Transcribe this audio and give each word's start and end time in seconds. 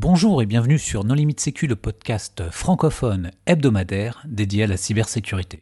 Bonjour 0.00 0.40
et 0.42 0.46
bienvenue 0.46 0.78
sur 0.78 1.02
Non 1.02 1.14
Limite 1.14 1.40
Sécu, 1.40 1.66
le 1.66 1.74
podcast 1.74 2.44
francophone 2.52 3.32
hebdomadaire 3.46 4.22
dédié 4.26 4.62
à 4.62 4.66
la 4.68 4.76
cybersécurité. 4.76 5.58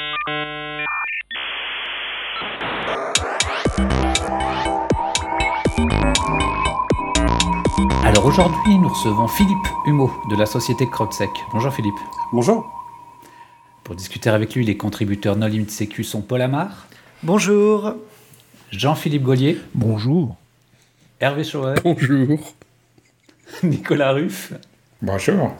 Alors 8.04 8.26
aujourd'hui, 8.26 8.76
nous 8.78 8.90
recevons 8.90 9.26
Philippe 9.26 9.56
Humeau 9.86 10.12
de 10.28 10.36
la 10.36 10.44
société 10.44 10.86
CrowdSec. 10.86 11.30
Bonjour 11.54 11.72
Philippe. 11.72 11.94
Bonjour. 12.34 12.70
Pour 13.84 13.94
discuter 13.94 14.28
avec 14.28 14.54
lui, 14.54 14.66
les 14.66 14.76
contributeurs 14.76 15.36
Non 15.36 15.46
Limite 15.46 15.70
Sécu 15.70 16.04
sont 16.04 16.20
Paul 16.20 16.42
Amar. 16.42 16.88
Bonjour. 17.22 17.94
Jean-Philippe 18.70 19.22
Gaulier. 19.22 19.58
Bonjour. 19.74 20.36
Hervé 21.20 21.42
Chauvet. 21.42 21.76
Bonjour. 21.82 22.38
Nicolas 23.62 24.12
Ruff. 24.12 24.52
Bonjour. 25.02 25.54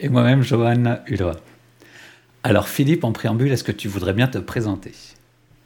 Et 0.00 0.08
moi-même, 0.08 0.42
Johan 0.42 0.98
Hulra. 1.06 1.36
Alors 2.42 2.68
Philippe, 2.68 3.04
en 3.04 3.12
préambule, 3.12 3.50
est-ce 3.52 3.64
que 3.64 3.72
tu 3.72 3.88
voudrais 3.88 4.12
bien 4.12 4.28
te 4.28 4.38
présenter? 4.38 4.92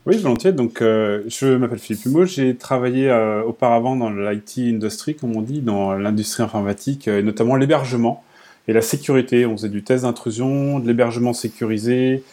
Oui, 0.06 0.18
volontiers. 0.18 0.52
Donc, 0.52 0.82
euh, 0.82 1.22
je 1.28 1.54
m'appelle 1.56 1.78
Philippe 1.78 2.06
Humeau. 2.06 2.24
J'ai 2.24 2.56
travaillé 2.56 3.08
euh, 3.08 3.42
auparavant 3.42 3.94
dans 3.94 4.10
l'IT 4.10 4.58
industry, 4.58 5.14
comme 5.14 5.36
on 5.36 5.42
dit, 5.42 5.60
dans 5.60 5.92
l'industrie 5.94 6.42
informatique, 6.42 7.06
euh, 7.06 7.20
et 7.20 7.22
notamment 7.22 7.56
l'hébergement 7.56 8.24
et 8.66 8.72
la 8.72 8.80
sécurité. 8.80 9.46
On 9.46 9.56
faisait 9.56 9.68
du 9.68 9.84
test 9.84 10.04
d'intrusion, 10.04 10.80
de 10.80 10.86
l'hébergement 10.86 11.32
sécurisé 11.32 12.24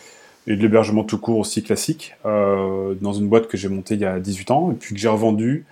et 0.47 0.55
de 0.55 0.61
l'hébergement 0.61 1.03
tout 1.03 1.19
court 1.19 1.37
aussi 1.37 1.61
classique, 1.61 2.15
dans 2.23 3.13
une 3.13 3.27
boîte 3.27 3.47
que 3.47 3.57
j'ai 3.57 3.67
montée 3.67 3.95
il 3.95 4.01
y 4.01 4.05
a 4.05 4.19
18 4.19 4.51
ans 4.51 4.71
et 4.71 4.75
puis 4.75 4.95
que 4.95 4.99
j'ai 4.99 5.09
revendue 5.09 5.65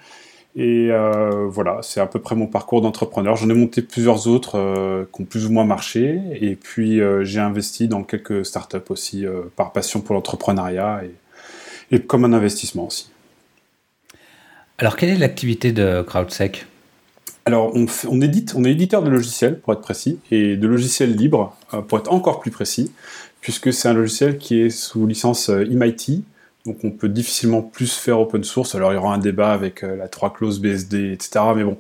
et 0.60 0.90
euh, 0.90 1.46
voilà, 1.48 1.82
c'est 1.84 2.00
à 2.00 2.08
peu 2.08 2.20
près 2.20 2.36
mon 2.36 2.48
parcours 2.48 2.82
d'entrepreneur. 2.82 3.36
J'en 3.36 3.48
ai 3.48 3.54
monté 3.54 3.84
plusieurs 3.84 4.26
autres 4.26 4.58
euh, 4.58 5.06
qui 5.14 5.22
ont 5.22 5.26
plus 5.26 5.46
ou 5.46 5.52
moins 5.52 5.66
marché. 5.66 6.20
Et 6.42 6.56
puis 6.56 7.00
euh, 7.00 7.24
j'ai 7.24 7.40
investi 7.40 7.88
dans 7.88 8.02
quelques 8.02 8.44
startups 8.44 8.90
aussi 8.90 9.24
par 9.56 9.72
passion 9.72 10.02
pour 10.02 10.16
l'entrepreneuriat 10.16 11.02
et, 11.04 11.96
et, 11.96 12.02
comme 12.02 12.26
un 12.26 12.34
investissement 12.34 12.88
aussi. 12.88 13.12
Alors 14.80 14.96
quelle 14.96 15.10
est 15.10 15.18
l'activité 15.18 15.72
de 15.72 16.02
CrowdSec? 16.02 16.66
Alors, 17.46 17.72
on, 17.76 17.86
on, 18.10 18.20
édite, 18.20 18.56
on 18.58 18.66
est 18.66 18.72
éditeur 18.72 19.04
de 19.04 19.10
logiciels, 19.10 19.60
pour 19.60 19.72
être 19.72 19.80
précis, 19.80 20.20
et 20.32 20.58
de 20.58 20.68
logiciels 20.68 21.16
libres, 21.16 21.56
pour 21.88 21.98
être 21.98 22.12
encore 22.12 22.42
plus 22.42 22.52
précis, 22.52 22.92
puisque 23.40 23.72
c'est 23.72 23.88
un 23.88 23.94
logiciel 23.94 24.38
qui 24.38 24.60
est 24.60 24.70
sous 24.70 25.08
licence 25.08 25.48
MIT, 25.48 26.26
donc 26.68 26.84
on 26.84 26.92
peut 26.92 27.10
difficilement 27.10 27.62
plus 27.62 27.94
faire 27.94 28.20
open 28.20 28.44
source. 28.44 28.76
Alors 28.76 28.92
il 28.92 28.96
y 28.96 28.98
aura 28.98 29.14
un 29.14 29.18
débat 29.18 29.52
avec 29.52 29.84
euh, 29.84 29.96
la 29.96 30.08
3 30.08 30.34
clause 30.34 30.60
BSD, 30.60 31.14
etc. 31.14 31.40
Mais 31.56 31.64
bon, 31.64 31.78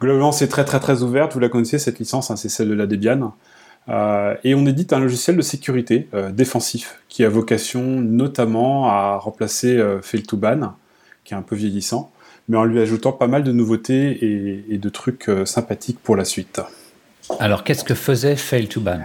globalement 0.00 0.30
c'est 0.30 0.48
très 0.48 0.64
très 0.64 0.78
très 0.78 1.02
ouvert. 1.02 1.28
Vous 1.30 1.40
la 1.40 1.48
connaissez 1.48 1.78
cette 1.78 1.98
licence, 1.98 2.30
hein, 2.30 2.36
c'est 2.36 2.48
celle 2.48 2.68
de 2.68 2.74
la 2.74 2.86
Debian. 2.86 3.34
Euh, 3.88 4.34
et 4.44 4.54
on 4.54 4.66
édite 4.66 4.92
un 4.92 5.00
logiciel 5.00 5.36
de 5.36 5.42
sécurité 5.42 6.08
euh, 6.12 6.30
défensif 6.30 7.00
qui 7.08 7.24
a 7.24 7.28
vocation 7.30 7.82
notamment 8.00 8.90
à 8.90 9.16
remplacer 9.16 9.78
Fail2Ban, 10.02 10.72
qui 11.24 11.32
est 11.32 11.36
un 11.36 11.42
peu 11.42 11.56
vieillissant, 11.56 12.12
mais 12.48 12.58
en 12.58 12.64
lui 12.64 12.80
ajoutant 12.80 13.12
pas 13.12 13.28
mal 13.28 13.42
de 13.42 13.52
nouveautés 13.52 14.64
et 14.70 14.78
de 14.78 14.88
trucs 14.90 15.30
sympathiques 15.46 15.98
pour 16.02 16.16
la 16.16 16.26
suite. 16.26 16.60
Alors 17.40 17.64
qu'est-ce 17.64 17.84
que 17.84 17.94
faisait 17.94 18.34
Fail2Ban 18.34 19.00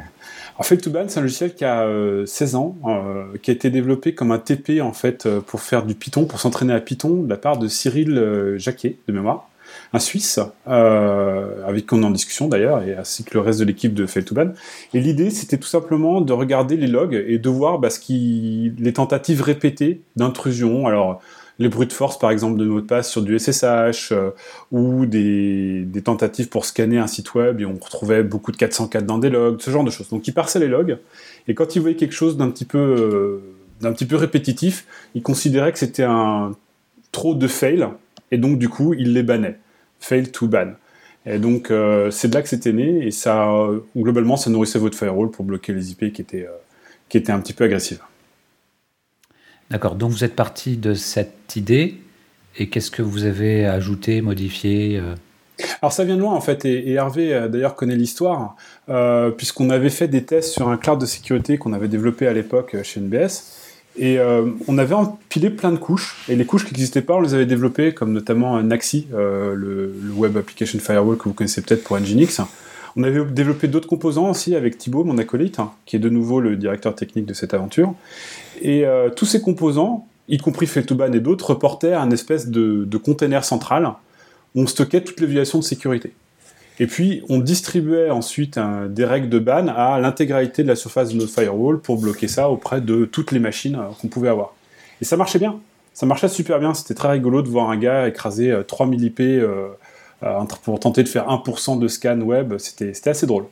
alors 0.55 0.69
Fail2Ban, 0.69 1.05
c'est 1.07 1.17
un 1.17 1.23
logiciel 1.23 1.55
qui 1.55 1.65
a 1.65 1.87
16 2.25 2.53
euh, 2.53 2.57
ans, 2.57 2.77
euh, 2.85 3.37
qui 3.41 3.49
a 3.49 3.53
été 3.55 3.71
développé 3.71 4.13
comme 4.13 4.31
un 4.31 4.37
TP 4.37 4.81
en 4.81 4.93
fait 4.93 5.25
euh, 5.25 5.41
pour 5.41 5.61
faire 5.61 5.83
du 5.83 5.95
Python, 5.95 6.25
pour 6.25 6.39
s'entraîner 6.39 6.73
à 6.73 6.79
Python, 6.79 7.23
de 7.23 7.29
la 7.29 7.37
part 7.37 7.57
de 7.57 7.67
Cyril 7.67 8.53
Jacquet, 8.57 8.97
de 9.07 9.13
mémoire, 9.13 9.49
un 9.93 9.99
Suisse, 9.99 10.39
avec 10.67 11.87
qui 11.87 11.93
on 11.95 12.03
est 12.03 12.05
en 12.05 12.11
discussion 12.11 12.47
d'ailleurs, 12.47 12.83
et 12.83 12.95
ainsi 12.95 13.23
que 13.23 13.33
le 13.33 13.39
reste 13.39 13.59
de 13.61 13.65
l'équipe 13.65 13.95
de 13.95 14.05
Fail2Ban. 14.05 14.51
Et 14.93 14.99
l'idée, 14.99 15.31
c'était 15.31 15.57
tout 15.57 15.67
simplement 15.67 16.21
de 16.21 16.33
regarder 16.33 16.77
les 16.77 16.87
logs 16.87 17.15
et 17.27 17.39
de 17.39 17.49
voir 17.49 17.79
bah, 17.79 17.89
ce 17.89 17.99
qui, 17.99 18.73
les 18.77 18.93
tentatives 18.93 19.41
répétées 19.41 20.01
d'intrusion. 20.15 20.85
Alors, 20.85 21.19
les 21.59 21.69
brutes 21.69 21.93
force 21.93 22.17
par 22.17 22.31
exemple 22.31 22.57
de 22.57 22.65
mots 22.65 22.81
de 22.81 22.85
passe 22.85 23.09
sur 23.09 23.21
du 23.21 23.37
SSH 23.37 24.11
euh, 24.11 24.31
ou 24.71 25.05
des, 25.05 25.87
tentatives 26.03 26.49
pour 26.49 26.65
scanner 26.65 26.97
un 26.97 27.07
site 27.07 27.33
web 27.35 27.61
et 27.61 27.65
on 27.65 27.75
retrouvait 27.75 28.23
beaucoup 28.23 28.51
de 28.51 28.57
404 28.57 29.05
dans 29.05 29.17
des 29.17 29.29
logs, 29.29 29.61
ce 29.61 29.71
genre 29.71 29.83
de 29.83 29.91
choses. 29.91 30.09
Donc 30.09 30.27
il 30.27 30.33
parçait 30.33 30.59
les 30.59 30.67
logs 30.67 30.97
et 31.47 31.53
quand 31.53 31.75
il 31.75 31.81
voyait 31.81 31.95
quelque 31.95 32.13
chose 32.13 32.37
d'un 32.37 32.49
petit 32.49 32.65
peu 32.65 32.77
euh, 32.77 33.41
d'un 33.81 33.91
petit 33.91 34.05
peu 34.05 34.15
répétitif, 34.15 34.85
il 35.13 35.21
considérait 35.21 35.71
que 35.71 35.79
c'était 35.79 36.03
un 36.03 36.55
trop 37.11 37.35
de 37.35 37.47
fail 37.47 37.87
et 38.31 38.37
donc 38.37 38.57
du 38.57 38.69
coup 38.69 38.93
il 38.93 39.13
les 39.13 39.23
bannait. 39.23 39.59
Fail 39.99 40.31
to 40.31 40.47
ban. 40.47 40.73
Et 41.25 41.39
donc 41.39 41.71
euh, 41.71 42.11
c'est 42.11 42.27
de 42.27 42.35
là 42.35 42.41
que 42.41 42.49
c'était 42.49 42.73
né 42.73 43.05
et 43.05 43.11
ça 43.11 43.47
globalement 43.95 44.37
ça 44.37 44.49
nourrissait 44.49 44.79
votre 44.79 44.97
firewall 44.97 45.29
pour 45.31 45.45
bloquer 45.45 45.73
les 45.73 45.91
IP 45.91 46.11
qui 46.11 46.21
étaient 46.21 46.47
qui 47.09 47.17
étaient 47.17 47.31
un 47.31 47.39
petit 47.39 47.53
peu 47.53 47.63
agressives. 47.63 48.01
D'accord, 49.73 49.95
donc 49.95 50.11
vous 50.11 50.23
êtes 50.23 50.35
parti 50.35 50.77
de 50.77 50.93
cette 50.93 51.55
idée, 51.55 51.95
et 52.59 52.69
qu'est-ce 52.69 52.91
que 52.91 53.01
vous 53.01 53.25
avez 53.25 53.65
ajouté, 53.65 54.21
modifié 54.21 54.99
euh 54.99 55.15
alors 55.81 55.93
ça 55.93 56.03
vient 56.03 56.15
de 56.15 56.21
loin 56.21 56.33
en 56.33 56.41
fait, 56.41 56.65
et, 56.65 56.93
Hervé 56.93 57.33
euh, 57.33 57.47
d'ailleurs 57.47 57.75
connaît 57.75 57.95
l'histoire, 57.95 58.55
euh, 58.89 59.29
puisqu'on 59.29 59.69
avait 59.69 59.91
fait 59.91 60.07
des 60.07 60.23
tests 60.23 60.51
sur 60.51 60.67
un 60.67 60.77
cloud 60.77 60.99
de 60.99 61.05
sécurité 61.05 61.57
qu'on 61.57 61.73
avait 61.73 61.87
développé 61.87 62.27
à 62.27 62.33
l'époque 62.33 62.75
chez 62.83 62.99
NBS, 62.99 63.51
et 63.97 64.19
on 64.67 64.77
avait 64.77 64.95
empilé 64.95 65.49
plein 65.49 65.71
de 65.71 65.77
couches, 65.77 66.17
et 66.29 66.35
les 66.35 66.45
couches 66.45 66.65
qui 66.65 66.73
n'existaient 66.73 67.03
pas, 67.03 67.15
on 67.15 67.21
les 67.21 67.33
avait 67.33 67.45
développées, 67.45 67.93
comme 67.93 68.11
notamment 68.11 68.61
Naxi, 68.61 69.07
le, 69.11 69.55
le, 69.55 70.11
Web 70.13 70.37
Application 70.37 70.79
Firewall 70.79 71.17
que 71.17 71.23
vous 71.23 71.33
connaissez 71.33 71.61
peut-être 71.61 71.83
pour 71.83 71.97
Nginx. 71.99 72.41
On 72.95 73.03
avait 73.03 73.23
développé 73.25 73.67
d'autres 73.67 73.87
composants 73.87 74.29
aussi 74.29 74.55
avec 74.55 74.77
Thibaut, 74.77 75.03
mon 75.03 75.17
acolyte, 75.17 75.59
hein, 75.59 75.71
qui 75.85 75.95
est 75.95 75.99
de 75.99 76.09
nouveau 76.09 76.39
le 76.39 76.55
directeur 76.55 76.95
technique 76.95 77.25
de 77.25 77.33
cette 77.33 77.53
aventure. 77.53 77.93
Et 78.61 78.85
euh, 78.85 79.09
tous 79.09 79.25
ces 79.25 79.41
composants, 79.41 80.07
y 80.27 80.37
compris 80.37 80.67
Feltoban 80.67 81.11
et 81.11 81.19
d'autres, 81.19 81.51
reportaient 81.51 81.93
à 81.93 82.01
un 82.01 82.11
espèce 82.11 82.49
de, 82.49 82.97
container 82.97 83.43
central 83.43 83.93
où 84.55 84.61
on 84.61 84.67
stockait 84.67 85.01
toutes 85.01 85.19
les 85.19 85.27
violations 85.27 85.59
de 85.59 85.63
sécurité. 85.63 86.13
Et 86.79 86.87
puis, 86.87 87.23
on 87.29 87.39
distribuait 87.39 88.09
ensuite 88.09 88.59
des 88.89 89.05
règles 89.05 89.29
de 89.29 89.39
ban 89.39 89.67
à 89.67 89.99
l'intégralité 89.99 90.63
de 90.63 90.67
la 90.67 90.75
surface 90.75 91.09
de 91.09 91.17
notre 91.17 91.31
firewall 91.31 91.79
pour 91.79 91.99
bloquer 91.99 92.27
ça 92.27 92.49
auprès 92.49 92.81
de 92.81 93.05
toutes 93.05 93.31
les 93.31 93.39
machines 93.39 93.75
euh, 93.75 93.93
qu'on 93.99 94.07
pouvait 94.07 94.29
avoir. 94.29 94.53
Et 95.01 95.05
ça 95.05 95.17
marchait 95.17 95.39
bien. 95.39 95.59
Ça 95.95 96.05
marchait 96.05 96.27
super 96.27 96.59
bien. 96.59 96.73
C'était 96.73 96.95
très 96.95 97.09
rigolo 97.09 97.41
de 97.41 97.49
voir 97.49 97.69
un 97.69 97.77
gars 97.77 98.07
écraser 98.07 98.55
3000 98.67 99.03
IP 99.03 99.21
pour 100.63 100.79
tenter 100.79 101.03
de 101.03 101.09
faire 101.09 101.27
1% 101.27 101.79
de 101.79 101.87
scan 101.87 102.19
web. 102.21 102.57
C'était 102.57 103.09
assez 103.09 103.25
drôle. 103.25 103.45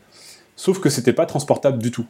Sauf 0.55 0.79
que 0.79 0.89
c'était 0.89 1.13
pas 1.13 1.25
transportable 1.25 1.79
du 1.79 1.91
tout. 1.91 2.05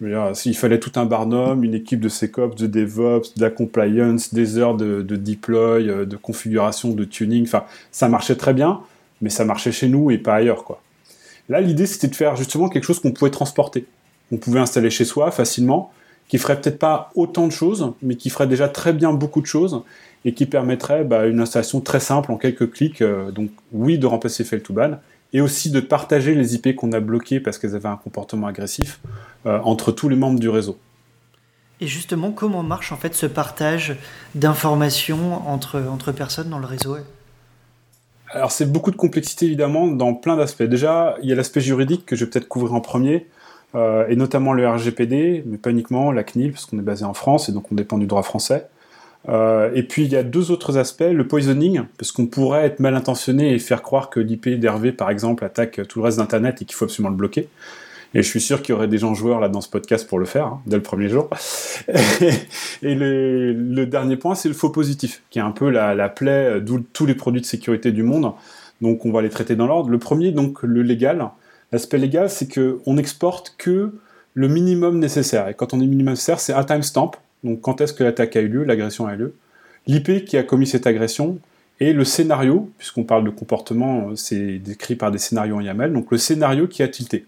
Il 0.00 0.56
fallait 0.56 0.80
tout 0.80 0.92
un 0.96 1.04
barnum, 1.04 1.62
une 1.62 1.74
équipe 1.74 2.00
de 2.00 2.08
SecOps, 2.08 2.56
de 2.56 2.66
DevOps, 2.66 3.34
de 3.36 3.42
la 3.42 3.50
compliance, 3.50 4.34
des 4.34 4.58
heures 4.58 4.76
de, 4.76 5.02
deploy, 5.02 5.88
euh, 5.88 6.04
de 6.04 6.16
configuration, 6.16 6.90
de 6.90 7.04
tuning. 7.04 7.48
Ça 7.92 8.08
marchait 8.08 8.34
très 8.34 8.52
bien, 8.52 8.80
mais 9.20 9.30
ça 9.30 9.44
marchait 9.44 9.70
chez 9.70 9.88
nous 9.88 10.10
et 10.10 10.18
pas 10.18 10.34
ailleurs. 10.34 10.64
Là, 11.48 11.60
l'idée, 11.60 11.86
c'était 11.86 12.08
de 12.08 12.16
faire 12.16 12.34
justement 12.34 12.68
quelque 12.68 12.84
chose 12.84 12.98
qu'on 12.98 13.12
pouvait 13.12 13.30
transporter. 13.30 13.86
On 14.32 14.38
pouvait 14.38 14.60
installer 14.60 14.90
chez 14.90 15.04
soi 15.04 15.30
facilement, 15.30 15.92
qui 16.28 16.38
ferait 16.38 16.60
peut-être 16.60 16.78
pas 16.78 17.10
autant 17.14 17.46
de 17.46 17.52
choses, 17.52 17.92
mais 18.02 18.16
qui 18.16 18.30
ferait 18.30 18.46
déjà 18.46 18.68
très 18.68 18.92
bien 18.92 19.12
beaucoup 19.12 19.40
de 19.40 19.46
choses 19.46 19.82
et 20.24 20.34
qui 20.34 20.46
permettrait 20.46 21.04
bah, 21.04 21.26
une 21.26 21.40
installation 21.40 21.80
très 21.80 22.00
simple 22.00 22.32
en 22.32 22.36
quelques 22.36 22.70
clics. 22.70 23.02
Euh, 23.02 23.30
donc, 23.30 23.50
oui, 23.72 23.98
de 23.98 24.06
remplacer 24.06 24.44
Fail2Ban, 24.44 24.98
et 25.32 25.40
aussi 25.40 25.70
de 25.70 25.80
partager 25.80 26.34
les 26.34 26.54
IP 26.54 26.76
qu'on 26.76 26.92
a 26.92 27.00
bloquées 27.00 27.40
parce 27.40 27.58
qu'elles 27.58 27.74
avaient 27.74 27.88
un 27.88 27.96
comportement 27.96 28.46
agressif 28.46 29.00
euh, 29.46 29.58
entre 29.64 29.92
tous 29.92 30.08
les 30.08 30.16
membres 30.16 30.38
du 30.38 30.48
réseau. 30.48 30.78
Et 31.80 31.86
justement, 31.86 32.30
comment 32.30 32.62
marche 32.62 32.92
en 32.92 32.96
fait 32.96 33.14
ce 33.14 33.26
partage 33.26 33.96
d'informations 34.34 35.48
entre, 35.48 35.82
entre 35.90 36.12
personnes 36.12 36.48
dans 36.48 36.60
le 36.60 36.66
réseau? 36.66 36.96
Alors 38.30 38.52
c'est 38.52 38.70
beaucoup 38.70 38.90
de 38.90 38.96
complexité 38.96 39.46
évidemment 39.46 39.88
dans 39.88 40.14
plein 40.14 40.36
d'aspects. 40.36 40.62
Déjà, 40.62 41.16
il 41.22 41.28
y 41.28 41.32
a 41.32 41.34
l'aspect 41.34 41.60
juridique 41.60 42.06
que 42.06 42.14
je 42.16 42.24
vais 42.24 42.30
peut-être 42.30 42.48
couvrir 42.48 42.72
en 42.74 42.80
premier, 42.80 43.26
euh, 43.74 44.06
et 44.08 44.16
notamment 44.16 44.52
le 44.52 44.68
RGPD, 44.68 45.44
mais 45.46 45.58
pas 45.58 45.70
uniquement 45.70 46.12
la 46.12 46.22
CNIL, 46.24 46.52
parce 46.52 46.66
qu'on 46.66 46.78
est 46.78 46.82
basé 46.82 47.04
en 47.04 47.14
France 47.14 47.48
et 47.48 47.52
donc 47.52 47.70
on 47.72 47.74
dépend 47.74 47.98
du 47.98 48.06
droit 48.06 48.22
français. 48.22 48.68
Euh, 49.28 49.70
et 49.74 49.82
puis 49.82 50.04
il 50.04 50.12
y 50.12 50.16
a 50.16 50.22
deux 50.22 50.50
autres 50.50 50.78
aspects, 50.78 51.00
le 51.02 51.26
poisoning, 51.26 51.82
parce 51.98 52.12
qu'on 52.12 52.26
pourrait 52.26 52.64
être 52.64 52.80
mal 52.80 52.94
intentionné 52.94 53.54
et 53.54 53.58
faire 53.58 53.82
croire 53.82 54.10
que 54.10 54.20
l'IP 54.20 54.48
d'Hervé, 54.58 54.92
par 54.92 55.10
exemple, 55.10 55.44
attaque 55.44 55.80
tout 55.88 56.00
le 56.00 56.04
reste 56.04 56.18
d'Internet 56.18 56.60
et 56.60 56.64
qu'il 56.64 56.74
faut 56.74 56.84
absolument 56.84 57.10
le 57.10 57.16
bloquer. 57.16 57.48
Et 58.14 58.22
je 58.22 58.28
suis 58.28 58.42
sûr 58.42 58.60
qu'il 58.60 58.74
y 58.74 58.76
aurait 58.76 58.88
des 58.88 58.98
gens 58.98 59.14
joueurs 59.14 59.40
là 59.40 59.48
dans 59.48 59.62
ce 59.62 59.70
podcast 59.70 60.06
pour 60.06 60.18
le 60.18 60.26
faire, 60.26 60.46
hein, 60.46 60.62
dès 60.66 60.76
le 60.76 60.82
premier 60.82 61.08
jour. 61.08 61.30
et 62.82 62.94
le, 62.94 63.84
dernier 63.86 64.16
point, 64.16 64.34
c'est 64.34 64.48
le 64.48 64.54
faux 64.54 64.68
positif, 64.68 65.22
qui 65.30 65.38
est 65.38 65.42
un 65.42 65.50
peu 65.50 65.70
la, 65.70 65.94
la 65.94 66.10
plaie 66.10 66.60
d'où 66.60 66.80
tous 66.92 67.06
les 67.06 67.14
produits 67.14 67.40
de 67.40 67.46
sécurité 67.46 67.90
du 67.90 68.02
monde. 68.02 68.32
Donc 68.82 69.06
on 69.06 69.12
va 69.12 69.22
les 69.22 69.30
traiter 69.30 69.56
dans 69.56 69.66
l'ordre. 69.66 69.88
Le 69.88 69.98
premier, 69.98 70.32
donc 70.32 70.62
le 70.62 70.82
légal. 70.82 71.30
L'aspect 71.70 71.96
légal, 71.96 72.28
c'est 72.28 72.52
qu'on 72.52 72.94
n'exporte 72.94 73.54
que 73.56 73.94
le 74.34 74.48
minimum 74.48 74.98
nécessaire. 74.98 75.48
Et 75.48 75.54
quand 75.54 75.72
on 75.72 75.78
dit 75.78 75.86
minimum 75.86 76.12
nécessaire, 76.12 76.40
c'est 76.40 76.52
un 76.52 76.64
timestamp, 76.64 77.12
donc 77.44 77.60
quand 77.60 77.80
est-ce 77.80 77.92
que 77.92 78.04
l'attaque 78.04 78.36
a 78.36 78.40
eu 78.40 78.48
lieu, 78.48 78.64
l'agression 78.64 79.06
a 79.06 79.14
eu 79.14 79.16
lieu, 79.16 79.34
l'IP 79.86 80.24
qui 80.24 80.36
a 80.36 80.42
commis 80.42 80.66
cette 80.66 80.86
agression, 80.86 81.38
et 81.82 81.92
le 81.92 82.04
scénario, 82.04 82.70
puisqu'on 82.78 83.02
parle 83.02 83.24
de 83.24 83.30
comportement, 83.30 84.10
euh, 84.10 84.16
c'est 84.16 84.58
décrit 84.58 84.94
par 84.94 85.10
des 85.10 85.18
scénarios 85.18 85.56
en 85.56 85.60
YAML, 85.60 85.92
donc 85.92 86.12
le 86.12 86.18
scénario 86.18 86.68
qui 86.68 86.82
a 86.82 86.88
tilté. 86.88 87.26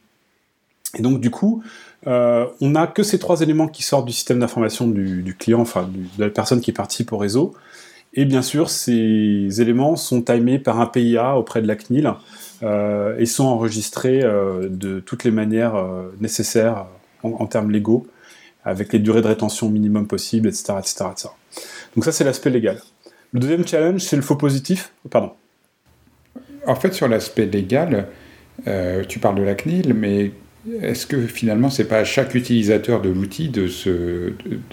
Et 0.97 1.03
donc 1.03 1.21
du 1.21 1.31
coup, 1.31 1.65
euh, 2.07 2.47
on 2.61 2.71
n'a 2.71 2.87
que 2.87 3.03
ces 3.03 3.19
trois 3.19 3.41
éléments 3.41 3.67
qui 3.67 3.83
sortent 3.83 4.07
du 4.07 4.13
système 4.13 4.39
d'information 4.39 4.87
du, 4.87 5.37
client, 5.37 5.61
enfin 5.61 5.91
de 5.93 6.23
la 6.23 6.31
personne 6.31 6.61
qui 6.61 6.71
participe 6.71 7.13
au 7.13 7.19
réseau. 7.19 7.53
Et 8.13 8.27
bien 8.27 8.43
sûr, 8.43 8.71
ces 8.71 9.61
éléments 9.61 9.97
sont 9.97 10.23
timés 10.23 10.61
par 10.61 10.81
un 10.81 10.87
PIA 10.87 11.37
auprès 11.37 11.61
de 11.61 11.67
la 11.67 11.75
CNIL 11.75 12.13
euh, 12.63 13.19
et 13.19 13.27
sont 13.27 13.47
enregistrés 13.47 14.21
de 14.21 15.01
toutes 15.01 15.25
les 15.25 15.33
manières 15.33 15.75
nécessaires 16.21 16.87
en, 17.25 17.47
termes 17.47 17.73
légaux, 17.73 18.07
avec 18.65 18.93
les 18.93 18.99
durées 18.99 19.23
de 19.23 19.29
rétention 19.29 19.69
minimum 19.69 20.07
possibles, 20.07 20.49
etc. 20.49 20.75
etc., 20.79 21.05
etc. 21.13 21.29
Donc 21.95 22.05
ça, 22.05 22.13
c'est 22.13 22.25
l'aspect 22.25 22.51
légal. 22.51 22.81
Le 23.33 23.41
deuxième 23.41 23.67
challenge, 23.67 24.01
c'est 24.01 24.17
le 24.17 24.23
faux 24.23 24.37
positif. 24.37 24.93
Pardon. 25.11 25.33
En 26.67 26.75
fait, 26.75 26.93
sur 26.95 27.09
l'aspect 27.09 27.47
légal, 27.47 28.09
tu 29.09 29.19
parles 29.19 29.37
de 29.37 29.43
la 29.43 29.55
CNIL, 29.55 29.93
mais 29.93 30.31
est-ce 30.83 31.07
que 31.07 31.27
finalement, 31.27 31.69
c'est 31.69 31.85
pas 31.85 31.99
à 31.99 32.05
chaque 32.05 32.35
utilisateur 32.35 33.03
de 33.03 33.11
l'outil 33.11 33.49
de, 33.49 33.69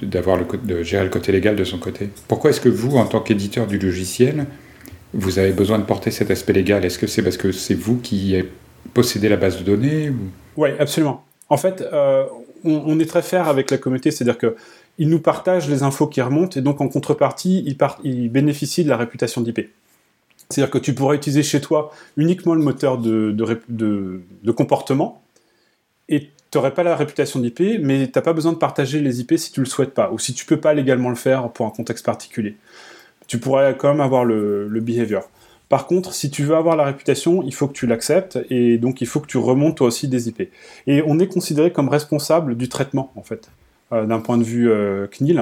d'avoir 0.01 0.37
le, 0.37 0.45
de 0.63 0.83
gérer 0.83 1.03
le 1.03 1.09
côté 1.09 1.31
légal 1.31 1.55
de 1.55 1.63
son 1.63 1.79
côté? 1.79 2.09
Pourquoi 2.27 2.51
est-ce 2.51 2.61
que 2.61 2.69
vous, 2.69 2.97
en 2.97 3.05
tant 3.05 3.19
qu'éditeur 3.19 3.67
du 3.67 3.77
logiciel, 3.77 4.45
vous 5.13 5.39
avez 5.39 5.51
besoin 5.51 5.79
de 5.79 5.83
porter 5.83 6.11
cet 6.11 6.31
aspect 6.31 6.53
légal? 6.53 6.85
Est-ce 6.85 6.97
que 6.97 7.07
c'est 7.07 7.21
parce 7.21 7.37
que 7.37 7.51
c'est 7.51 7.73
vous 7.73 7.97
qui 7.97 8.35
possédez 8.93 9.27
la 9.27 9.37
base 9.37 9.57
de 9.57 9.63
données 9.63 10.13
Oui, 10.55 10.69
absolument. 10.79 11.25
En 11.49 11.57
fait, 11.57 11.81
euh, 11.81 12.23
on, 12.63 12.99
est 12.99 13.05
très 13.05 13.21
fier 13.21 13.47
avec 13.47 13.71
la 13.71 13.77
communauté, 13.77 14.11
c'est-à-dire 14.11 14.37
que 14.37 14.55
ils 14.97 15.09
nous 15.09 15.19
partagent 15.19 15.69
les 15.69 15.83
infos 15.83 16.07
qui 16.07 16.21
remontent 16.21 16.59
et 16.59 16.61
donc 16.61 16.81
en 16.81 16.87
contrepartie, 16.87 17.63
ils, 18.03 18.29
bénéficient 18.29 18.83
de 18.83 18.89
la 18.89 18.97
réputation 18.97 19.41
d'IP. 19.41 19.69
C'est-à-dire 20.49 20.69
que 20.69 20.77
tu 20.77 20.93
pourrais 20.93 21.15
utiliser 21.15 21.43
chez 21.43 21.61
toi 21.61 21.91
uniquement 22.17 22.53
le 22.53 22.61
moteur 22.61 22.97
de, 22.97 23.33
comportement 24.55 25.23
et 26.09 26.29
tu 26.51 26.57
n'aurais 26.57 26.73
pas 26.73 26.83
la 26.83 26.95
réputation 26.95 27.39
d'IP, 27.39 27.79
mais 27.81 28.07
tu 28.07 28.11
n'as 28.15 28.21
pas 28.21 28.33
besoin 28.33 28.51
de 28.51 28.57
partager 28.57 28.99
les 28.99 29.21
IP 29.21 29.37
si 29.37 29.51
tu 29.51 29.61
le 29.61 29.65
souhaites 29.65 29.93
pas, 29.93 30.11
ou 30.11 30.19
si 30.19 30.33
tu 30.33 30.45
peux 30.45 30.59
pas 30.59 30.73
légalement 30.73 31.09
le 31.09 31.15
faire 31.15 31.49
pour 31.49 31.65
un 31.65 31.69
contexte 31.69 32.05
particulier. 32.05 32.57
Tu 33.27 33.37
pourrais 33.39 33.77
quand 33.77 33.87
même 33.87 34.01
avoir 34.01 34.25
le, 34.25 34.67
behavior. 34.81 35.29
Par 35.71 35.87
contre, 35.87 36.13
si 36.13 36.29
tu 36.29 36.43
veux 36.43 36.57
avoir 36.57 36.75
la 36.75 36.83
réputation, 36.83 37.43
il 37.43 37.53
faut 37.53 37.65
que 37.69 37.71
tu 37.71 37.87
l'acceptes, 37.87 38.37
et 38.49 38.77
donc 38.77 38.99
il 38.99 39.07
faut 39.07 39.21
que 39.21 39.27
tu 39.27 39.37
remontes 39.37 39.77
toi 39.77 39.87
aussi 39.87 40.09
des 40.09 40.27
IP. 40.27 40.49
Et 40.85 41.01
on 41.07 41.17
est 41.17 41.27
considéré 41.27 41.71
comme 41.71 41.87
responsable 41.87 42.57
du 42.57 42.67
traitement, 42.67 43.13
en 43.15 43.23
fait, 43.23 43.49
euh, 43.93 44.05
d'un 44.05 44.19
point 44.19 44.37
de 44.37 44.43
vue 44.43 44.69
euh, 44.69 45.07
CNIL, 45.07 45.41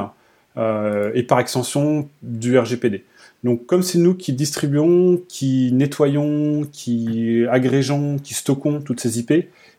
euh, 0.56 1.10
et 1.16 1.24
par 1.24 1.40
extension 1.40 2.08
du 2.22 2.60
RGPD. 2.60 3.06
Donc 3.44 3.66
comme 3.66 3.82
c'est 3.82 3.98
nous 3.98 4.14
qui 4.14 4.34
distribuons, 4.34 5.20
qui 5.28 5.72
nettoyons, 5.72 6.68
qui 6.72 7.48
agrégeons, 7.50 8.18
qui 8.20 8.36
stockons 8.36 8.82
toutes 8.82 9.00
ces 9.00 9.18
IP, 9.18 9.32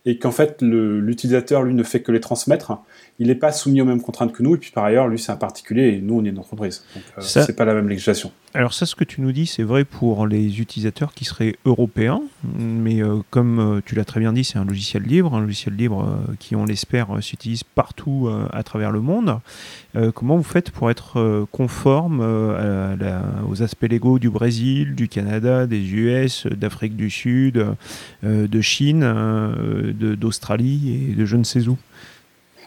et 0.05 0.19
qu'en 0.19 0.33
fait 0.33 0.63
l'utilisateur 0.63 1.63
lui 1.63 1.75
ne 1.75 1.85
fait 1.85 2.01
que 2.01 2.11
les 2.11 2.21
transmettre, 2.21 2.73
il 3.21 3.27
n'est 3.27 3.35
pas 3.35 3.53
soumis 3.53 3.83
aux 3.83 3.85
mêmes 3.85 4.01
contraintes 4.01 4.33
que 4.33 4.43
nous, 4.43 4.55
et 4.55 4.59
puis 4.59 4.71
par 4.71 4.85
ailleurs 4.85 5.07
lui 5.07 5.19
c'est 5.19 5.31
un 5.31 5.37
particulier 5.37 5.89
et 5.89 6.01
nous 6.01 6.15
on 6.15 6.25
est 6.25 6.31
une 6.31 6.39
entreprise. 6.39 6.83
Donc 6.95 7.05
euh, 7.19 7.21
c'est 7.21 7.55
pas 7.55 7.67
la 7.67 7.75
même 7.75 7.89
législation. 7.89 8.33
Alors 8.55 8.73
ça 8.73 8.87
ce 8.87 8.95
que 8.97 9.05
tu 9.05 9.21
nous 9.21 9.31
dis 9.31 9.47
c'est 9.47 9.63
vrai 9.63 9.85
pour 9.85 10.27
les 10.27 10.59
utilisateurs 10.59 11.13
qui 11.13 11.27
seraient 11.27 11.55
européens, 11.67 12.23
mais 12.59 13.03
euh, 13.03 13.19
comme 13.29 13.59
euh, 13.59 13.81
tu 13.85 13.95
l'as 13.95 14.07
très 14.07 14.21
bien 14.21 14.33
dit 14.33 14.43
c'est 14.43 14.59
un 14.59 14.65
logiciel 14.65 15.03
libre, 15.03 15.35
un 15.35 15.43
logiciel 15.43 15.77
libre 15.77 16.19
qui 16.39 16.57
on 16.57 16.65
l'espère 16.65 17.09
s'utilise 17.21 17.63
partout 17.63 18.31
à 18.53 18.63
travers 18.63 18.91
le 18.91 19.01
monde. 19.01 19.39
comment 20.15 20.37
vous 20.37 20.43
faites 20.43 20.71
pour 20.71 20.91
être 20.91 21.47
conforme 21.53 22.21
aux 23.49 23.63
aspects 23.63 23.87
légaux 23.89 24.19
du 24.19 24.31
Brésil, 24.31 24.95
du 24.95 25.09
Canada, 25.09 25.67
des 25.67 25.93
US, 25.93 26.47
d'Afrique 26.47 26.97
du 26.97 27.11
Sud, 27.11 27.67
de 28.23 28.61
Chine 28.61 29.01
d'Australie 29.99 31.11
et 31.11 31.15
de 31.15 31.27
je 31.27 31.37
ne 31.37 31.45
sais 31.45 31.69
où? 31.69 31.77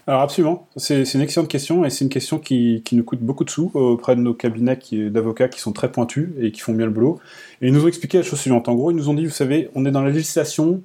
Alors 0.05 0.21
absolument, 0.21 0.67
c'est 0.75 1.03
une 1.13 1.21
excellente 1.21 1.47
question 1.47 1.85
et 1.85 1.89
c'est 1.89 2.03
une 2.03 2.09
question 2.09 2.37
qui, 2.37 2.83
nous 2.91 3.03
coûte 3.05 3.21
beaucoup 3.21 3.45
de 3.45 3.49
sous 3.49 3.71
auprès 3.73 4.17
de 4.17 4.21
nos 4.21 4.33
cabinets 4.33 4.77
d'avocats 5.09 5.47
qui 5.47 5.61
sont 5.61 5.71
très 5.71 5.91
pointus 5.91 6.29
et 6.41 6.51
qui 6.51 6.59
font 6.59 6.73
bien 6.73 6.85
le 6.85 6.91
boulot. 6.91 7.21
Et 7.61 7.67
ils 7.67 7.73
nous 7.73 7.85
ont 7.85 7.87
expliqué 7.87 8.17
la 8.17 8.23
chose 8.23 8.39
suivante. 8.39 8.67
En 8.67 8.75
gros, 8.75 8.91
ils 8.91 8.97
nous 8.97 9.07
ont 9.07 9.13
dit, 9.13 9.25
vous 9.25 9.31
savez, 9.31 9.69
on 9.75 9.85
est 9.85 9.91
dans 9.91 10.01
la 10.01 10.09
législation 10.09 10.81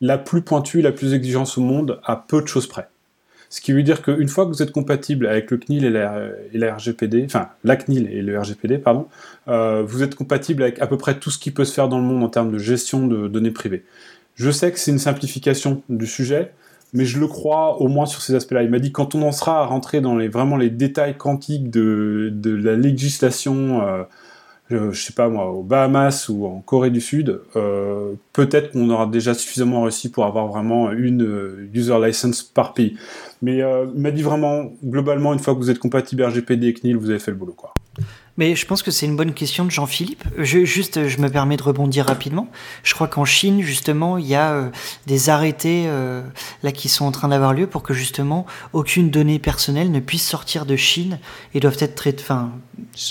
la 0.00 0.16
plus 0.16 0.40
pointue, 0.40 0.80
la 0.80 0.90
plus 0.90 1.12
exigeante 1.12 1.52
au 1.58 1.60
monde 1.60 2.00
à 2.04 2.16
peu 2.16 2.40
de 2.40 2.46
choses 2.46 2.66
près. 2.66 2.88
Ce 3.50 3.60
qui 3.60 3.74
veut 3.74 3.82
dire 3.82 4.00
qu'une 4.00 4.28
fois 4.28 4.46
que 4.46 4.50
vous 4.50 4.62
êtes 4.62 4.72
compatible 4.72 5.26
avec 5.26 5.50
le 5.50 5.58
CNIL 5.58 5.84
et 5.84 5.90
la, 5.90 6.74
RGPD, 6.74 7.24
enfin 7.26 7.50
la 7.64 7.76
CNIL 7.76 8.08
et 8.10 8.22
le 8.22 8.40
RGPD, 8.40 8.78
pardon, 8.78 9.06
euh, 9.48 9.82
vous 9.86 10.02
êtes 10.02 10.14
compatible 10.14 10.62
avec 10.62 10.80
à 10.80 10.86
peu 10.86 10.96
près 10.96 11.18
tout 11.18 11.30
ce 11.30 11.38
qui 11.38 11.50
peut 11.50 11.66
se 11.66 11.74
faire 11.74 11.90
dans 11.90 11.98
le 11.98 12.04
monde 12.04 12.24
en 12.24 12.30
termes 12.30 12.50
de 12.50 12.56
gestion 12.56 13.06
de 13.06 13.28
données 13.28 13.50
privées. 13.50 13.84
Je 14.34 14.50
sais 14.50 14.72
que 14.72 14.78
c'est 14.78 14.90
une 14.90 14.98
simplification 14.98 15.82
du 15.90 16.06
sujet, 16.06 16.52
mais 16.92 17.04
je 17.04 17.18
le 17.18 17.26
crois 17.26 17.80
au 17.80 17.88
moins 17.88 18.06
sur 18.06 18.22
ces 18.22 18.34
aspects-là. 18.34 18.62
Il 18.62 18.70
m'a 18.70 18.78
dit 18.78 18.92
quand 18.92 19.14
on 19.14 19.22
en 19.22 19.32
sera 19.32 19.60
à 19.60 19.66
rentrer 19.66 20.00
dans 20.00 20.16
les, 20.16 20.28
vraiment 20.28 20.56
les 20.56 20.70
détails 20.70 21.16
quantiques 21.16 21.70
de, 21.70 22.30
de 22.32 22.54
la 22.54 22.76
législation, 22.76 23.82
euh, 23.82 24.04
je, 24.92 24.92
sais 24.92 25.12
pas 25.12 25.28
moi, 25.28 25.50
aux 25.50 25.62
Bahamas 25.62 26.28
ou 26.28 26.46
en 26.46 26.60
Corée 26.60 26.90
du 26.90 27.00
Sud, 27.00 27.40
euh, 27.56 28.14
peut-être 28.32 28.72
qu'on 28.72 28.88
aura 28.90 29.06
déjà 29.06 29.34
suffisamment 29.34 29.82
réussi 29.82 30.10
pour 30.10 30.24
avoir 30.24 30.46
vraiment 30.48 30.90
une 30.92 31.22
euh, 31.22 31.70
user 31.74 31.98
license 32.04 32.42
par 32.42 32.74
pays. 32.74 32.96
Mais 33.42 33.62
euh, 33.62 33.86
il 33.94 34.00
m'a 34.00 34.10
dit 34.10 34.22
vraiment, 34.22 34.72
globalement, 34.84 35.32
une 35.32 35.38
fois 35.38 35.54
que 35.54 35.58
vous 35.58 35.70
êtes 35.70 35.78
compatible 35.78 36.22
RGPD 36.22 36.68
et 36.68 36.74
CNIL, 36.74 36.96
vous 36.96 37.10
avez 37.10 37.18
fait 37.18 37.30
le 37.30 37.36
boulot. 37.36 37.54
Quoi. 37.54 37.74
Mais 38.38 38.56
je 38.56 38.64
pense 38.64 38.82
que 38.82 38.90
c'est 38.90 39.04
une 39.04 39.16
bonne 39.16 39.34
question 39.34 39.64
de 39.64 39.70
Jean-Philippe. 39.70 40.24
Je, 40.38 40.64
juste, 40.64 41.06
je 41.06 41.18
me 41.18 41.28
permets 41.28 41.58
de 41.58 41.62
rebondir 41.62 42.06
rapidement. 42.06 42.48
Je 42.82 42.94
crois 42.94 43.06
qu'en 43.06 43.26
Chine, 43.26 43.60
justement, 43.60 44.16
il 44.16 44.26
y 44.26 44.34
a 44.34 44.52
euh, 44.52 44.70
des 45.06 45.28
arrêtés 45.28 45.84
euh, 45.86 46.22
là 46.62 46.72
qui 46.72 46.88
sont 46.88 47.04
en 47.04 47.12
train 47.12 47.28
d'avoir 47.28 47.52
lieu 47.52 47.66
pour 47.66 47.82
que 47.82 47.92
justement 47.92 48.46
aucune 48.72 49.10
donnée 49.10 49.38
personnelle 49.38 49.90
ne 49.90 50.00
puisse 50.00 50.26
sortir 50.26 50.64
de 50.64 50.76
Chine 50.76 51.18
et 51.52 51.60
doivent 51.60 51.76
être 51.80 51.94
traitées, 51.94 52.22
enfin, 52.22 52.52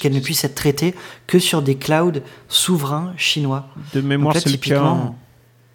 qu'elle 0.02 0.14
ne 0.14 0.20
puisse 0.20 0.44
être 0.44 0.56
traitée 0.56 0.96
que 1.28 1.38
sur 1.38 1.62
des 1.62 1.76
clouds 1.76 2.22
souverains 2.48 3.14
chinois. 3.16 3.68
De 3.94 4.02
mémoire, 4.02 4.36
c'est 4.36 4.50
le 4.50 4.58
cas. 4.58 5.14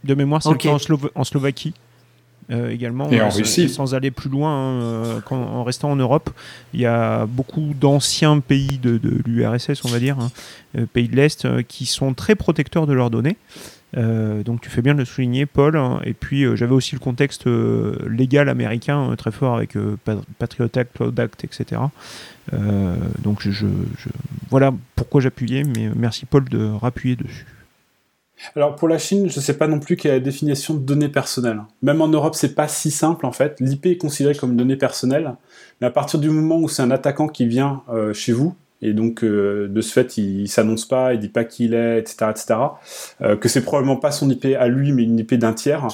De 0.03 0.15
mémoire, 0.15 0.43
c'est 0.43 0.51
le 0.51 0.57
cas 0.57 0.77
en 1.15 1.25
Slovaquie. 1.25 1.73
Euh, 2.53 2.71
également, 2.71 3.11
et 3.11 3.21
en 3.21 3.29
Russie. 3.29 3.69
sans 3.69 3.95
aller 3.97 4.13
plus 4.13 4.31
loin, 4.31 4.53
hein, 4.53 4.81
euh, 4.83 5.21
en 5.31 5.65
restant 5.65 5.91
en 5.91 5.97
Europe, 5.97 6.31
il 6.75 6.81
y 6.81 6.87
a 6.87 7.27
beaucoup 7.27 7.75
d'anciens 7.75 8.39
pays 8.39 8.79
de, 8.81 9.01
l'URSS, 9.27 9.85
on 9.85 9.89
va 9.89 9.99
dire, 9.99 10.21
hein, 10.21 10.31
euh, 10.79 10.87
pays 10.87 11.09
de 11.09 11.17
l'Est, 11.17 11.65
qui 11.65 11.87
sont 11.87 12.15
très 12.15 12.37
protecteurs 12.37 12.87
de 12.87 12.93
leurs 12.93 13.11
données. 13.11 13.37
donc 13.95 14.61
tu 14.61 14.71
fais 14.71 14.83
bien 14.83 14.95
de 14.95 15.01
le 15.01 15.05
souligner, 15.05 15.45
Paul. 15.45 15.77
Hein. 15.77 16.01
et 16.05 16.13
puis 16.13 16.45
j'avais 16.57 16.75
aussi 16.75 16.95
le 16.95 17.01
contexte 17.01 17.47
légal 18.09 18.49
américain 18.49 19.13
très 19.17 19.33
fort 19.33 19.57
avec 19.57 19.75
Patriot 20.39 20.69
Act, 20.77 20.93
Cloud 20.95 21.19
Act, 21.19 21.45
etc. 21.45 21.81
donc 23.23 23.41
je, 23.49 23.67
voilà 24.51 24.73
pourquoi 24.95 25.21
j'appuyais, 25.21 25.65
mais 25.65 25.91
merci 25.97 26.27
Paul 26.27 26.45
de 26.49 26.65
rappuyer 26.65 27.17
dessus. 27.17 27.56
Alors 28.55 28.77
pour 28.77 28.89
la 28.89 28.99
Chine, 28.99 29.29
je 29.31 29.39
ne 29.39 29.43
sais 29.43 29.57
pas 29.57 29.67
non 29.67 29.81
plus 29.81 29.97
quelle 29.97 30.13
est 30.13 30.15
la 30.19 30.21
définition 30.21 30.75
de 30.75 30.81
données 30.81 31.09
personnelles. 31.09 31.63
Même 31.83 32.03
en 32.03 32.09
Europe, 32.09 32.35
c'est 32.35 32.55
pas 32.55 32.69
si 32.69 32.91
simple 32.91 33.27
en 33.27 33.33
fait. 33.33 33.57
L'IP 33.61 33.87
est 33.87 33.97
considéré 33.97 34.35
comme 34.35 34.57
données 34.57 34.77
personnelles, 34.77 35.35
mais 35.81 35.87
à 35.87 35.91
partir 35.91 36.21
du 36.21 36.31
moment 36.31 36.59
où 36.59 36.69
c'est 36.69 36.83
un 36.83 36.91
attaquant 36.91 37.29
qui 37.29 37.47
vient 37.47 37.83
euh, 37.89 38.13
chez 38.13 38.33
vous, 38.33 38.55
et 38.83 38.93
donc 38.93 39.25
euh, 39.25 39.69
de 39.69 39.81
ce 39.81 39.93
fait 39.93 40.19
il, 40.19 40.49
s'annonce 40.49 40.85
pas, 40.87 41.15
il 41.15 41.21
dit 41.21 41.29
pas 41.29 41.45
qui 41.45 41.65
il 41.65 41.75
est, 41.75 41.99
etc., 41.99 42.27
etc., 42.31 42.55
euh, 43.23 43.37
que 43.37 43.49
c'est 43.49 43.63
probablement 43.63 43.97
pas 43.97 44.11
son 44.11 44.29
IP 44.29 44.49
à 44.59 44.69
lui, 44.69 44.93
mais 44.93 45.05
une 45.05 45.19
IP 45.19 45.35
d'un 45.35 45.55
tiers. 45.55 45.89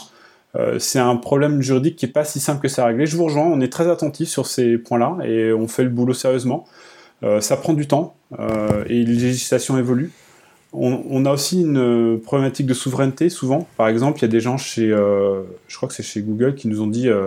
c'est 0.78 0.98
un 0.98 1.16
problème 1.16 1.62
juridique 1.62 1.96
qui 1.96 2.06
est 2.06 2.12
pas 2.12 2.24
si 2.24 2.40
simple 2.40 2.60
que 2.60 2.68
ça 2.68 2.84
à 2.84 2.86
régler. 2.88 3.06
Je 3.06 3.16
vous 3.16 3.24
rejoins, 3.24 3.46
on 3.46 3.60
est 3.60 3.72
très 3.72 3.88
attentif 3.88 4.28
sur 4.28 4.46
ces 4.46 4.76
points-là 4.78 5.18
et 5.24 5.52
on 5.52 5.68
fait 5.68 5.84
le 5.84 5.90
boulot 5.90 6.12
sérieusement. 6.12 6.66
ça 7.40 7.56
prend 7.56 7.72
du 7.72 7.86
temps 7.86 8.16
et 8.86 9.02
les 9.02 9.14
législations 9.14 9.78
évoluent. 9.78 10.10
On, 10.74 11.26
a 11.26 11.30
aussi 11.30 11.60
une 11.60 11.78
euh, 11.78 12.16
problématique 12.16 12.66
de 12.66 12.72
souveraineté 12.72 13.28
souvent. 13.28 13.68
Par 13.76 13.88
exemple, 13.88 14.18
il 14.20 14.22
y 14.22 14.24
a 14.24 14.28
des 14.28 14.40
gens 14.40 14.56
chez, 14.56 14.90
euh, 14.90 15.42
Google, 16.16 16.54
qui 16.54 16.66
nous 16.66 16.80
ont 16.80 16.86
dit, 16.86 17.10
euh, 17.10 17.26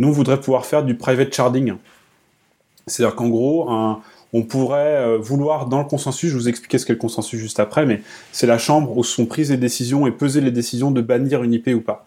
nous 0.00 0.08
on 0.08 0.10
voudrait 0.10 0.40
pouvoir 0.40 0.66
faire 0.66 0.82
du 0.82 0.96
private 0.96 1.32
sharding. 1.32 1.74
C'est-à-dire 2.88 3.14
qu'en 3.14 3.28
gros, 3.28 3.70
on 4.32 4.42
pourrait 4.42 5.18
vouloir 5.18 5.66
dans 5.66 5.78
le 5.78 5.84
consensus, 5.84 6.30
je 6.30 6.36
vous 6.36 6.48
expliquer 6.48 6.78
ce 6.78 6.86
qu'est 6.86 6.94
le 6.94 6.98
consensus 6.98 7.38
juste 7.38 7.60
après, 7.60 7.86
mais 7.86 8.02
c'est 8.32 8.48
la 8.48 8.58
chambre 8.58 8.96
où 8.96 9.04
sont 9.04 9.26
prises 9.26 9.52
les 9.52 9.56
décisions 9.56 10.08
et 10.08 10.10
pesées 10.10 10.40
les 10.40 10.50
décisions 10.50 10.90
de 10.90 11.00
bannir 11.00 11.44
une 11.44 11.52
IP 11.52 11.68
ou 11.68 11.80
pas. 11.80 12.06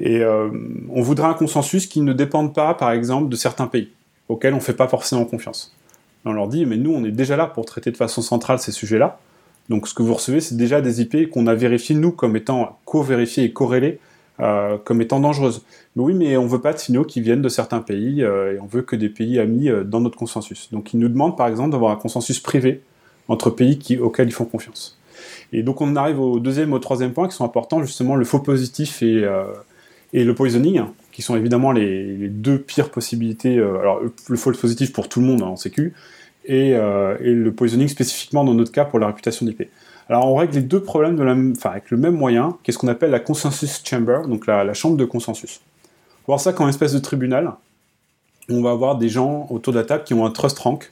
Et 0.00 0.24
on 0.24 1.02
voudrait 1.02 1.28
un 1.28 1.34
consensus 1.34 1.86
qui 1.86 2.00
ne 2.00 2.12
dépende 2.12 2.52
pas, 2.52 2.74
par 2.74 2.90
exemple, 2.90 3.28
de 3.28 3.36
certains 3.36 3.68
pays 3.68 3.90
auxquels 4.28 4.54
on 4.54 4.58
ne 4.58 4.62
fait 4.62 4.72
pas 4.72 4.88
forcément 4.88 5.24
confiance. 5.24 5.76
on 6.24 6.32
leur 6.32 6.48
dit, 6.48 6.66
mais 6.66 6.78
nous, 6.78 6.92
on 6.92 7.04
est 7.04 7.12
déjà 7.12 7.36
là 7.36 7.46
pour 7.46 7.64
traiter 7.64 7.92
de 7.92 7.96
façon 7.96 8.22
centrale 8.22 8.58
ces 8.58 8.72
sujets-là. 8.72 9.20
Donc 9.68 9.86
ce 9.86 9.94
que 9.94 10.02
vous 10.02 10.14
recevez, 10.14 10.40
c'est 10.40 10.56
déjà 10.56 10.80
des 10.80 11.00
IP 11.02 11.30
qu'on 11.30 11.46
a 11.46 11.54
vérifiés, 11.54 11.94
nous, 11.94 12.12
comme 12.12 12.36
étant 12.36 12.78
co-vérifiés 12.84 13.44
et 13.44 13.52
corrélés, 13.52 13.98
euh, 14.40 14.78
comme 14.82 15.02
étant 15.02 15.20
dangereuses. 15.20 15.62
Mais 15.96 16.02
oui, 16.02 16.14
mais 16.14 16.36
on 16.36 16.46
veut 16.46 16.60
pas 16.60 16.72
de 16.72 16.78
signaux 16.78 17.04
qui 17.04 17.20
viennent 17.20 17.42
de 17.42 17.48
certains 17.48 17.80
pays, 17.80 18.22
euh, 18.22 18.54
et 18.54 18.60
on 18.60 18.66
veut 18.66 18.82
que 18.82 18.96
des 18.96 19.08
pays 19.08 19.38
amis 19.38 19.68
euh, 19.68 19.84
dans 19.84 20.00
notre 20.00 20.16
consensus. 20.16 20.68
Donc 20.72 20.94
ils 20.94 21.00
nous 21.00 21.08
demandent, 21.08 21.36
par 21.36 21.48
exemple, 21.48 21.72
d'avoir 21.72 21.92
un 21.92 21.96
consensus 21.96 22.40
privé 22.40 22.80
entre 23.28 23.50
pays 23.50 23.78
auxquels 24.00 24.28
ils 24.28 24.32
font 24.32 24.46
confiance. 24.46 24.98
Et 25.52 25.62
donc 25.62 25.80
on 25.80 25.96
arrive 25.96 26.20
au 26.20 26.40
deuxième, 26.40 26.72
au 26.72 26.78
troisième 26.78 27.12
point 27.12 27.28
qui 27.28 27.34
sont 27.34 27.44
importants, 27.44 27.82
justement 27.82 28.16
le 28.16 28.24
faux 28.24 28.38
positif 28.38 29.02
et, 29.02 29.24
le 30.12 30.34
poisoning, 30.34 30.82
qui 31.12 31.20
sont 31.20 31.36
évidemment 31.36 31.72
les, 31.72 32.28
deux 32.28 32.58
pires 32.58 32.90
possibilités. 32.90 33.58
alors 33.58 34.00
le 34.00 34.36
faux 34.36 34.52
positif 34.52 34.92
pour 34.92 35.08
tout 35.08 35.20
le 35.20 35.26
monde 35.26 35.42
hein, 35.42 35.46
en 35.46 35.56
sécu, 35.56 35.94
et, 36.48 36.70
et, 36.70 37.34
le 37.34 37.52
poisoning 37.52 37.86
spécifiquement 37.88 38.42
dans 38.42 38.54
notre 38.54 38.72
cas 38.72 38.84
pour 38.84 38.98
la 38.98 39.06
réputation 39.06 39.46
d'IP. 39.46 39.68
Alors 40.08 40.26
on 40.26 40.36
règle 40.36 40.54
les 40.54 40.62
deux 40.62 40.82
problèmes 40.82 41.54
avec 41.64 41.90
le 41.90 41.96
même 41.98 42.14
moyen, 42.14 42.56
qu'est-ce 42.62 42.78
qu'on 42.78 42.88
appelle 42.88 43.10
la 43.10 43.20
consensus 43.20 43.82
chamber, 43.84 44.22
donc 44.26 44.46
la, 44.46 44.72
chambre 44.72 44.96
de 44.96 45.04
consensus. 45.04 45.60
On 46.26 46.32
va 46.32 46.36
voir 46.36 46.40
ça 46.40 46.52
comme 46.52 46.64
une 46.64 46.70
espèce 46.70 46.94
de 46.94 46.98
tribunal. 46.98 47.52
On 48.48 48.62
va 48.62 48.70
avoir 48.70 48.96
des 48.96 49.10
gens 49.10 49.46
autour 49.50 49.74
de 49.74 49.78
la 49.78 49.84
table 49.84 50.04
qui 50.04 50.14
ont 50.14 50.24
un 50.24 50.30
trust 50.30 50.58
rank. 50.58 50.90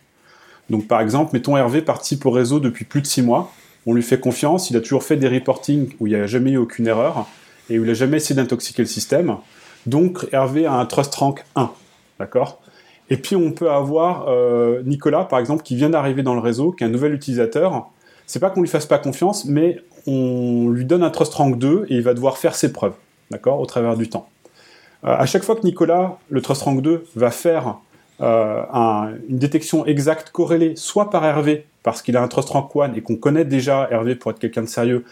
Donc 0.68 0.86
par 0.86 1.00
exemple, 1.00 1.30
mettons 1.32 1.56
Hervé 1.56 1.80
participe 1.80 2.26
au 2.26 2.30
réseau 2.30 2.60
depuis 2.60 2.84
plus 2.84 3.00
de 3.00 3.06
six 3.06 3.22
mois. 3.22 3.50
On 3.86 3.94
lui 3.94 4.02
fait 4.02 4.20
confiance, 4.20 4.68
il 4.68 4.76
a 4.76 4.80
toujours 4.80 5.02
fait 5.02 5.16
des 5.16 5.28
reportings 5.28 5.94
où 5.98 6.06
il 6.06 6.10
n'y 6.10 6.20
a 6.20 6.26
jamais 6.26 6.50
eu 6.50 6.56
aucune 6.58 6.86
erreur 6.86 7.26
et 7.70 7.78
où 7.78 7.84
il 7.84 7.86
n'a 7.86 7.94
jamais 7.94 8.18
essayé 8.18 8.34
d'intoxiquer 8.34 8.82
le 8.82 8.88
système. 8.88 9.36
Donc 9.86 10.26
Hervé 10.32 10.66
a 10.66 10.74
un 10.74 10.84
trust 10.84 11.14
rank 11.14 11.42
1. 11.54 11.70
D'accord? 12.18 12.60
Et 13.10 13.16
puis 13.16 13.36
on 13.36 13.52
peut 13.52 13.70
avoir 13.70 14.26
euh, 14.28 14.82
Nicolas, 14.84 15.24
par 15.24 15.38
exemple, 15.38 15.62
qui 15.62 15.76
vient 15.76 15.90
d'arriver 15.90 16.22
dans 16.22 16.34
le 16.34 16.40
réseau, 16.40 16.72
qui 16.72 16.84
est 16.84 16.86
un 16.86 16.90
nouvel 16.90 17.14
utilisateur 17.14 17.90
c'est 18.26 18.40
pas 18.40 18.50
qu'on 18.50 18.60
lui 18.60 18.68
fasse 18.68 18.86
pas 18.86 18.98
confiance, 18.98 19.44
mais 19.44 19.80
on 20.06 20.68
lui 20.68 20.84
donne 20.84 21.02
un 21.02 21.10
trust 21.10 21.32
rank 21.34 21.58
2 21.58 21.86
et 21.88 21.94
il 21.94 22.02
va 22.02 22.12
devoir 22.12 22.38
faire 22.38 22.54
ses 22.54 22.72
preuves, 22.72 22.94
d'accord, 23.30 23.60
au 23.60 23.66
travers 23.66 23.96
du 23.96 24.08
temps. 24.08 24.28
Euh, 25.04 25.14
à 25.16 25.26
chaque 25.26 25.44
fois 25.44 25.56
que 25.56 25.62
Nicolas, 25.62 26.18
le 26.28 26.42
trust 26.42 26.62
rank 26.62 26.82
2, 26.82 27.06
va 27.14 27.30
faire 27.30 27.78
euh, 28.20 29.16
une 29.28 29.38
détection 29.38 29.86
exacte 29.86 30.30
corrélée, 30.30 30.74
soit 30.76 31.10
par 31.10 31.24
Hervé, 31.24 31.66
parce 31.82 32.02
qu'il 32.02 32.16
a 32.16 32.22
un 32.22 32.28
trust 32.28 32.48
rank 32.48 32.70
1 32.74 32.94
et 32.94 33.00
qu'on 33.00 33.16
connaît 33.16 33.44
déjà 33.44 33.88
Hervé 33.90 34.16
pour 34.16 34.32
être 34.32 34.40
quelqu'un 34.40 34.62
de 34.62 34.68
sérieux, 34.68 35.04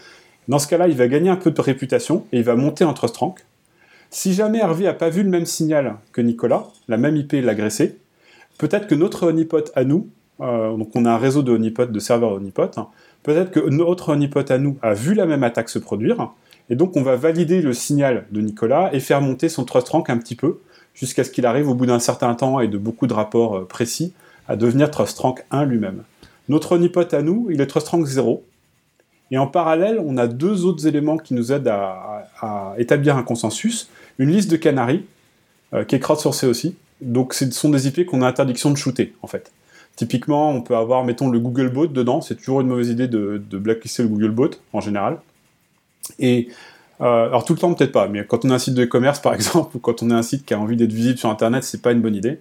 dans 0.47 0.59
ce 0.59 0.67
cas-là, 0.67 0.87
il 0.87 0.95
va 0.95 1.07
gagner 1.07 1.29
un 1.29 1.37
peu 1.37 1.51
de 1.51 1.61
réputation 1.61 2.25
et 2.31 2.37
il 2.37 2.43
va 2.43 2.55
monter 2.55 2.83
en 2.83 2.93
trust 2.93 3.17
rank. 3.17 3.45
Si 4.15 4.33
jamais 4.33 4.59
Hervé 4.59 4.85
n'a 4.85 4.93
pas 4.93 5.09
vu 5.09 5.23
le 5.23 5.29
même 5.29 5.45
signal 5.45 5.97
que 6.13 6.21
Nicolas, 6.21 6.67
la 6.87 6.95
même 6.95 7.17
IP 7.17 7.33
l'agressé, 7.33 7.97
peut-être 8.57 8.87
que 8.87 8.95
notre 8.95 9.27
honeypot 9.27 9.73
à 9.75 9.83
nous, 9.83 10.07
euh, 10.39 10.77
donc 10.77 10.95
on 10.95 11.03
a 11.03 11.11
un 11.11 11.17
réseau 11.17 11.43
de 11.43 11.51
honeypot, 11.51 11.87
de 11.87 11.99
serveurs 11.99 12.31
honeypot, 12.31 12.71
hein, 12.77 12.87
Peut-être 13.23 13.51
que 13.51 13.59
notre 13.59 14.13
honeypot 14.13 14.49
à 14.49 14.57
nous 14.57 14.77
a 14.81 14.93
vu 14.93 15.15
la 15.15 15.25
même 15.25 15.43
attaque 15.43 15.67
se 15.67 15.79
produire, 15.79 16.31
et 16.69 16.77
donc 16.77 16.95
on 16.95 17.01
va 17.01 17.17
valider 17.17 17.61
le 17.61 17.73
signal 17.73 18.25
de 18.31 18.39
Nicolas 18.39 18.89
et 18.93 19.01
faire 19.01 19.19
monter 19.19 19.49
son 19.49 19.65
trust 19.65 19.89
rank 19.89 20.09
un 20.09 20.17
petit 20.17 20.35
peu, 20.35 20.59
jusqu'à 20.93 21.25
ce 21.25 21.29
qu'il 21.29 21.45
arrive 21.45 21.67
au 21.67 21.75
bout 21.75 21.85
d'un 21.85 21.99
certain 21.99 22.33
temps 22.35 22.61
et 22.61 22.69
de 22.69 22.77
beaucoup 22.77 23.07
de 23.07 23.13
rapports 23.13 23.57
euh, 23.57 23.65
précis 23.65 24.13
à 24.47 24.55
devenir 24.55 24.91
trust 24.91 25.19
rank 25.19 25.43
1 25.51 25.65
lui-même. 25.65 26.03
Notre 26.47 26.71
honeypot 26.71 27.13
à 27.13 27.21
nous, 27.21 27.49
il 27.51 27.59
est 27.59 27.67
trust 27.67 27.89
rank 27.89 28.05
0. 28.05 28.45
Et 29.31 29.37
en 29.37 29.47
parallèle, 29.47 29.99
on 30.03 30.17
a 30.17 30.27
deux 30.27 30.65
autres 30.65 30.87
éléments 30.87 31.17
qui 31.17 31.33
nous 31.33 31.51
aident 31.51 31.67
à, 31.67 32.75
établir 32.77 33.17
un 33.17 33.23
consensus. 33.23 33.89
Une 34.19 34.29
liste 34.29 34.51
de 34.51 34.55
canaries, 34.55 35.05
euh, 35.73 35.83
qui 35.83 35.95
est 35.95 35.99
crowdsourcée 35.99 36.47
aussi. 36.47 36.75
Donc 37.01 37.33
ce 37.33 37.49
sont 37.51 37.69
des 37.69 37.87
IP 37.87 38.05
qu'on 38.05 38.21
a 38.21 38.27
interdiction 38.27 38.69
de 38.71 38.77
shooter, 38.77 39.13
en 39.21 39.27
fait. 39.27 39.51
Typiquement, 39.95 40.51
on 40.51 40.61
peut 40.61 40.75
avoir, 40.75 41.03
mettons, 41.03 41.29
le 41.29 41.39
Googlebot 41.39 41.87
dedans. 41.87 42.21
C'est 42.21 42.35
toujours 42.35 42.61
une 42.61 42.67
mauvaise 42.67 42.89
idée 42.89 43.07
de, 43.07 43.41
blacklister 43.51 44.03
le 44.03 44.09
Googlebot, 44.09 44.51
en 44.73 44.81
général. 44.81 45.17
Et 46.19 46.49
euh, 47.01 47.27
alors 47.27 47.43
tout 47.43 47.53
le 47.53 47.59
temps 47.59 47.73
peut-être 47.73 47.91
pas, 47.91 48.07
mais 48.07 48.25
quand 48.25 48.45
on 48.45 48.51
a 48.51 48.55
un 48.55 48.59
site 48.59 48.73
de 48.73 48.83
e-commerce 48.83 49.19
par 49.19 49.33
exemple, 49.35 49.75
ou 49.75 49.79
quand 49.79 50.03
on 50.03 50.11
a 50.11 50.15
un 50.15 50.21
site 50.21 50.45
qui 50.45 50.53
a 50.53 50.59
envie 50.59 50.77
d'être 50.77 50.93
visible 50.93 51.17
sur 51.17 51.29
Internet, 51.29 51.63
c'est 51.63 51.81
pas 51.81 51.91
une 51.91 52.01
bonne 52.01 52.15
idée. 52.15 52.39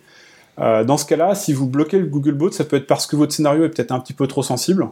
Euh, 0.61 0.85
dans 0.85 0.97
ce 0.97 1.07
cas-là, 1.07 1.35
si 1.35 1.53
vous 1.53 1.67
bloquez 1.67 1.99
le 1.99 2.07
Googlebot, 2.07 2.53
ça 2.53 2.65
peut 2.65 2.77
être 2.77 2.87
parce 2.87 3.07
que 3.07 3.17
votre 3.17 3.33
scénario 3.33 3.65
est 3.65 3.69
peut-être 3.71 3.91
un 3.91 3.99
petit 3.99 4.13
peu 4.13 4.27
trop 4.27 4.43
sensible. 4.43 4.89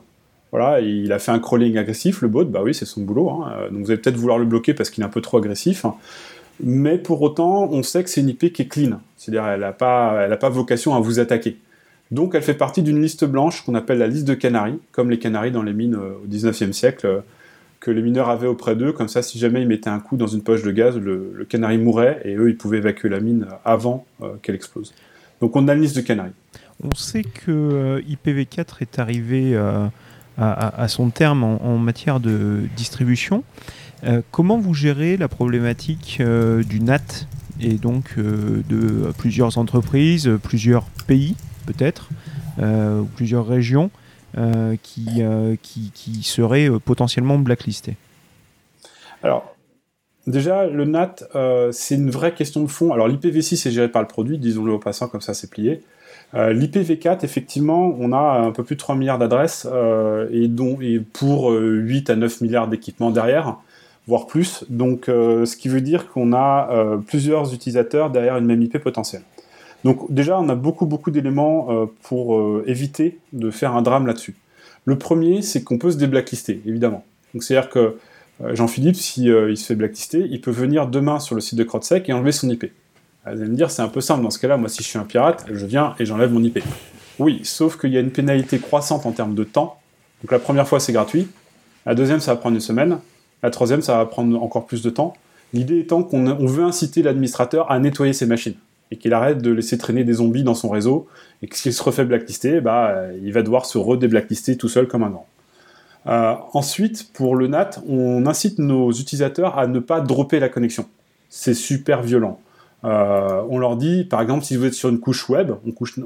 Voilà, 0.52 0.80
il 0.80 1.10
a 1.12 1.18
fait 1.18 1.32
un 1.32 1.38
crawling 1.38 1.78
agressif, 1.78 2.20
le 2.20 2.28
bot, 2.28 2.44
bah 2.44 2.60
oui, 2.62 2.74
c'est 2.74 2.84
son 2.84 3.00
boulot. 3.00 3.30
Hein. 3.30 3.52
Euh, 3.56 3.70
donc 3.70 3.84
vous 3.84 3.90
allez 3.90 4.00
peut-être 4.00 4.16
vouloir 4.16 4.38
le 4.38 4.44
bloquer 4.44 4.74
parce 4.74 4.90
qu'il 4.90 5.02
est 5.02 5.06
un 5.06 5.10
peu 5.10 5.22
trop 5.22 5.38
agressif. 5.38 5.86
Mais 6.62 6.98
pour 6.98 7.22
autant, 7.22 7.70
on 7.72 7.82
sait 7.82 8.04
que 8.04 8.10
c'est 8.10 8.20
une 8.20 8.28
IP 8.28 8.52
qui 8.52 8.62
est 8.62 8.68
clean. 8.68 9.00
C'est-à-dire, 9.16 9.46
elle 9.46 9.60
n'a 9.60 9.72
pas, 9.72 10.48
vocation 10.50 10.94
à 10.94 11.00
vous 11.00 11.18
attaquer. 11.20 11.56
Donc 12.10 12.34
elle 12.34 12.42
fait 12.42 12.52
partie 12.52 12.82
d'une 12.82 13.00
liste 13.00 13.24
blanche 13.24 13.64
qu'on 13.64 13.74
appelle 13.74 13.96
la 13.96 14.06
liste 14.06 14.26
de 14.26 14.34
canaries, 14.34 14.78
comme 14.92 15.08
les 15.08 15.18
canaries 15.18 15.50
dans 15.50 15.62
les 15.62 15.72
mines 15.72 15.94
euh, 15.94 16.22
au 16.22 16.28
19e 16.28 16.72
siècle, 16.72 17.06
euh, 17.06 17.20
que 17.80 17.90
les 17.90 18.02
mineurs 18.02 18.28
avaient 18.28 18.46
auprès 18.46 18.76
d'eux. 18.76 18.92
Comme 18.92 19.08
ça, 19.08 19.22
si 19.22 19.38
jamais 19.38 19.62
ils 19.62 19.68
mettaient 19.68 19.88
un 19.88 20.00
coup 20.00 20.18
dans 20.18 20.26
une 20.26 20.42
poche 20.42 20.62
de 20.62 20.70
gaz, 20.70 20.98
le, 20.98 21.46
canari 21.48 21.78
mourait 21.78 22.20
et 22.26 22.34
eux, 22.34 22.50
ils 22.50 22.58
pouvaient 22.58 22.76
évacuer 22.76 23.08
la 23.08 23.20
mine 23.20 23.46
avant 23.64 24.04
qu'elle 24.42 24.54
explose. 24.54 24.92
Donc 25.40 25.56
on 25.56 25.66
a 25.66 25.74
une 25.74 25.80
liste 25.80 25.96
de 25.96 26.02
canaries. 26.02 26.30
On 26.84 26.94
sait 26.94 27.24
que 27.24 28.00
IPv4 28.02 28.82
est 28.82 28.98
arrivé 28.98 29.58
à, 30.42 30.88
son 30.88 31.10
terme 31.10 31.44
en, 31.44 31.78
matière 31.78 32.20
de 32.20 32.62
distribution. 32.76 33.44
comment 34.30 34.58
vous 34.58 34.74
gérez 34.74 35.16
la 35.16 35.28
problématique 35.28 36.20
du 36.20 36.80
NAT 36.80 37.26
et 37.60 37.74
donc 37.74 38.18
de 38.18 39.12
plusieurs 39.18 39.58
entreprises, 39.58 40.30
plusieurs 40.42 40.84
pays 41.06 41.36
peut-être, 41.62 42.08
euh, 42.58 43.00
ou 43.00 43.04
plusieurs 43.04 43.46
régions 43.46 43.90
euh, 44.36 44.76
qui, 44.82 45.06
euh, 45.20 45.56
qui, 45.60 45.90
qui, 45.94 46.22
seraient 46.22 46.68
potentiellement 46.84 47.38
blacklistées? 47.38 47.96
Alors, 49.22 49.54
déjà, 50.26 50.66
le 50.66 50.84
NAT, 50.84 51.16
c'est 51.72 51.94
une 51.94 52.10
vraie 52.10 52.34
question 52.34 52.62
de 52.62 52.68
fond. 52.68 52.92
Alors, 52.92 53.08
l'IPv6 53.08 53.68
est 53.68 53.70
géré 53.70 53.88
par 53.88 54.02
le 54.02 54.08
produit, 54.08 54.38
disons-le 54.38 54.72
au 54.72 54.78
passant, 54.78 55.08
comme 55.08 55.20
ça 55.20 55.34
c'est 55.34 55.50
plié. 55.50 55.82
L'IPv4, 56.34 57.24
effectivement, 57.24 57.94
on 57.98 58.12
a 58.12 58.40
un 58.40 58.52
peu 58.52 58.64
plus 58.64 58.76
de 58.76 58.80
3 58.80 58.94
milliards 58.94 59.18
d'adresses 59.18 59.66
et, 60.30 60.48
dont, 60.48 60.78
et 60.80 60.98
pour 60.98 61.50
8 61.52 62.08
à 62.08 62.16
9 62.16 62.40
milliards 62.40 62.68
d'équipements 62.68 63.10
derrière, 63.10 63.58
voire 64.06 64.26
plus. 64.26 64.64
Donc, 64.70 65.04
ce 65.08 65.56
qui 65.56 65.68
veut 65.68 65.82
dire 65.82 66.08
qu'on 66.08 66.32
a 66.32 66.96
plusieurs 67.06 67.52
utilisateurs 67.52 68.08
derrière 68.08 68.38
une 68.38 68.46
même 68.46 68.62
IP 68.62 68.78
potentielle. 68.78 69.22
Donc 69.84 70.12
déjà, 70.12 70.38
on 70.38 70.48
a 70.48 70.54
beaucoup, 70.54 70.86
beaucoup 70.86 71.10
d'éléments 71.10 71.68
euh, 71.70 71.86
pour 72.02 72.36
euh, 72.36 72.64
éviter 72.66 73.18
de 73.32 73.50
faire 73.50 73.74
un 73.74 73.82
drame 73.82 74.06
là-dessus. 74.06 74.36
Le 74.84 74.96
premier, 74.98 75.42
c'est 75.42 75.62
qu'on 75.62 75.78
peut 75.78 75.90
se 75.90 75.96
déblacklister, 75.96 76.60
évidemment. 76.66 77.04
Donc 77.34 77.42
c'est-à-dire 77.42 77.70
que 77.70 77.96
euh, 78.42 78.54
Jean-Philippe, 78.54 78.96
s'il 78.96 79.26
il 79.50 79.56
se 79.56 79.66
fait 79.66 79.74
blacklister, 79.74 80.26
il 80.30 80.40
peut 80.40 80.50
venir 80.50 80.86
demain 80.86 81.18
sur 81.18 81.34
le 81.34 81.40
site 81.40 81.58
de 81.58 81.64
CrowdSec 81.64 82.08
et 82.08 82.12
enlever 82.12 82.32
son 82.32 82.48
IP. 82.48 82.66
Vous 83.24 83.40
allez 83.40 83.50
me 83.50 83.56
dire, 83.56 83.70
c'est 83.70 83.82
un 83.82 83.88
peu 83.88 84.00
simple 84.00 84.22
dans 84.22 84.30
ce 84.30 84.38
cas-là. 84.40 84.56
Moi, 84.56 84.68
si 84.68 84.82
je 84.82 84.88
suis 84.88 84.98
un 84.98 85.04
pirate, 85.04 85.46
je 85.50 85.64
viens 85.64 85.94
et 85.98 86.04
j'enlève 86.04 86.32
mon 86.32 86.42
IP. 86.42 86.58
Oui, 87.18 87.40
sauf 87.44 87.78
qu'il 87.78 87.92
y 87.92 87.96
a 87.96 88.00
une 88.00 88.10
pénalité 88.10 88.58
croissante 88.58 89.06
en 89.06 89.12
termes 89.12 89.34
de 89.34 89.44
temps. 89.44 89.78
Donc 90.22 90.32
la 90.32 90.38
première 90.38 90.66
fois, 90.66 90.80
c'est 90.80 90.92
gratuit. 90.92 91.28
La 91.86 91.94
deuxième, 91.94 92.20
ça 92.20 92.34
va 92.34 92.40
prendre 92.40 92.54
une 92.54 92.60
semaine. 92.60 92.98
La 93.42 93.50
troisième, 93.50 93.82
ça 93.82 93.96
va 93.96 94.06
prendre 94.06 94.42
encore 94.42 94.66
plus 94.66 94.82
de 94.82 94.90
temps. 94.90 95.14
L'idée 95.52 95.78
étant 95.78 96.02
qu'on 96.02 96.46
veut 96.46 96.64
inciter 96.64 97.02
l'administrateur 97.02 97.70
à 97.70 97.78
nettoyer 97.78 98.12
ses 98.12 98.26
machines 98.26 98.56
et 98.90 98.96
qu'il 98.96 99.14
arrête 99.14 99.40
de 99.40 99.50
laisser 99.50 99.78
traîner 99.78 100.04
des 100.04 100.14
zombies 100.14 100.42
dans 100.42 100.54
son 100.54 100.68
réseau, 100.68 101.08
et 101.40 101.46
que 101.46 101.56
s'il 101.56 101.72
se 101.72 101.82
refait 101.82 102.04
blacklister, 102.04 102.60
bah, 102.60 102.94
il 103.22 103.32
va 103.32 103.42
devoir 103.42 103.64
se 103.64 103.78
redéblacklister 103.78 104.58
tout 104.58 104.68
seul 104.68 104.86
comme 104.86 105.02
un 105.02 105.08
grand. 105.08 105.26
Euh, 106.06 106.34
ensuite, 106.52 107.10
pour 107.14 107.34
le 107.34 107.46
NAT, 107.46 107.70
on 107.88 108.26
incite 108.26 108.58
nos 108.58 108.92
utilisateurs 108.92 109.58
à 109.58 109.66
ne 109.66 109.78
pas 109.78 110.02
dropper 110.02 110.40
la 110.40 110.50
connexion. 110.50 110.84
C'est 111.30 111.54
super 111.54 112.02
violent. 112.02 112.38
Euh, 112.84 113.42
on 113.48 113.58
leur 113.58 113.76
dit, 113.76 114.04
par 114.04 114.20
exemple, 114.20 114.44
si 114.44 114.56
vous 114.56 114.64
êtes 114.64 114.74
sur 114.74 114.88
une 114.88 114.98
couche 114.98 115.28
web, 115.28 115.52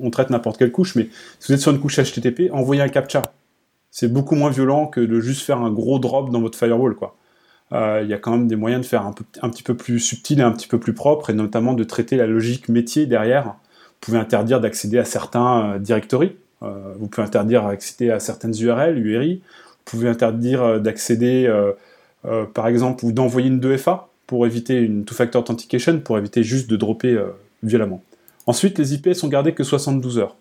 on, 0.01 0.11
traite 0.11 0.31
n'importe 0.31 0.59
quelle 0.59 0.73
couche, 0.73 0.95
mais 0.95 1.09
si 1.41 1.49
vous 1.49 1.55
êtes 1.55 1.61
sur 1.61 1.73
une 1.73 1.81
couche 1.81 1.99
HTTP, 1.99 2.51
envoyez 2.53 2.83
un 2.83 2.89
captcha. 2.89 3.23
C'est 3.91 4.13
beaucoup 4.13 4.35
moins 4.35 4.51
violent 4.51 4.87
que 4.87 5.01
de 5.01 5.21
juste 5.21 5.43
faire 5.43 5.59
un 5.59 5.71
gros 5.71 5.99
drop 5.99 6.31
dans 6.31 6.41
votre 6.41 6.59
firewall. 6.59 6.97
Euh, 7.73 8.01
il 8.03 8.09
y 8.09 8.15
a 8.15 8.19
quand 8.19 8.33
même 8.33 8.47
des 8.47 8.57
moyens 8.57 8.83
de 8.83 8.87
faire 8.87 9.07
un, 9.07 9.13
petit 9.51 9.63
peu 9.63 9.75
plus 9.75 9.99
subtil 9.99 10.39
et 10.39 10.43
un 10.43 10.53
petit 10.53 10.69
peu 10.69 10.79
plus 10.79 10.93
propre, 10.93 11.31
et 11.31 11.35
notamment 11.35 11.73
de 11.73 11.83
traiter 11.83 12.17
la 12.17 12.27
logique 12.27 12.69
métier 12.69 13.07
derrière. 13.07 13.45
Vous 13.45 14.13
pouvez 14.13 14.19
interdire 14.19 14.61
d'accéder 14.61 14.99
à 14.99 15.05
certains 15.05 15.75
euh, 15.75 15.79
directories, 15.79 16.37
vous 16.99 17.07
pouvez 17.07 17.27
interdire 17.27 17.69
d'accéder 17.69 18.11
à 18.11 18.19
certaines 18.19 18.55
URL, 18.59 18.99
URI, 18.99 19.43
vous 19.45 19.83
pouvez 19.85 20.09
interdire 20.09 20.81
d'accéder, 20.81 21.49
par 22.55 22.67
exemple, 22.67 23.05
ou 23.05 23.13
d'envoyer 23.13 23.49
une 23.49 23.61
2FA 23.61 24.07
pour 24.27 24.47
éviter 24.47 24.79
une 24.79 25.05
two-factor 25.05 25.43
authentication, 25.43 26.01
pour 26.01 26.19
éviter 26.19 26.43
juste 26.43 26.69
de 26.69 26.77
dropper 26.77 27.19
violemment. 27.63 28.03
Ensuite, 28.47 28.79
les 28.79 28.95
IP 28.95 29.15
sont 29.15 29.29
gardées 29.29 29.55
que 29.55 29.65
72 29.65 30.19
heures. 30.19 30.37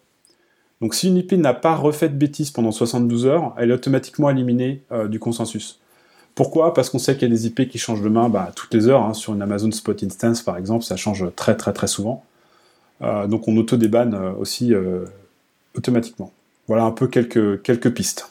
Donc 0.81 0.93
si 0.93 1.07
une 1.07 1.17
IP 1.17 1.33
n'a 1.33 1.53
pas 1.53 1.75
refait 1.75 2.09
de 2.09 2.15
bêtises 2.15 2.51
pendant 2.51 2.71
72 2.71 3.25
heures, 3.25 3.53
elle 3.57 3.71
est 3.71 3.73
automatiquement 3.73 4.29
éliminée 4.29 4.81
du 5.09 5.19
consensus. 5.19 5.79
Pourquoi? 6.35 6.73
Parce 6.73 6.89
qu'on 6.89 6.99
sait 6.99 7.13
qu'il 7.13 7.29
y 7.29 7.31
a 7.31 7.35
des 7.35 7.47
IP 7.47 7.69
qui 7.69 7.77
changent 7.77 8.01
de 8.01 8.09
main 8.09 8.27
bah, 8.27 8.51
toutes 8.53 8.73
les 8.73 8.87
heures. 8.87 9.03
Hein. 9.03 9.13
Sur 9.13 9.33
une 9.33 9.41
Amazon 9.41 9.71
Spot 9.71 10.03
Instance, 10.03 10.41
par 10.41 10.57
exemple, 10.57 10.83
ça 10.83 10.97
change 10.97 11.25
très 11.35 11.55
très 11.55 11.71
très 11.71 11.87
souvent. 11.87 12.23
Euh, 13.01 13.27
donc 13.27 13.47
on 13.47 13.55
auto-débanne 13.57 14.13
euh, 14.13 14.31
aussi 14.33 14.73
euh, 14.73 15.05
automatiquement. 15.75 16.31
Voilà 16.67 16.83
un 16.83 16.91
peu 16.91 17.07
quelques 17.07 17.93
pistes. 17.93 18.29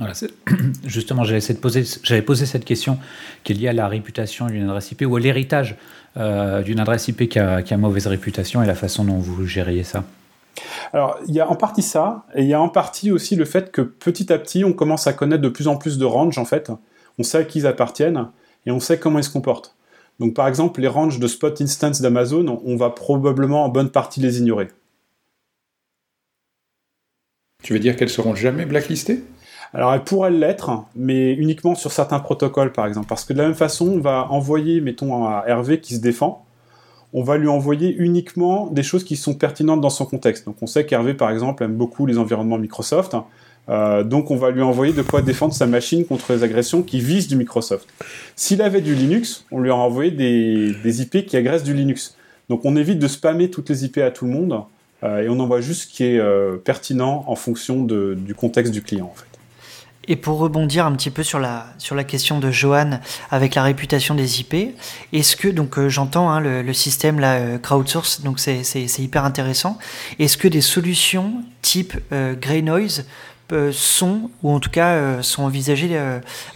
Voilà, 0.00 0.14
justement, 0.86 1.24
j'avais 1.24 1.54
posé, 1.54 1.84
posé 2.22 2.46
cette 2.46 2.64
question 2.64 2.98
qui 3.44 3.52
est 3.52 3.54
liée 3.54 3.68
à 3.68 3.72
la 3.74 3.86
réputation 3.86 4.46
d'une 4.46 4.64
adresse 4.64 4.90
IP 4.90 5.04
ou 5.06 5.14
à 5.16 5.20
l'héritage 5.20 5.76
d'une 6.16 6.80
adresse 6.80 7.06
IP 7.06 7.28
qui 7.28 7.38
a, 7.38 7.62
qui 7.62 7.72
a, 7.72 7.76
mauvaise 7.76 8.08
réputation 8.08 8.62
et 8.62 8.66
la 8.66 8.74
façon 8.74 9.04
dont 9.04 9.18
vous 9.18 9.46
gériez 9.46 9.84
ça. 9.84 10.02
Alors, 10.92 11.18
il 11.28 11.34
y 11.34 11.40
a 11.40 11.48
en 11.48 11.54
partie 11.54 11.82
ça, 11.82 12.24
et 12.34 12.42
il 12.42 12.48
y 12.48 12.54
a 12.54 12.60
en 12.60 12.68
partie 12.68 13.12
aussi 13.12 13.36
le 13.36 13.44
fait 13.44 13.70
que 13.70 13.82
petit 13.82 14.32
à 14.32 14.38
petit, 14.38 14.64
on 14.64 14.72
commence 14.72 15.06
à 15.06 15.12
connaître 15.12 15.42
de 15.42 15.48
plus 15.48 15.68
en 15.68 15.76
plus 15.76 15.98
de 15.98 16.04
ranges, 16.04 16.38
en 16.38 16.44
fait. 16.44 16.72
On 17.18 17.22
sait 17.22 17.38
à 17.38 17.44
qui 17.44 17.60
ils 17.60 17.66
appartiennent, 17.66 18.28
et 18.66 18.70
on 18.70 18.80
sait 18.80 18.98
comment 18.98 19.18
ils 19.18 19.24
se 19.24 19.30
comportent. 19.30 19.76
Donc, 20.18 20.34
par 20.34 20.48
exemple, 20.48 20.80
les 20.80 20.88
ranges 20.88 21.18
de 21.18 21.28
Spot 21.28 21.60
Instance 21.60 22.00
d'Amazon, 22.00 22.60
on 22.64 22.76
va 22.76 22.90
probablement 22.90 23.64
en 23.64 23.68
bonne 23.68 23.90
partie 23.90 24.20
les 24.20 24.38
ignorer. 24.38 24.68
Tu 27.62 27.72
veux 27.72 27.78
dire 27.78 27.96
qu'elles 27.96 28.10
seront 28.10 28.34
jamais 28.34 28.66
blacklistées 28.66 29.22
alors 29.72 29.94
elles 29.94 30.02
pourraient 30.02 30.30
l'être, 30.30 30.70
mais 30.96 31.32
uniquement 31.34 31.74
sur 31.74 31.92
certains 31.92 32.18
protocoles 32.18 32.72
par 32.72 32.86
exemple. 32.86 33.06
Parce 33.06 33.24
que 33.24 33.32
de 33.32 33.38
la 33.38 33.44
même 33.44 33.54
façon, 33.54 33.88
on 33.88 34.00
va 34.00 34.26
envoyer, 34.30 34.80
mettons, 34.80 35.26
à 35.26 35.44
Hervé 35.46 35.80
qui 35.80 35.94
se 35.94 36.00
défend, 36.00 36.44
on 37.12 37.22
va 37.22 37.36
lui 37.38 37.48
envoyer 37.48 37.94
uniquement 37.96 38.68
des 38.68 38.82
choses 38.82 39.04
qui 39.04 39.16
sont 39.16 39.34
pertinentes 39.34 39.80
dans 39.80 39.90
son 39.90 40.06
contexte. 40.06 40.46
Donc 40.46 40.56
on 40.60 40.66
sait 40.66 40.86
qu'Hervé, 40.86 41.14
par 41.14 41.30
exemple, 41.30 41.62
aime 41.64 41.74
beaucoup 41.74 42.06
les 42.06 42.18
environnements 42.18 42.58
Microsoft. 42.58 43.16
Euh, 43.68 44.02
donc 44.02 44.30
on 44.30 44.36
va 44.36 44.50
lui 44.50 44.62
envoyer 44.62 44.92
de 44.92 45.02
quoi 45.02 45.22
défendre 45.22 45.54
sa 45.54 45.66
machine 45.66 46.04
contre 46.04 46.32
les 46.32 46.42
agressions 46.42 46.82
qui 46.82 47.00
visent 47.00 47.28
du 47.28 47.36
Microsoft. 47.36 47.88
S'il 48.34 48.62
avait 48.62 48.80
du 48.80 48.94
Linux, 48.94 49.44
on 49.52 49.60
lui 49.60 49.70
a 49.70 49.76
envoyé 49.76 50.10
des, 50.10 51.02
IP 51.02 51.26
qui 51.26 51.36
agressent 51.36 51.62
du 51.62 51.74
Linux. 51.74 52.16
Donc 52.48 52.64
on 52.64 52.74
évite 52.74 52.98
de 52.98 53.06
spammer 53.06 53.50
toutes 53.50 53.68
les 53.70 53.84
IP 53.84 53.98
à 53.98 54.10
tout 54.10 54.24
le 54.24 54.32
monde 54.32 54.62
euh, 55.04 55.22
et 55.22 55.28
on 55.28 55.38
envoie 55.38 55.60
juste 55.60 55.82
ce 55.82 55.86
qui 55.86 56.04
est 56.04 56.18
euh, 56.18 56.56
pertinent 56.56 57.24
en 57.28 57.36
fonction 57.36 57.84
du 57.84 58.34
contexte 58.34 58.72
du 58.72 58.82
client. 58.82 59.06
En 59.06 59.14
fait. 59.14 59.29
Et 60.10 60.16
pour 60.16 60.38
rebondir 60.38 60.86
un 60.86 60.92
petit 60.96 61.10
peu 61.10 61.22
sur 61.22 61.38
la, 61.38 61.66
sur 61.78 61.94
la 61.94 62.02
question 62.02 62.40
de 62.40 62.50
Johan 62.50 62.98
avec 63.30 63.54
la 63.54 63.62
réputation 63.62 64.16
des 64.16 64.40
IP, 64.40 64.76
est-ce 65.12 65.36
que, 65.36 65.46
donc 65.46 65.78
euh, 65.78 65.88
j'entends 65.88 66.30
hein, 66.30 66.40
le, 66.40 66.72
système 66.72 67.20
la 67.20 67.34
euh, 67.34 67.58
crowdsource, 67.58 68.22
donc 68.22 68.40
c'est 68.40 68.98
hyper 68.98 69.24
intéressant, 69.24 69.78
est-ce 70.18 70.36
que 70.36 70.48
des 70.48 70.62
solutions 70.62 71.44
type 71.62 71.96
euh, 72.12 72.34
Grey 72.34 72.60
Noise 72.60 73.06
sont, 73.72 74.30
ou 74.44 74.52
en 74.52 74.60
tout 74.60 74.70
cas 74.70 75.22
sont 75.22 75.42
envisagées 75.42 75.98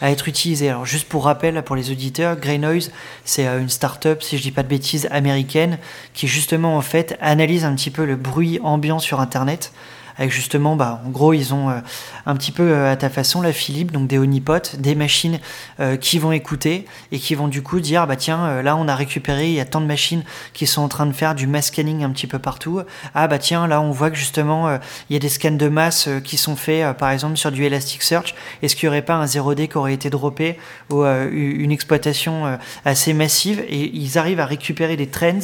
à 0.00 0.10
être 0.12 0.28
utilisées? 0.28 0.68
Alors 0.68 0.86
juste 0.86 1.08
pour 1.08 1.24
rappel 1.24 1.60
pour 1.64 1.74
les 1.74 1.90
auditeurs, 1.90 2.36
Grey 2.36 2.58
Noise, 2.58 2.92
c'est 3.24 3.46
une 3.46 3.68
start-up, 3.68 4.22
si 4.22 4.38
je 4.38 4.42
dis 4.42 4.52
pas 4.52 4.62
de 4.62 4.68
bêtises, 4.68 5.08
américaine, 5.10 5.78
qui 6.12 6.28
justement 6.28 6.76
en 6.76 6.82
fait 6.82 7.18
analyse 7.20 7.64
un 7.64 7.74
petit 7.74 7.90
peu 7.90 8.04
le 8.04 8.14
bruit 8.14 8.60
ambiant 8.62 9.00
sur 9.00 9.18
Internet 9.18 9.72
avec 10.16 10.30
justement, 10.30 10.76
bah, 10.76 11.02
en 11.04 11.10
gros, 11.10 11.32
ils 11.32 11.52
ont 11.52 11.70
euh, 11.70 11.80
un 12.26 12.36
petit 12.36 12.52
peu 12.52 12.62
euh, 12.62 12.92
à 12.92 12.96
ta 12.96 13.10
façon, 13.10 13.42
la 13.42 13.52
Philippe, 13.52 13.90
donc 13.90 14.06
des 14.06 14.18
honeypots, 14.18 14.76
des 14.78 14.94
machines 14.94 15.40
euh, 15.80 15.96
qui 15.96 16.18
vont 16.18 16.32
écouter 16.32 16.86
et 17.10 17.18
qui 17.18 17.34
vont 17.34 17.48
du 17.48 17.62
coup 17.62 17.80
dire, 17.80 18.06
bah 18.06 18.16
tiens, 18.16 18.62
là 18.62 18.76
on 18.76 18.86
a 18.88 18.94
récupéré, 18.94 19.48
il 19.48 19.54
y 19.54 19.60
a 19.60 19.64
tant 19.64 19.80
de 19.80 19.86
machines 19.86 20.22
qui 20.52 20.66
sont 20.66 20.82
en 20.82 20.88
train 20.88 21.06
de 21.06 21.12
faire 21.12 21.34
du 21.34 21.46
mass 21.46 21.66
scanning 21.66 22.04
un 22.04 22.10
petit 22.10 22.26
peu 22.26 22.38
partout. 22.38 22.82
Ah 23.14 23.26
bah 23.26 23.38
tiens, 23.38 23.66
là 23.66 23.80
on 23.80 23.90
voit 23.90 24.10
que 24.10 24.16
justement, 24.16 24.78
il 25.08 25.14
y 25.14 25.16
a 25.16 25.18
des 25.18 25.28
scans 25.28 25.50
de 25.50 25.68
masse 25.68 26.08
qui 26.24 26.36
sont 26.36 26.56
faits, 26.56 26.96
par 26.96 27.10
exemple, 27.10 27.36
sur 27.36 27.50
du 27.50 27.64
Elasticsearch. 27.64 28.34
Est-ce 28.62 28.76
qu'il 28.76 28.88
n'y 28.88 28.90
aurait 28.90 29.02
pas 29.02 29.14
un 29.14 29.24
0D 29.24 29.68
qui 29.68 29.78
aurait 29.78 29.94
été 29.94 30.10
droppé 30.10 30.58
ou 30.90 31.04
une 31.04 31.72
exploitation 31.72 32.58
assez 32.84 33.12
massive 33.14 33.60
et 33.68 33.90
ils 33.96 34.18
arrivent 34.18 34.40
à 34.40 34.46
récupérer 34.46 34.96
des 34.96 35.08
trends? 35.08 35.38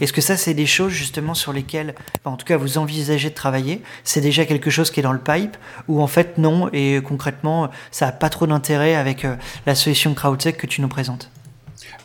Est-ce 0.00 0.12
que 0.12 0.20
ça, 0.20 0.36
c'est 0.36 0.54
des 0.54 0.66
choses 0.66 0.92
justement 0.92 1.34
sur 1.34 1.52
lesquelles, 1.52 1.94
en 2.24 2.36
tout 2.36 2.46
cas, 2.46 2.56
vous 2.56 2.78
envisagez 2.78 3.30
de 3.30 3.34
travailler? 3.34 3.82
C'est 4.12 4.20
déjà 4.20 4.44
quelque 4.44 4.68
chose 4.68 4.90
qui 4.90 5.00
est 5.00 5.02
dans 5.02 5.14
le 5.14 5.18
pipe 5.18 5.56
ou 5.88 6.02
en 6.02 6.06
fait 6.06 6.36
non 6.36 6.68
et 6.74 7.00
concrètement 7.02 7.70
ça 7.90 8.06
n'a 8.06 8.12
pas 8.12 8.28
trop 8.28 8.46
d'intérêt 8.46 8.94
avec 8.94 9.24
euh, 9.24 9.36
la 9.64 9.74
solution 9.74 10.12
CrowdSec 10.12 10.58
que 10.58 10.66
tu 10.66 10.82
nous 10.82 10.88
présentes 10.88 11.30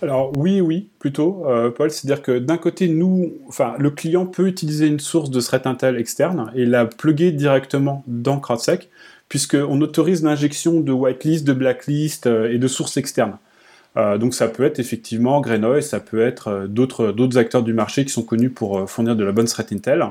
alors 0.04 0.32
oui, 0.38 0.62
oui, 0.62 0.90
plutôt, 1.00 1.44
euh, 1.48 1.72
Paul. 1.72 1.90
C'est-à-dire 1.90 2.22
que 2.22 2.38
d'un 2.38 2.58
côté, 2.58 2.88
nous, 2.88 3.34
le 3.80 3.90
client 3.90 4.28
peut 4.28 4.48
utiliser 4.48 4.86
une 4.86 5.00
source 5.00 5.32
de 5.32 5.42
threat 5.42 5.66
intel 5.66 5.98
externe 5.98 6.52
et 6.54 6.66
la 6.66 6.86
plugger 6.86 7.32
directement 7.32 8.04
dans 8.06 8.40
CrowdSec, 8.40 8.90
puisqu'on 9.28 9.82
autorise 9.82 10.24
l'injection 10.24 10.82
de 10.82 10.92
whitelist, 10.92 11.48
de 11.48 11.54
blacklist 11.54 12.28
euh, 12.28 12.54
et 12.54 12.60
de 12.60 12.68
sources 12.68 12.98
externes. 12.98 13.38
donc 13.96 14.36
ça 14.36 14.48
peut 14.48 14.66
être 14.66 14.78
effectivement 14.78 15.42
Grenoy, 15.42 15.82
ça 15.82 16.00
peut 16.00 16.22
être 16.22 16.68
d'autres 16.70 17.12
d'autres 17.12 17.40
acteurs 17.40 17.64
du 17.64 17.74
marché 17.74 18.06
qui 18.06 18.14
sont 18.14 18.22
connus 18.22 18.52
pour 18.52 18.88
fournir 18.88 19.16
de 19.16 19.24
la 19.24 19.32
bonne 19.32 19.48
threat 19.48 19.72
intel, 19.72 20.06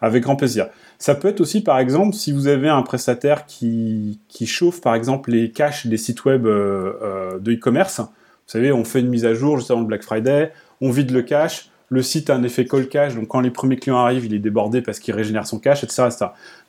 avec 0.00 0.22
grand 0.22 0.36
plaisir. 0.36 0.68
Ça 0.98 1.14
peut 1.14 1.28
être 1.28 1.40
aussi, 1.40 1.62
par 1.62 1.78
exemple, 1.78 2.14
si 2.14 2.32
vous 2.32 2.46
avez 2.46 2.68
un 2.68 2.82
prestataire 2.82 3.46
qui, 3.46 4.18
chauffe, 4.46 4.80
par 4.80 4.94
exemple, 4.94 5.30
les 5.30 5.50
caches 5.50 5.86
des 5.86 5.96
sites 5.96 6.24
web 6.24 6.46
euh, 6.46 6.92
euh, 7.02 7.38
de 7.38 7.52
e-commerce. 7.52 8.00
Vous 8.00 8.52
savez, 8.52 8.72
on 8.72 8.84
fait 8.84 9.00
une 9.00 9.08
mise 9.08 9.24
à 9.24 9.34
jour 9.34 9.58
juste 9.58 9.70
avant 9.70 9.80
le 9.80 9.86
Black 9.86 10.02
Friday, 10.02 10.52
on 10.80 10.90
vide 10.90 11.10
le 11.10 11.22
cache, 11.22 11.70
le 11.90 12.02
site 12.02 12.30
a 12.30 12.34
un 12.34 12.42
effet 12.42 12.66
call 12.66 12.88
cache, 12.88 13.14
donc 13.14 13.28
quand 13.28 13.40
les 13.40 13.50
premiers 13.50 13.76
clients 13.76 13.98
arrivent, 13.98 14.26
il 14.26 14.34
est 14.34 14.38
débordé 14.38 14.82
parce 14.82 14.98
qu'il 14.98 15.14
régénère 15.14 15.46
son 15.46 15.58
cache, 15.58 15.84
etc. 15.84 16.08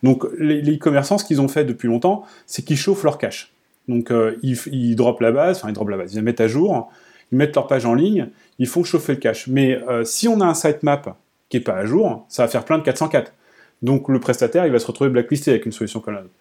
Donc 0.04 0.26
les 0.38 0.76
e-commerçants, 0.76 1.18
ce 1.18 1.26
qu'ils 1.26 1.42
ont 1.42 1.48
fait 1.48 1.66
depuis 1.66 1.88
longtemps, 1.88 2.24
c'est 2.46 2.64
qu'ils 2.64 2.78
chauffent 2.78 3.04
leur 3.04 3.18
cache. 3.18 3.52
Donc 3.88 4.12
euh, 4.12 4.38
ils, 4.44 4.58
ils 4.72 4.96
dropent 4.96 5.22
la 5.22 5.32
base, 5.32 5.58
enfin 5.58 5.70
ils 5.70 5.74
dropent 5.74 5.92
la 5.92 5.98
base, 5.98 6.14
ils 6.14 6.18
la 6.18 6.22
mettent 6.22 6.42
à 6.42 6.48
jour, 6.48 6.92
ils 7.32 7.38
mettent 7.38 7.56
leur 7.56 7.68
page 7.68 7.86
en 7.86 7.94
ligne, 7.94 8.30
ils 8.60 8.68
font 8.68 8.84
chauffer 8.84 9.14
le 9.14 9.20
cache. 9.20 9.48
Mais 9.48 9.80
si 10.04 10.28
on 10.28 10.42
a 10.42 10.46
un 10.46 10.54
sitemap 10.54 11.16
qui 11.50 11.58
n'est 11.58 11.64
pas 11.64 11.76
à 11.76 11.86
jour, 11.86 12.26
ça 12.30 12.44
va 12.44 12.48
faire 12.48 12.64
plein 12.64 12.78
de 12.78 12.84
404. 12.84 13.34
Donc 13.82 14.10
le 14.10 14.20
prestataire, 14.20 14.66
il 14.66 14.72
va 14.72 14.80
se 14.80 14.88
retrouver 14.88 15.10
blacklisté 15.10 15.52
avec 15.52 15.66
une 15.66 15.72
solution 15.72 16.00
comme 16.00 16.14
la 16.14 16.22
nôtre. 16.22 16.34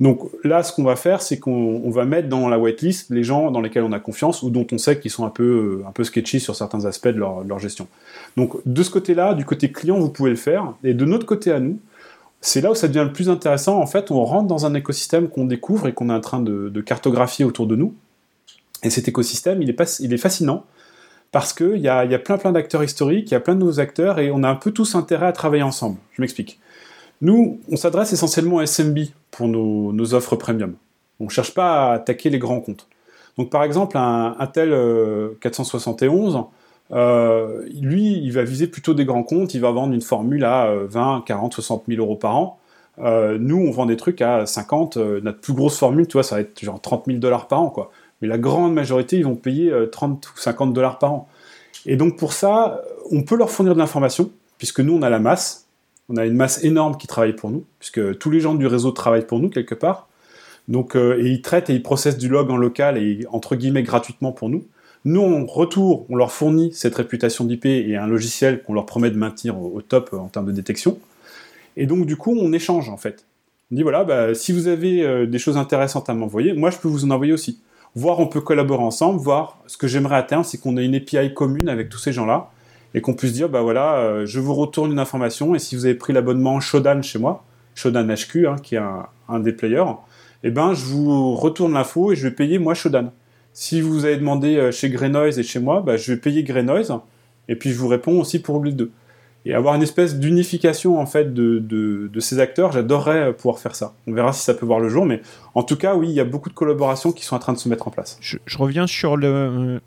Donc 0.00 0.30
là, 0.44 0.62
ce 0.62 0.72
qu'on 0.72 0.84
va 0.84 0.94
faire, 0.94 1.22
c'est 1.22 1.40
qu'on 1.40 1.90
va 1.90 2.04
mettre 2.04 2.28
dans 2.28 2.48
la 2.48 2.58
whitelist 2.58 3.10
les 3.10 3.24
gens 3.24 3.50
dans 3.50 3.60
lesquels 3.60 3.82
on 3.82 3.90
a 3.90 3.98
confiance 3.98 4.42
ou 4.42 4.50
dont 4.50 4.66
on 4.70 4.78
sait 4.78 5.00
qu'ils 5.00 5.10
sont 5.10 5.26
un 5.26 5.30
peu, 5.30 5.82
un 5.86 6.04
sketchy 6.04 6.38
sur 6.38 6.54
certains 6.54 6.84
aspects 6.84 7.08
de 7.08 7.18
leur, 7.18 7.58
gestion. 7.58 7.88
Donc 8.36 8.56
de 8.64 8.82
ce 8.84 8.90
côté-là, 8.90 9.34
du 9.34 9.44
côté 9.44 9.72
client, 9.72 9.98
vous 9.98 10.10
pouvez 10.10 10.30
le 10.30 10.36
faire. 10.36 10.74
Et 10.84 10.94
de 10.94 11.04
notre 11.04 11.26
côté 11.26 11.50
à 11.50 11.58
nous, 11.58 11.80
c'est 12.40 12.60
là 12.60 12.70
où 12.70 12.76
ça 12.76 12.86
devient 12.86 13.04
le 13.04 13.12
plus 13.12 13.28
intéressant. 13.28 13.80
En 13.80 13.86
fait, 13.86 14.12
on 14.12 14.24
rentre 14.24 14.46
dans 14.46 14.66
un 14.66 14.74
écosystème 14.74 15.28
qu'on 15.28 15.46
découvre 15.46 15.88
et 15.88 15.92
qu'on 15.92 16.10
est 16.10 16.14
en 16.14 16.20
train 16.20 16.40
de, 16.40 16.80
cartographier 16.80 17.44
autour 17.44 17.66
de 17.66 17.74
nous. 17.74 17.92
Et 18.84 18.90
cet 18.90 19.08
écosystème, 19.08 19.60
il 19.62 19.70
est, 19.70 19.98
il 19.98 20.12
est 20.12 20.18
fascinant 20.18 20.64
parce 21.32 21.52
qu'il 21.52 21.78
y 21.78 21.88
a, 21.88 22.18
plein 22.18 22.38
plein 22.38 22.52
d'acteurs 22.52 22.82
historiques, 22.82 23.30
il 23.30 23.34
y 23.34 23.36
a 23.36 23.40
plein 23.40 23.54
de 23.54 23.60
nouveaux 23.60 23.80
acteurs 23.80 24.18
et 24.18 24.30
on 24.30 24.42
a 24.42 24.48
un 24.48 24.54
peu 24.54 24.70
tous 24.70 24.94
intérêt 24.94 25.26
à 25.26 25.32
travailler 25.32 25.62
ensemble. 25.62 25.98
Je 26.12 26.22
m'explique. 26.22 26.58
Nous, 27.20 27.60
on 27.70 27.76
s'adresse 27.76 28.12
essentiellement 28.12 28.58
à 28.58 28.66
SMB 28.66 28.98
pour 29.30 29.48
nos, 29.48 30.14
offres 30.14 30.36
premium. 30.36 30.74
On 31.20 31.24
ne 31.24 31.30
cherche 31.30 31.52
pas 31.52 31.90
à 31.90 31.94
attaquer 31.94 32.30
les 32.30 32.38
grands 32.38 32.60
comptes. 32.60 32.86
Donc 33.36 33.50
par 33.50 33.62
exemple, 33.62 33.96
un, 33.98 34.34
tel 34.52 34.70
471, 35.40 36.44
euh, 36.92 37.66
lui, 37.80 38.18
il 38.22 38.32
va 38.32 38.42
viser 38.44 38.66
plutôt 38.66 38.94
des 38.94 39.04
grands 39.04 39.22
comptes, 39.22 39.54
il 39.54 39.60
va 39.60 39.70
vendre 39.70 39.94
une 39.94 40.00
formule 40.00 40.44
à 40.44 40.72
20, 40.88 41.24
40, 41.26 41.52
60 41.54 41.84
000 41.88 42.00
euros 42.00 42.16
par 42.16 42.36
an. 42.36 42.58
Euh, 43.00 43.38
nous, 43.38 43.56
on 43.56 43.70
vend 43.70 43.86
des 43.86 43.96
trucs 43.96 44.22
à 44.22 44.46
50, 44.46 44.96
euh, 44.96 45.20
notre 45.22 45.40
plus 45.40 45.52
grosse 45.52 45.78
formule, 45.78 46.06
tu 46.08 46.14
vois, 46.14 46.22
ça 46.22 46.36
va 46.36 46.40
être 46.40 46.60
genre 46.60 46.80
30 46.80 47.04
000 47.06 47.18
dollars 47.18 47.46
par 47.46 47.60
an, 47.60 47.70
quoi. 47.70 47.90
Mais 48.20 48.28
la 48.28 48.38
grande 48.38 48.74
majorité, 48.74 49.16
ils 49.16 49.24
vont 49.24 49.36
payer 49.36 49.72
30 49.92 50.26
ou 50.28 50.38
50 50.38 50.72
dollars 50.72 50.98
par 50.98 51.12
an. 51.12 51.28
Et 51.86 51.96
donc 51.96 52.18
pour 52.18 52.32
ça, 52.32 52.82
on 53.10 53.22
peut 53.22 53.36
leur 53.36 53.50
fournir 53.50 53.74
de 53.74 53.78
l'information, 53.78 54.30
puisque 54.58 54.80
nous, 54.80 54.94
on 54.94 55.02
a 55.02 55.10
la 55.10 55.20
masse, 55.20 55.66
on 56.08 56.16
a 56.16 56.26
une 56.26 56.34
masse 56.34 56.64
énorme 56.64 56.96
qui 56.96 57.06
travaille 57.06 57.34
pour 57.34 57.50
nous, 57.50 57.64
puisque 57.78 58.18
tous 58.18 58.30
les 58.30 58.40
gens 58.40 58.54
du 58.54 58.66
réseau 58.66 58.90
travaillent 58.90 59.26
pour 59.26 59.38
nous 59.38 59.48
quelque 59.48 59.74
part. 59.74 60.08
Donc, 60.68 60.96
euh, 60.96 61.18
et 61.18 61.28
ils 61.30 61.42
traitent 61.42 61.70
et 61.70 61.74
ils 61.74 61.82
processent 61.82 62.18
du 62.18 62.28
log 62.28 62.50
en 62.50 62.56
local 62.56 62.98
et 62.98 63.24
entre 63.30 63.56
guillemets 63.56 63.82
gratuitement 63.82 64.32
pour 64.32 64.48
nous. 64.48 64.64
Nous, 65.04 65.22
en 65.22 65.46
retour, 65.46 66.06
on 66.10 66.16
leur 66.16 66.32
fournit 66.32 66.72
cette 66.74 66.94
réputation 66.94 67.44
d'IP 67.44 67.66
et 67.66 67.96
un 67.96 68.06
logiciel 68.06 68.62
qu'on 68.62 68.74
leur 68.74 68.84
promet 68.84 69.10
de 69.10 69.16
maintenir 69.16 69.58
au, 69.58 69.80
top 69.80 70.12
en 70.12 70.28
termes 70.28 70.46
de 70.46 70.52
détection. 70.52 70.98
Et 71.76 71.86
donc, 71.86 72.04
du 72.04 72.16
coup, 72.16 72.36
on 72.38 72.52
échange 72.52 72.88
en 72.90 72.96
fait. 72.96 73.24
On 73.70 73.76
dit 73.76 73.82
voilà, 73.82 74.04
bah, 74.04 74.34
si 74.34 74.52
vous 74.52 74.66
avez 74.66 75.02
euh, 75.02 75.26
des 75.26 75.38
choses 75.38 75.56
intéressantes 75.56 76.10
à 76.10 76.14
m'envoyer, 76.14 76.52
moi 76.52 76.70
je 76.70 76.78
peux 76.78 76.88
vous 76.88 77.04
en 77.04 77.10
envoyer 77.10 77.32
aussi. 77.32 77.60
Voir, 77.98 78.20
on 78.20 78.28
peut 78.28 78.40
collaborer 78.40 78.84
ensemble, 78.84 79.18
voir 79.18 79.58
ce 79.66 79.76
que 79.76 79.88
j'aimerais 79.88 80.24
terme, 80.24 80.44
c'est 80.44 80.56
qu'on 80.56 80.76
ait 80.76 80.84
une 80.84 80.94
API 80.94 81.34
commune 81.34 81.68
avec 81.68 81.88
tous 81.88 81.98
ces 81.98 82.12
gens-là 82.12 82.48
et 82.94 83.00
qu'on 83.00 83.12
puisse 83.14 83.32
dire, 83.32 83.48
bah 83.48 83.60
voilà, 83.60 83.96
euh, 83.96 84.24
je 84.24 84.38
vous 84.38 84.54
retourne 84.54 84.92
une 84.92 85.00
information, 85.00 85.56
et 85.56 85.58
si 85.58 85.74
vous 85.74 85.84
avez 85.84 85.96
pris 85.96 86.12
l'abonnement 86.12 86.60
Shodan 86.60 87.02
chez 87.02 87.18
moi, 87.18 87.44
Shodan 87.74 88.06
HQ, 88.06 88.46
hein, 88.46 88.56
qui 88.62 88.76
est 88.76 88.80
un, 89.28 89.40
des 89.40 89.50
players, 89.50 89.96
eh 90.44 90.50
ben, 90.52 90.74
je 90.74 90.84
vous 90.84 91.34
retourne 91.34 91.72
l'info 91.72 92.12
et 92.12 92.16
je 92.16 92.28
vais 92.28 92.34
payer 92.34 92.60
moi 92.60 92.74
Shodan. 92.74 93.12
Si 93.52 93.80
vous 93.80 94.04
avez 94.04 94.16
demandé 94.16 94.54
euh, 94.54 94.70
chez 94.70 94.90
Greynoise 94.90 95.36
et 95.40 95.42
chez 95.42 95.58
moi, 95.58 95.82
bah, 95.84 95.96
je 95.96 96.12
vais 96.12 96.18
payer 96.18 96.44
Greynoise, 96.44 96.94
et 97.48 97.56
puis 97.56 97.70
je 97.70 97.78
vous 97.78 97.88
réponds 97.88 98.20
aussi 98.20 98.38
pour 98.38 98.64
les 98.64 98.70
deux. 98.70 98.92
Et 99.44 99.54
avoir 99.54 99.74
une 99.74 99.82
espèce 99.82 100.18
d'unification 100.18 100.98
en 101.00 101.06
fait 101.06 101.32
de, 101.32 101.58
de, 101.58 102.20
ces 102.20 102.38
acteurs, 102.38 102.72
j'adorerais 102.72 103.32
pouvoir 103.32 103.58
faire 103.58 103.74
ça. 103.74 103.94
On 104.06 104.12
verra 104.12 104.32
si 104.32 104.42
ça 104.42 104.52
peut 104.52 104.66
voir 104.66 104.80
le 104.80 104.88
jour, 104.88 105.06
mais 105.06 105.22
en 105.54 105.62
tout 105.62 105.76
cas, 105.76 105.94
oui, 105.94 106.08
il 106.08 106.14
y 106.14 106.20
a 106.20 106.24
beaucoup 106.24 106.50
de 106.50 106.54
collaborations 106.54 107.12
qui 107.12 107.24
sont 107.24 107.36
en 107.36 107.38
train 107.38 107.52
de 107.52 107.58
se 107.58 107.68
mettre 107.68 107.88
en 107.88 107.90
place. 107.90 108.18
Je, 108.20 108.36
reviens 108.58 108.86
sur 108.86 109.16
le, 109.16 109.80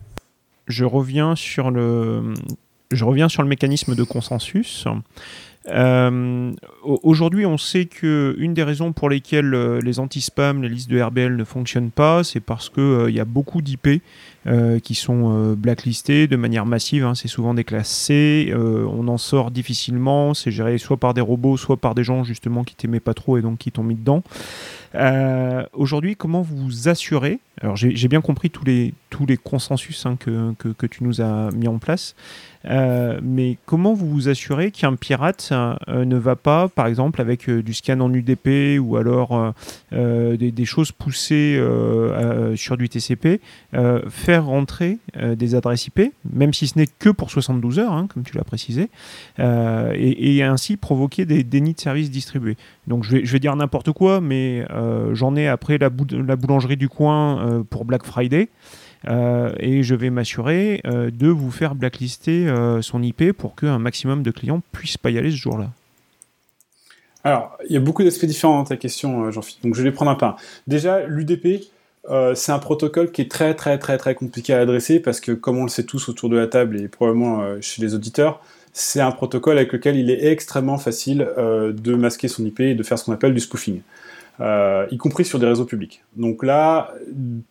je 0.68 0.86
reviens 0.86 1.36
sur 1.36 1.70
le 1.70 2.34
je 2.92 3.06
reviens 3.06 3.30
sur 3.30 3.42
le 3.42 3.48
mécanisme 3.48 3.96
de 3.96 4.04
consensus. 4.04 4.86
Euh, 5.68 6.52
aujourd'hui, 6.84 7.46
on 7.46 7.58
sait 7.58 7.86
que 7.86 8.36
une 8.40 8.54
des 8.54 8.64
raisons 8.64 8.94
pour 8.94 9.10
lesquelles 9.10 9.54
euh, 9.54 9.80
les 9.82 10.00
anti-spam, 10.00 10.64
les 10.64 10.70
listes 10.70 10.90
de 10.90 11.00
RBL 11.00 11.36
ne 11.36 11.44
fonctionnent 11.44 11.92
pas, 11.92 12.24
c'est 12.24 12.40
parce 12.40 12.70
qu'il 12.70 12.82
euh, 12.82 13.10
il 13.10 13.16
y 13.16 13.20
a 13.20 13.26
beaucoup 13.26 13.62
d'IP 13.62 14.02
qui 14.84 14.96
sont 14.96 15.54
blacklistées 15.54 16.28
de 16.28 16.36
manière 16.36 16.66
massive. 16.66 17.06
Hein. 17.06 17.16
c'est 17.16 17.28
souvent 17.28 17.54
des 17.54 17.64
classes 17.64 17.90
C. 17.90 18.54
on 18.56 19.08
en 19.08 19.18
sort 19.18 19.52
difficilement. 19.52 20.34
C'est 20.34 20.52
géré 20.52 20.78
soit 20.78 20.98
par 20.98 21.14
des 21.14 21.22
robots, 21.22 21.58
soit 21.58 21.78
par 21.78 21.94
des 21.96 22.04
gens 22.04 22.24
justement 22.24 22.64
qui 22.64 22.76
t'aimaient 22.76 23.00
pas 23.00 23.14
trop 23.14 23.38
et 23.38 23.42
donc 23.42 23.60
qui 23.60 23.72
t'ont 23.72 23.84
mis 23.84 23.96
dedans. 23.96 24.24
Aujourd'hui, 25.74 26.16
comment 26.16 26.42
vous 26.42 26.90
assurez 26.90 27.40
Alors, 27.62 27.76
j'ai 27.76 28.08
bien 28.08 28.22
compris 28.22 28.50
tous 28.50 28.66
les, 28.66 28.94
tous 29.10 29.26
les 29.26 29.38
consensus 29.38 30.06
hein, 30.06 30.18
que, 30.20 30.54
que, 30.58 30.88
tu 30.88 31.04
nous 31.04 31.22
as 31.22 31.50
mis 31.52 31.68
en 31.68 31.78
place. 31.78 32.16
Euh, 32.66 33.20
mais 33.24 33.58
comment 33.66 33.94
vous 33.94 34.10
vous 34.10 34.30
assurez 34.30 34.72
qu'un 34.72 34.96
pirate 34.96 35.50
euh, 35.52 36.06
ne 36.06 36.16
va 36.16 36.36
pas, 36.36 36.68
par 36.68 36.88
exemple, 36.88 37.22
avec 37.22 37.50
euh, 37.50 37.64
du 37.64 37.74
scan 37.74 38.00
en 38.00 38.14
UDP 38.14 38.80
ou 38.80 38.98
alors 38.98 39.54
des, 39.92 40.66
choses 40.66 40.92
poussées 40.92 41.62
sur 42.56 42.78
du 42.78 42.88
TCP, 42.88 43.42
faire 44.10 44.46
rentrer 44.46 45.00
des 45.18 45.56
adresses 45.56 45.88
IP, 45.88 46.14
même 46.32 46.54
si 46.54 46.68
ce 46.68 46.78
n'est 46.78 46.88
que 46.88 47.10
pour 47.10 47.32
72 47.32 47.80
heures, 47.80 47.92
hein, 47.92 48.08
comme 48.14 48.24
tu 48.24 48.38
l'as 48.38 48.44
précisé, 48.44 48.90
et, 49.40 50.44
ainsi 50.44 50.78
provoquer 50.78 51.26
des 51.26 51.44
dénis 51.44 51.74
de 51.74 51.80
services 51.80 52.12
distribués. 52.12 52.58
Donc 52.88 53.04
je 53.04 53.18
vais 53.18 53.40
dire 53.40 53.56
n'importe 53.56 53.92
quoi, 53.92 54.22
mais 54.22 54.66
j'en 55.14 55.36
ai 55.36 55.48
après 55.48 55.78
la, 55.78 55.90
la, 56.12 56.36
boulangerie 56.36 56.78
du 56.78 56.90
coin 56.90 57.64
pour 57.70 57.86
Black 57.86 58.06
Friday. 58.06 58.50
Euh, 59.08 59.52
et 59.60 59.84
je 59.84 59.96
vais 59.96 60.10
m'assurer 60.10 60.82
euh, 60.86 61.10
de 61.12 61.28
vous 61.28 61.52
faire 61.52 61.74
blacklister 61.74 62.48
euh, 62.48 62.82
son 62.82 63.02
IP 63.02 63.32
pour 63.32 63.56
qu'un 63.56 63.80
maximum 63.80 64.22
de 64.22 64.32
clients 64.32 64.62
puissent 64.72 64.98
pas 64.98 65.10
y 65.10 65.18
aller 65.18 65.32
ce 65.32 65.38
jour-là. 65.38 65.70
Alors, 67.24 67.58
il 67.68 67.74
y 67.74 67.78
a 67.78 67.80
beaucoup 67.80 68.04
d'aspects 68.04 68.26
différents 68.26 68.58
dans 68.58 68.64
ta 68.64 68.78
question, 68.78 69.30
Jean-Philippe. 69.32 69.64
Donc, 69.64 69.76
je 69.76 69.84
vais 69.84 69.92
prendre 69.92 70.12
un 70.12 70.16
par 70.16 70.30
un. 70.30 70.36
Déjà, 70.66 71.06
l'UDP, 71.06 71.64
c'est 72.34 72.52
un 72.52 72.58
protocole 72.58 73.12
qui 73.12 73.22
est 73.22 73.30
très, 73.30 73.54
très, 73.54 73.78
très, 73.78 74.00
très 74.00 74.16
compliqué 74.16 74.56
à 74.56 74.60
adresser 74.60 75.00
parce 75.00 75.20
que, 75.20 75.32
comme 75.32 75.60
on 75.60 75.64
le 75.64 75.70
sait 75.70 75.84
tous 75.84 76.10
autour 76.10 76.30
de 76.30 76.38
la 76.38 76.48
table 76.48 76.82
et 76.82 76.88
probablement 76.88 77.62
chez 77.62 77.84
les 77.84 77.94
auditeurs, 77.94 78.42
c'est 78.74 79.02
un 79.02 79.12
protocole 79.12 79.58
avec 79.58 79.72
lequel 79.72 79.98
il 79.98 80.10
est 80.10 80.32
extrêmement 80.32 80.80
facile 80.80 81.30
de 81.38 81.94
masquer 81.94 82.28
son 82.28 82.44
IP 82.44 82.62
et 82.62 82.74
de 82.74 82.82
faire 82.82 82.98
ce 82.98 83.06
qu'on 83.06 83.14
appelle 83.14 83.36
du 83.36 83.40
spoofing. 83.40 83.82
Euh, 84.42 84.88
y 84.90 84.98
compris 84.98 85.24
sur 85.24 85.38
des 85.38 85.46
réseaux 85.46 85.66
publics. 85.66 86.04
Donc 86.16 86.44
là, 86.44 86.94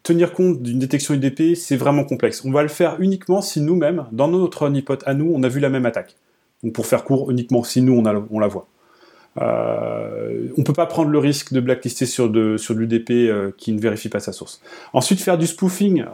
tenir 0.02 0.32
compte 0.32 0.60
d'une 0.60 0.80
détection 0.80 1.14
UDP, 1.14 1.54
c'est 1.54 1.76
vraiment 1.76 2.02
complexe. 2.02 2.44
On 2.44 2.50
va 2.50 2.62
le 2.62 2.68
faire 2.68 3.00
uniquement 3.00 3.42
si 3.42 3.60
nous-mêmes, 3.60 4.06
dans 4.10 4.26
notre 4.26 4.62
honeypot 4.62 4.96
à 5.06 5.14
nous, 5.14 5.30
on 5.32 5.42
a 5.44 5.48
vu 5.48 5.60
la 5.60 5.68
même 5.68 5.86
attaque. 5.86 6.16
Donc 6.64 6.72
pour 6.72 6.86
faire 6.86 7.04
court, 7.04 7.30
uniquement 7.30 7.62
si 7.62 7.80
nous, 7.80 7.92
on, 7.96 8.38
la 8.40 8.48
voit. 8.48 8.66
Euh, 9.40 10.48
on 10.56 10.60
ne 10.60 10.64
peut 10.64 10.72
pas 10.72 10.86
prendre 10.86 11.10
le 11.10 11.18
risque 11.18 11.52
de 11.52 11.60
blacklister 11.60 12.06
sur 12.06 12.28
de, 12.28 12.56
sur 12.56 12.74
l'UDP 12.74 13.10
euh, 13.10 13.52
qui 13.56 13.72
ne 13.72 13.80
vérifie 13.80 14.08
pas 14.08 14.20
sa 14.20 14.32
source. 14.32 14.60
Ensuite, 14.92 15.20
faire 15.20 15.38
du 15.38 15.46
spoofing 15.46 16.04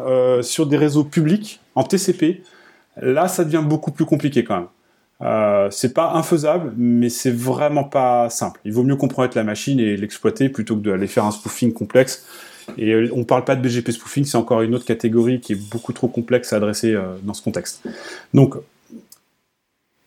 sur 0.43 0.67
des 0.67 0.77
réseaux 0.77 1.05
publics 1.05 1.61
en 1.75 1.85
TCP, 1.85 2.43
là, 3.01 3.29
ça 3.29 3.45
devient 3.45 3.65
beaucoup 3.67 3.93
plus 3.93 4.05
compliqué 4.05 4.45
quand 4.45 4.57
même. 4.57 4.69
Euh, 5.23 5.69
c'est 5.71 5.95
pas 5.95 6.13
infaisable, 6.13 6.75
mais 6.77 7.09
c'est 7.09 7.31
vraiment 7.31 7.85
pas 7.85 8.29
simple. 8.29 8.61
Il 8.65 8.73
vaut 8.73 8.83
mieux 8.83 8.97
compromettre 8.97 9.37
la 9.37 9.45
machine 9.45 9.81
et 9.81 9.97
l'exploiter 9.97 10.49
plutôt 10.49 10.77
que 10.77 10.83
d'aller 10.83 11.07
faire 11.07 11.25
un 11.25 11.31
spoofing 11.31 11.73
complexe. 11.73 12.27
Et 12.77 12.93
euh, 12.93 13.09
on 13.15 13.25
parle 13.25 13.45
pas 13.45 13.57
de 13.57 13.63
BGP 13.63 13.93
spoofing, 13.93 14.25
c'est 14.25 14.37
encore 14.37 14.63
une 14.63 14.75
autre 14.75 14.85
catégorie 14.85 15.41
qui 15.41 15.53
est 15.53 15.71
beaucoup 15.71 15.93
trop 15.93 16.09
complexe 16.09 16.53
à 16.53 16.57
adresser 16.57 16.95
euh, 16.95 17.15
dans 17.23 17.33
ce 17.33 17.43
contexte. 17.43 17.83
Donc, 18.35 18.57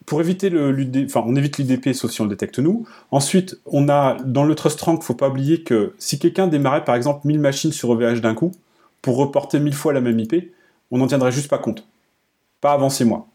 pour 0.05 0.21
éviter 0.21 0.49
le, 0.49 0.75
enfin, 1.05 1.23
on 1.25 1.35
évite 1.35 1.57
l'UDP 1.57 1.93
sauf 1.93 2.11
si 2.11 2.19
on 2.21 2.25
le 2.25 2.31
détecte 2.31 2.59
nous. 2.59 2.85
Ensuite, 3.11 3.59
on 3.65 3.89
a 3.89 4.17
dans 4.25 4.43
le 4.43 4.55
trust 4.55 4.81
rank, 4.81 5.03
faut 5.03 5.13
pas 5.13 5.29
oublier 5.29 5.61
que 5.61 5.93
si 5.99 6.19
quelqu'un 6.19 6.47
démarrait 6.47 6.83
par 6.83 6.95
exemple 6.95 7.27
1000 7.27 7.39
machines 7.39 7.71
sur 7.71 7.91
OVH 7.91 8.19
d'un 8.19 8.33
coup 8.33 8.51
pour 9.01 9.17
reporter 9.17 9.59
1000 9.59 9.73
fois 9.73 9.93
la 9.93 10.01
même 10.01 10.19
IP, 10.19 10.51
on 10.91 10.97
n'en 10.97 11.07
tiendrait 11.07 11.31
juste 11.31 11.47
pas 11.47 11.59
compte. 11.59 11.87
Pas 12.59 12.73
avant 12.73 12.89
6 12.89 13.05
mois. 13.05 13.27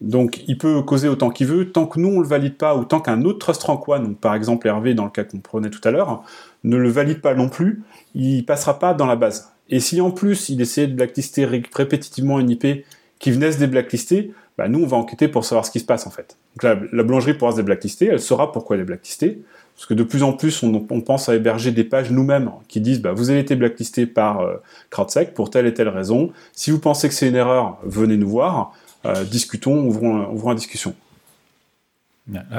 Donc 0.00 0.42
il 0.46 0.58
peut 0.58 0.82
causer 0.82 1.08
autant 1.08 1.30
qu'il 1.30 1.46
veut, 1.46 1.72
tant 1.72 1.86
que 1.86 1.98
nous 1.98 2.08
on 2.08 2.20
le 2.20 2.28
valide 2.28 2.56
pas, 2.56 2.76
ou 2.76 2.84
tant 2.84 3.00
qu'un 3.00 3.22
autre 3.22 3.38
trust 3.38 3.62
rank 3.62 3.88
one, 3.88 4.14
par 4.14 4.34
exemple 4.34 4.66
Hervé 4.66 4.94
dans 4.94 5.04
le 5.04 5.10
cas 5.10 5.24
qu'on 5.24 5.38
prenait 5.38 5.70
tout 5.70 5.80
à 5.84 5.90
l'heure, 5.90 6.22
ne 6.64 6.76
le 6.76 6.88
valide 6.90 7.22
pas 7.22 7.34
non 7.34 7.48
plus, 7.48 7.82
il 8.14 8.44
passera 8.44 8.78
pas 8.78 8.92
dans 8.92 9.06
la 9.06 9.16
base. 9.16 9.52
Et 9.70 9.80
si 9.80 10.00
en 10.00 10.10
plus 10.10 10.50
il 10.50 10.60
essayait 10.60 10.86
de 10.86 10.94
blacklister 10.94 11.46
répétitivement 11.46 12.38
une 12.38 12.50
IP 12.50 12.84
qui 13.18 13.30
venait 13.30 13.52
se 13.52 13.58
déblacklister, 13.58 14.32
bah 14.58 14.68
nous 14.68 14.82
on 14.82 14.86
va 14.86 14.98
enquêter 14.98 15.28
pour 15.28 15.44
savoir 15.44 15.64
ce 15.64 15.70
qui 15.70 15.80
se 15.80 15.86
passe 15.86 16.06
en 16.06 16.10
fait. 16.10 16.36
Donc 16.54 16.62
la, 16.62 16.78
la 16.92 17.02
boulangerie 17.02 17.34
pourra 17.34 17.52
se 17.52 17.56
déblacklister, 17.56 18.06
elle 18.06 18.20
saura 18.20 18.52
pourquoi 18.52 18.76
elle 18.76 18.82
est 18.82 18.86
blacklistée, 18.86 19.40
parce 19.76 19.84
que 19.84 19.94
de 19.94 20.02
plus 20.02 20.22
en 20.22 20.32
plus 20.32 20.62
on, 20.62 21.00
pense 21.02 21.28
à 21.28 21.34
héberger 21.34 21.70
des 21.70 21.84
pages 21.84 22.10
nous-mêmes 22.10 22.50
qui 22.66 22.80
disent 22.80 23.02
bah, 23.02 23.12
vous 23.12 23.28
avez 23.28 23.40
été 23.40 23.56
blacklisté 23.56 24.06
par 24.06 24.40
euh, 24.40 24.56
CrowdSec 24.88 25.34
pour 25.34 25.50
telle 25.50 25.66
et 25.66 25.74
telle 25.74 25.90
raison. 25.90 26.32
Si 26.54 26.70
vous 26.70 26.78
pensez 26.78 27.08
que 27.08 27.14
c'est 27.14 27.28
une 27.28 27.36
erreur, 27.36 27.78
venez 27.84 28.16
nous 28.16 28.28
voir. 28.28 28.72
Euh, 29.04 29.24
discutons, 29.24 29.84
ouvrons, 29.84 30.30
ouvrons 30.32 30.50
la 30.50 30.56
discussion. 30.56 30.94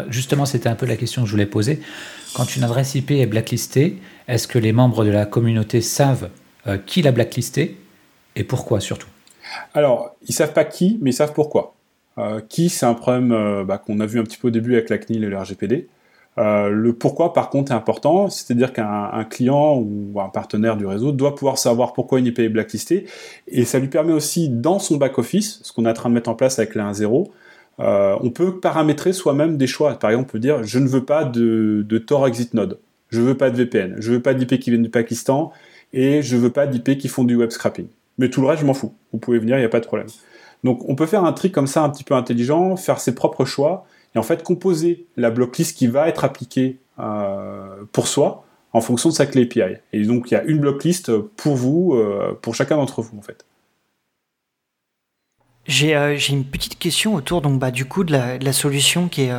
Justement, 0.08 0.45
c'était 0.45 0.69
un 0.69 0.76
peu 0.76 0.86
la 0.86 0.95
question 0.95 1.23
que 1.23 1.28
je 1.28 1.32
voulais 1.32 1.45
poser. 1.45 1.82
Quand 2.34 2.56
une 2.56 2.63
adresse 2.63 2.95
IP 2.95 3.12
est 3.12 3.26
blacklistée, 3.26 3.97
est-ce 4.30 4.47
que 4.47 4.58
les 4.58 4.71
membres 4.71 5.04
de 5.04 5.10
la 5.10 5.26
communauté 5.26 5.82
savent 5.82 6.30
euh, 6.67 6.78
qui 6.78 7.02
l'a 7.02 7.12
blacklisté 7.12 7.78
et 8.38 8.45
pourquoi 8.45 8.80
surtout? 8.80 9.10
Alors, 9.73 10.15
ils 10.26 10.34
savent 10.34 10.54
pas 10.54 10.63
qui, 10.63 10.97
mais 11.02 11.10
ils 11.10 11.13
savent 11.13 11.34
pourquoi. 11.34 11.76
Euh, 12.17 12.39
qui, 12.47 12.69
c'est 12.69 12.86
un 12.86 12.93
problème 12.93 13.63
bah, 13.65 13.78
qu'on 13.78 14.00
a 14.00 14.06
vu 14.06 14.19
un 14.19 14.23
petit 14.23 14.38
peu 14.38 14.47
au 14.47 14.52
début 14.52 14.73
avec 14.73 14.89
la 14.89 14.97
CNIL 14.97 15.26
et 15.26 15.28
le 15.28 15.38
RGPD. 15.38 15.88
Euh, 16.38 16.69
le 16.69 16.93
pourquoi, 16.93 17.34
par 17.34 17.50
contre, 17.50 17.71
est 17.71 17.76
important, 17.76 18.30
c'est-à-dire 18.30 18.71
qu'un 18.71 19.23
client 19.30 19.78
ou 19.78 20.19
un 20.21 20.30
partenaire 20.30 20.78
du 20.78 20.86
réseau 20.86 21.12
doit 21.12 21.36
pouvoir 21.36 21.58
savoir 21.58 21.93
pourquoi 21.93 22.19
une 22.19 22.28
IP 22.28 22.39
est 22.39 22.50
blacklistée, 22.50 23.06
et 23.47 23.65
ça 23.65 23.80
lui 23.80 23.88
permet 23.88 24.13
aussi, 24.13 24.50
dans 24.50 24.80
son 24.80 24.97
back-office, 24.97 25.60
ce 25.63 25.73
qu'on 25.73 25.86
est 25.86 25.89
en 25.89 25.93
train 25.93 26.10
de 26.10 26.13
mettre 26.13 26.30
en 26.30 26.36
place 26.36 26.60
avec 26.60 26.76
la 26.76 26.91
1.0, 26.91 27.28
euh, 27.80 28.15
on 28.21 28.30
peut 28.30 28.60
paramétrer 28.60 29.13
soi-même 29.13 29.58
des 29.58 29.67
choix. 29.67 29.93
Par 30.00 30.12
exemple, 30.12 30.30
on 30.30 30.32
peut 30.32 30.39
dire, 30.39 30.63
je 30.63 30.80
ne 30.80 30.88
veux 30.88 31.06
pas 31.06 31.26
de, 31.26 31.86
de 31.88 31.97
Tor 31.97 32.28
Exit 32.28 32.54
Node, 32.54 32.80
je 33.10 33.21
veux 33.21 33.38
pas 33.38 33.50
de 33.50 33.56
VPN, 33.56 33.95
je 34.00 34.12
veux 34.13 34.21
pas 34.21 34.34
d'IP 34.34 34.60
qui 34.60 34.69
viennent 34.69 34.84
du 34.84 34.89
Pakistan, 34.89 35.52
et 35.93 36.21
je 36.21 36.38
veux 36.38 36.52
pas 36.52 36.67
d'IP 36.67 36.97
qui 36.97 37.08
font 37.08 37.23
du 37.23 37.36
web 37.36 37.50
scrapping. 37.50 37.88
Mais 38.19 38.30
tout 38.30 38.41
le 38.41 38.47
reste, 38.47 38.62
je 38.62 38.65
m'en 38.65 38.73
fous. 38.73 38.93
Vous 39.12 39.19
pouvez 39.19 39.39
venir, 39.39 39.58
il 39.58 39.60
n'y 39.60 39.65
a 39.65 39.69
pas 39.69 39.80
de 39.80 39.86
problème. 39.86 40.08
Donc 40.63 40.88
on 40.89 40.95
peut 40.95 41.06
faire 41.06 41.23
un 41.23 41.34
trick 41.34 41.54
comme 41.54 41.67
ça 41.67 41.84
un 41.84 41.89
petit 41.89 42.04
peu 42.04 42.15
intelligent, 42.15 42.76
faire 42.76 43.00
ses 43.00 43.13
propres 43.13 43.45
choix, 43.45 43.86
et 44.17 44.19
en 44.19 44.23
fait 44.23 44.41
composer 44.41 45.06
la 45.15 45.30
blocklist 45.30 45.77
qui 45.77 45.86
va 45.86 46.10
être 46.10 46.25
appliquée 46.25 46.80
euh, 46.97 47.84
pour 47.91 48.08
soi 48.08 48.45
en 48.73 48.82
fonction 48.82 49.10
de 49.10 49.13
sa 49.13 49.27
clé 49.27 49.43
API. 49.43 49.77
Et 49.93 50.03
donc 50.03 50.32
il 50.32 50.34
y 50.34 50.38
a 50.38 50.43
une 50.43 50.60
blocklist 50.60 51.15
pour 51.15 51.56
vous, 51.56 51.93
euh, 51.93 52.34
pour 52.41 52.56
chacun 52.56 52.77
d'entre 52.77 53.03
vous 53.03 53.15
en 53.15 53.21
fait. 53.21 53.45
J'ai 55.67 55.95
euh, 55.95 56.17
une 56.17 56.45
petite 56.45 56.80
question 56.80 57.13
autour 57.13 57.43
donc 57.43 57.60
bah, 57.60 57.69
du 57.69 57.86
coup 57.86 58.03
de 58.03 58.12
la, 58.12 58.53
solution 58.53 59.08
qui 59.08 59.23
est 59.23 59.34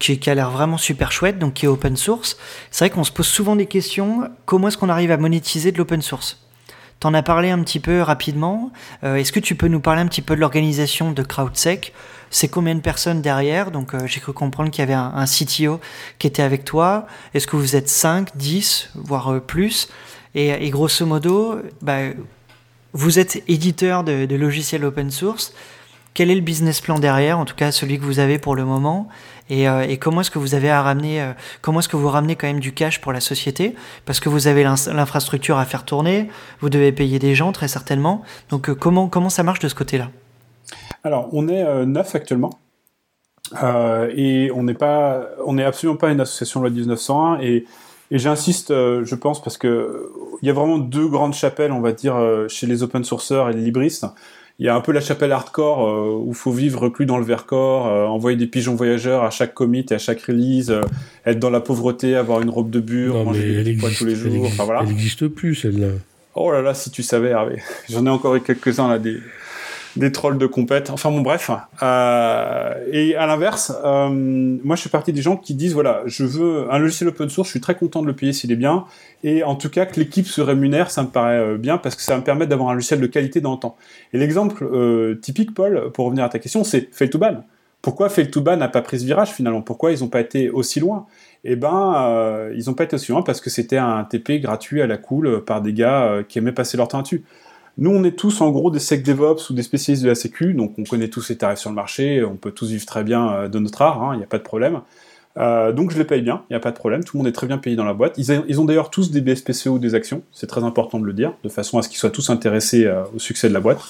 qui, 0.00 0.28
a 0.28 0.34
l'air 0.34 0.50
vraiment 0.50 0.78
super 0.78 1.12
chouette, 1.12 1.38
donc 1.38 1.54
qui 1.54 1.66
est 1.66 1.68
open 1.68 1.96
source. 1.96 2.36
C'est 2.72 2.86
vrai 2.86 2.90
qu'on 2.92 3.04
se 3.04 3.12
pose 3.12 3.28
souvent 3.28 3.54
des 3.54 3.66
questions. 3.66 4.28
Comment 4.46 4.66
est-ce 4.66 4.76
qu'on 4.76 4.88
arrive 4.88 5.12
à 5.12 5.16
monétiser 5.16 5.70
de 5.70 5.78
l'open 5.78 6.02
source? 6.02 6.44
T'en 7.02 7.14
as 7.14 7.22
parlé 7.22 7.50
un 7.50 7.60
petit 7.64 7.80
peu 7.80 8.00
rapidement. 8.00 8.70
Est-ce 9.02 9.32
que 9.32 9.40
tu 9.40 9.56
peux 9.56 9.66
nous 9.66 9.80
parler 9.80 10.00
un 10.00 10.06
petit 10.06 10.22
peu 10.22 10.36
de 10.36 10.40
l'organisation 10.40 11.10
de 11.10 11.22
CrowdSec? 11.24 11.92
C'est 12.32 12.48
combien 12.48 12.74
de 12.74 12.80
personnes 12.80 13.20
derrière? 13.20 13.70
Donc 13.70 13.94
euh, 13.94 14.06
j'ai 14.06 14.18
cru 14.18 14.32
comprendre 14.32 14.70
qu'il 14.70 14.80
y 14.80 14.82
avait 14.82 14.94
un, 14.94 15.24
CTO 15.26 15.80
qui 16.18 16.26
était 16.26 16.42
avec 16.42 16.64
toi. 16.64 17.06
Est-ce 17.34 17.46
que 17.46 17.56
vous 17.56 17.76
êtes 17.76 17.90
5, 17.90 18.34
10, 18.36 18.88
voire 18.94 19.34
euh, 19.34 19.40
plus? 19.40 19.88
Et, 20.34 20.70
grosso 20.70 21.04
modo, 21.04 21.60
bah, 21.82 21.98
vous 22.94 23.18
êtes 23.18 23.42
éditeur 23.48 24.02
de, 24.02 24.34
logiciels 24.34 24.82
open 24.82 25.10
source. 25.10 25.52
Quel 26.14 26.30
est 26.30 26.34
le 26.34 26.40
business 26.40 26.80
plan 26.80 26.98
derrière, 26.98 27.38
en 27.38 27.44
tout 27.44 27.54
cas 27.54 27.70
celui 27.70 27.98
que 27.98 28.04
vous 28.04 28.18
avez 28.18 28.38
pour 28.38 28.56
le 28.56 28.64
moment 28.64 29.08
et, 29.50 29.68
euh, 29.68 29.96
comment 30.00 30.20
est-ce 30.22 30.30
que 30.30 30.38
vous 30.38 30.54
avez 30.54 30.70
à 30.70 30.82
ramener, 30.82 31.32
comment 31.60 31.80
est-ce 31.80 31.88
que 31.88 31.96
vous 31.96 32.08
ramenez 32.08 32.36
quand 32.36 32.46
même 32.46 32.60
du 32.60 32.72
cash 32.72 33.00
pour 33.00 33.12
la 33.12 33.20
société? 33.20 33.74
Parce 34.04 34.20
que 34.20 34.28
vous 34.28 34.46
avez 34.46 34.62
l'infrastructure 34.64 35.58
à 35.58 35.64
faire 35.64 35.84
tourner, 35.84 36.28
vous 36.60 36.70
devez 36.70 36.92
payer 36.92 37.18
des 37.18 37.34
gens 37.34 37.52
très 37.52 37.68
certainement. 37.68 38.22
Donc 38.50 38.72
comment, 38.74 39.08
comment 39.08 39.30
ça 39.30 39.42
marche 39.42 39.60
de 39.60 39.68
ce 39.68 39.74
côté-là? 39.74 40.08
Alors, 41.04 41.28
on 41.32 41.48
est 41.48 41.64
euh, 41.64 41.84
neuf 41.84 42.14
actuellement. 42.14 42.58
Euh, 43.62 44.10
et 44.14 44.50
on 44.52 44.62
n'est 44.62 44.74
pas, 44.74 45.28
on 45.44 45.54
n'est 45.54 45.64
absolument 45.64 45.98
pas 45.98 46.10
une 46.10 46.20
association 46.20 46.60
loi 46.60 46.70
1901 46.70 47.40
et, 47.40 47.66
et 48.10 48.18
j'insiste, 48.18 48.70
euh, 48.70 49.04
je 49.04 49.14
pense, 49.14 49.42
parce 49.42 49.58
que 49.58 50.10
il 50.40 50.46
y 50.46 50.50
a 50.50 50.54
vraiment 50.54 50.78
deux 50.78 51.08
grandes 51.08 51.34
chapelles, 51.34 51.72
on 51.72 51.80
va 51.80 51.92
dire, 51.92 52.16
chez 52.48 52.66
les 52.66 52.82
open 52.82 53.04
sourceurs 53.04 53.48
et 53.48 53.52
les 53.52 53.60
libristes. 53.60 54.06
Il 54.58 54.66
y 54.66 54.68
a 54.68 54.74
un 54.74 54.80
peu 54.80 54.92
la 54.92 55.00
chapelle 55.00 55.32
hardcore 55.32 56.20
où 56.22 56.28
il 56.28 56.34
faut 56.34 56.52
vivre 56.52 56.80
reclus 56.80 57.06
dans 57.06 57.18
le 57.18 57.24
Vercors, 57.24 57.86
envoyer 58.10 58.36
des 58.36 58.46
pigeons 58.46 58.74
voyageurs 58.74 59.24
à 59.24 59.30
chaque 59.30 59.54
commit 59.54 59.86
et 59.90 59.94
à 59.94 59.98
chaque 59.98 60.20
release, 60.22 60.72
être 61.26 61.38
dans 61.38 61.50
la 61.50 61.60
pauvreté, 61.60 62.14
avoir 62.14 62.42
une 62.42 62.50
robe 62.50 62.70
de 62.70 62.78
bure, 62.80 63.24
manger 63.24 63.64
des 63.64 63.74
pois 63.74 63.90
tous 63.90 64.04
les 64.04 64.14
jours. 64.14 64.46
Elle, 64.46 64.64
voilà. 64.64 64.84
n'existe 64.84 65.26
plus 65.26 65.54
celle-là. 65.54 65.88
Oh 66.34 66.52
là 66.52 66.62
là, 66.62 66.74
si 66.74 66.90
tu 66.90 67.02
savais, 67.02 67.30
Hervé. 67.30 67.56
J'en 67.90 68.06
ai 68.06 68.08
encore 68.08 68.36
eu 68.36 68.40
quelques-uns 68.40 68.88
là 68.88 68.98
des 68.98 69.18
des 69.96 70.12
trolls 70.12 70.38
de 70.38 70.46
compète. 70.46 70.90
Enfin 70.90 71.10
bon, 71.10 71.20
bref. 71.20 71.50
Euh, 71.82 72.74
et 72.90 73.14
à 73.16 73.26
l'inverse, 73.26 73.72
euh, 73.84 74.08
moi 74.08 74.76
je 74.76 74.82
fais 74.82 74.88
partie 74.88 75.12
des 75.12 75.22
gens 75.22 75.36
qui 75.36 75.54
disent 75.54 75.74
voilà, 75.74 76.02
je 76.06 76.24
veux 76.24 76.72
un 76.72 76.78
logiciel 76.78 77.08
open 77.08 77.28
source, 77.28 77.48
je 77.48 77.52
suis 77.52 77.60
très 77.60 77.74
content 77.74 78.02
de 78.02 78.06
le 78.06 78.14
payer 78.14 78.32
s'il 78.32 78.52
est 78.52 78.56
bien, 78.56 78.84
et 79.24 79.44
en 79.44 79.54
tout 79.54 79.68
cas 79.68 79.86
que 79.86 79.98
l'équipe 80.00 80.26
se 80.26 80.40
rémunère, 80.40 80.90
ça 80.90 81.02
me 81.02 81.08
paraît 81.08 81.38
euh, 81.38 81.56
bien 81.58 81.78
parce 81.78 81.96
que 81.96 82.02
ça 82.02 82.16
me 82.16 82.22
permettre 82.22 82.50
d'avoir 82.50 82.70
un 82.70 82.74
logiciel 82.74 83.00
de 83.00 83.06
qualité 83.06 83.40
dans 83.40 83.52
le 83.52 83.58
temps. 83.58 83.76
Et 84.12 84.18
l'exemple 84.18 84.66
typique, 85.20 85.54
Paul, 85.54 85.90
pour 85.92 86.06
revenir 86.06 86.24
à 86.24 86.28
ta 86.28 86.38
question, 86.38 86.64
c'est 86.64 86.90
Fail2Ban. 86.94 87.42
Pourquoi 87.80 88.08
Fail2Ban 88.08 88.56
n'a 88.56 88.68
pas 88.68 88.82
pris 88.82 89.00
ce 89.00 89.04
virage 89.04 89.30
finalement? 89.32 89.60
Pourquoi 89.60 89.92
ils 89.92 90.00
n'ont 90.00 90.08
pas 90.08 90.20
été 90.20 90.50
aussi 90.50 90.80
loin? 90.80 91.06
Eh 91.44 91.56
ben, 91.56 92.50
ils 92.54 92.64
n'ont 92.66 92.74
pas 92.74 92.84
été 92.84 92.94
aussi 92.94 93.10
loin 93.10 93.22
parce 93.22 93.40
que 93.40 93.50
c'était 93.50 93.78
un 93.78 94.04
TP 94.04 94.40
gratuit 94.40 94.82
à 94.82 94.86
la 94.86 94.96
cool 94.96 95.44
par 95.44 95.60
des 95.60 95.72
gars 95.72 96.22
qui 96.28 96.38
aimaient 96.38 96.52
passer 96.52 96.76
leur 96.76 96.88
temps 96.88 97.02
dessus. 97.02 97.24
Nous, 97.78 97.90
on 97.90 98.04
est 98.04 98.12
tous 98.12 98.40
en 98.42 98.50
gros 98.50 98.70
des 98.70 98.78
sec 98.78 99.02
DevOps 99.02 99.48
ou 99.50 99.54
des 99.54 99.62
spécialistes 99.62 100.04
de 100.04 100.08
la 100.08 100.14
Sécu, 100.14 100.52
donc 100.52 100.74
on 100.78 100.84
connaît 100.84 101.08
tous 101.08 101.30
les 101.30 101.36
tarifs 101.36 101.58
sur 101.58 101.70
le 101.70 101.76
marché, 101.76 102.22
on 102.22 102.36
peut 102.36 102.50
tous 102.50 102.70
vivre 102.70 102.84
très 102.84 103.02
bien 103.02 103.32
euh, 103.32 103.48
de 103.48 103.58
notre 103.58 103.80
art, 103.80 103.98
il 103.98 104.14
hein, 104.14 104.16
n'y 104.18 104.24
a 104.24 104.26
pas 104.26 104.38
de 104.38 104.42
problème. 104.42 104.82
Euh, 105.38 105.72
donc 105.72 105.90
je 105.90 105.96
les 105.96 106.04
paye 106.04 106.20
bien, 106.20 106.42
il 106.50 106.52
n'y 106.52 106.56
a 106.56 106.60
pas 106.60 106.70
de 106.70 106.76
problème, 106.76 107.02
tout 107.02 107.16
le 107.16 107.22
monde 107.22 107.28
est 107.28 107.32
très 107.32 107.46
bien 107.46 107.56
payé 107.56 107.74
dans 107.74 107.86
la 107.86 107.94
boîte. 107.94 108.18
Ils, 108.18 108.60
ont 108.60 108.66
d'ailleurs 108.66 108.90
tous 108.90 109.10
des 109.10 109.22
BSPCE 109.22 109.68
ou 109.68 109.78
des 109.78 109.94
actions, 109.94 110.22
c'est 110.32 110.46
très 110.46 110.64
important 110.64 110.98
de 110.98 111.06
le 111.06 111.14
dire, 111.14 111.32
de 111.44 111.48
façon 111.48 111.78
à 111.78 111.82
ce 111.82 111.88
qu'ils 111.88 111.96
soient 111.96 112.10
tous 112.10 112.28
intéressés 112.28 112.84
euh, 112.84 113.04
au 113.16 113.18
succès 113.18 113.48
de 113.48 113.54
la 113.54 113.60
boîte. 113.60 113.80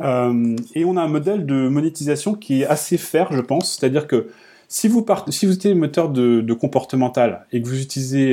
et 0.00 0.84
on 0.84 0.96
a 0.96 1.02
un 1.02 1.08
modèle 1.08 1.46
de 1.46 1.68
monétisation 1.68 2.34
qui 2.34 2.62
est 2.62 2.66
assez 2.66 2.96
fair, 2.96 3.32
je 3.32 3.40
pense, 3.40 3.76
c'est-à-dire 3.76 4.06
que 4.06 4.28
si 4.72 4.86
vous, 4.86 5.02
partez, 5.02 5.32
êtes 5.32 5.74
moteur 5.74 6.10
de, 6.10 6.52
comportemental 6.54 7.44
et 7.50 7.60
que 7.60 7.66
vous 7.66 7.74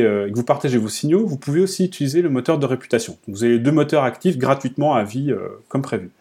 euh, 0.04 0.43
partagez 0.45 0.78
vos 0.78 0.88
signaux, 0.88 1.26
vous 1.26 1.36
pouvez 1.36 1.62
aussi 1.62 1.86
utiliser 1.86 2.21
le 2.21 2.30
moteur 2.30 2.60
de 2.60 2.65
réputation. 2.67 3.17
vous 3.28 3.43
avez 3.43 3.58
deux 3.58 3.71
moteurs 3.71 4.04
actifs 4.04 4.38
gratuitement 4.38 4.93
à 4.93 5.04
vie 5.04 5.32
euh, 5.32 5.60
comme 5.67 5.82
prévu. 5.82 6.12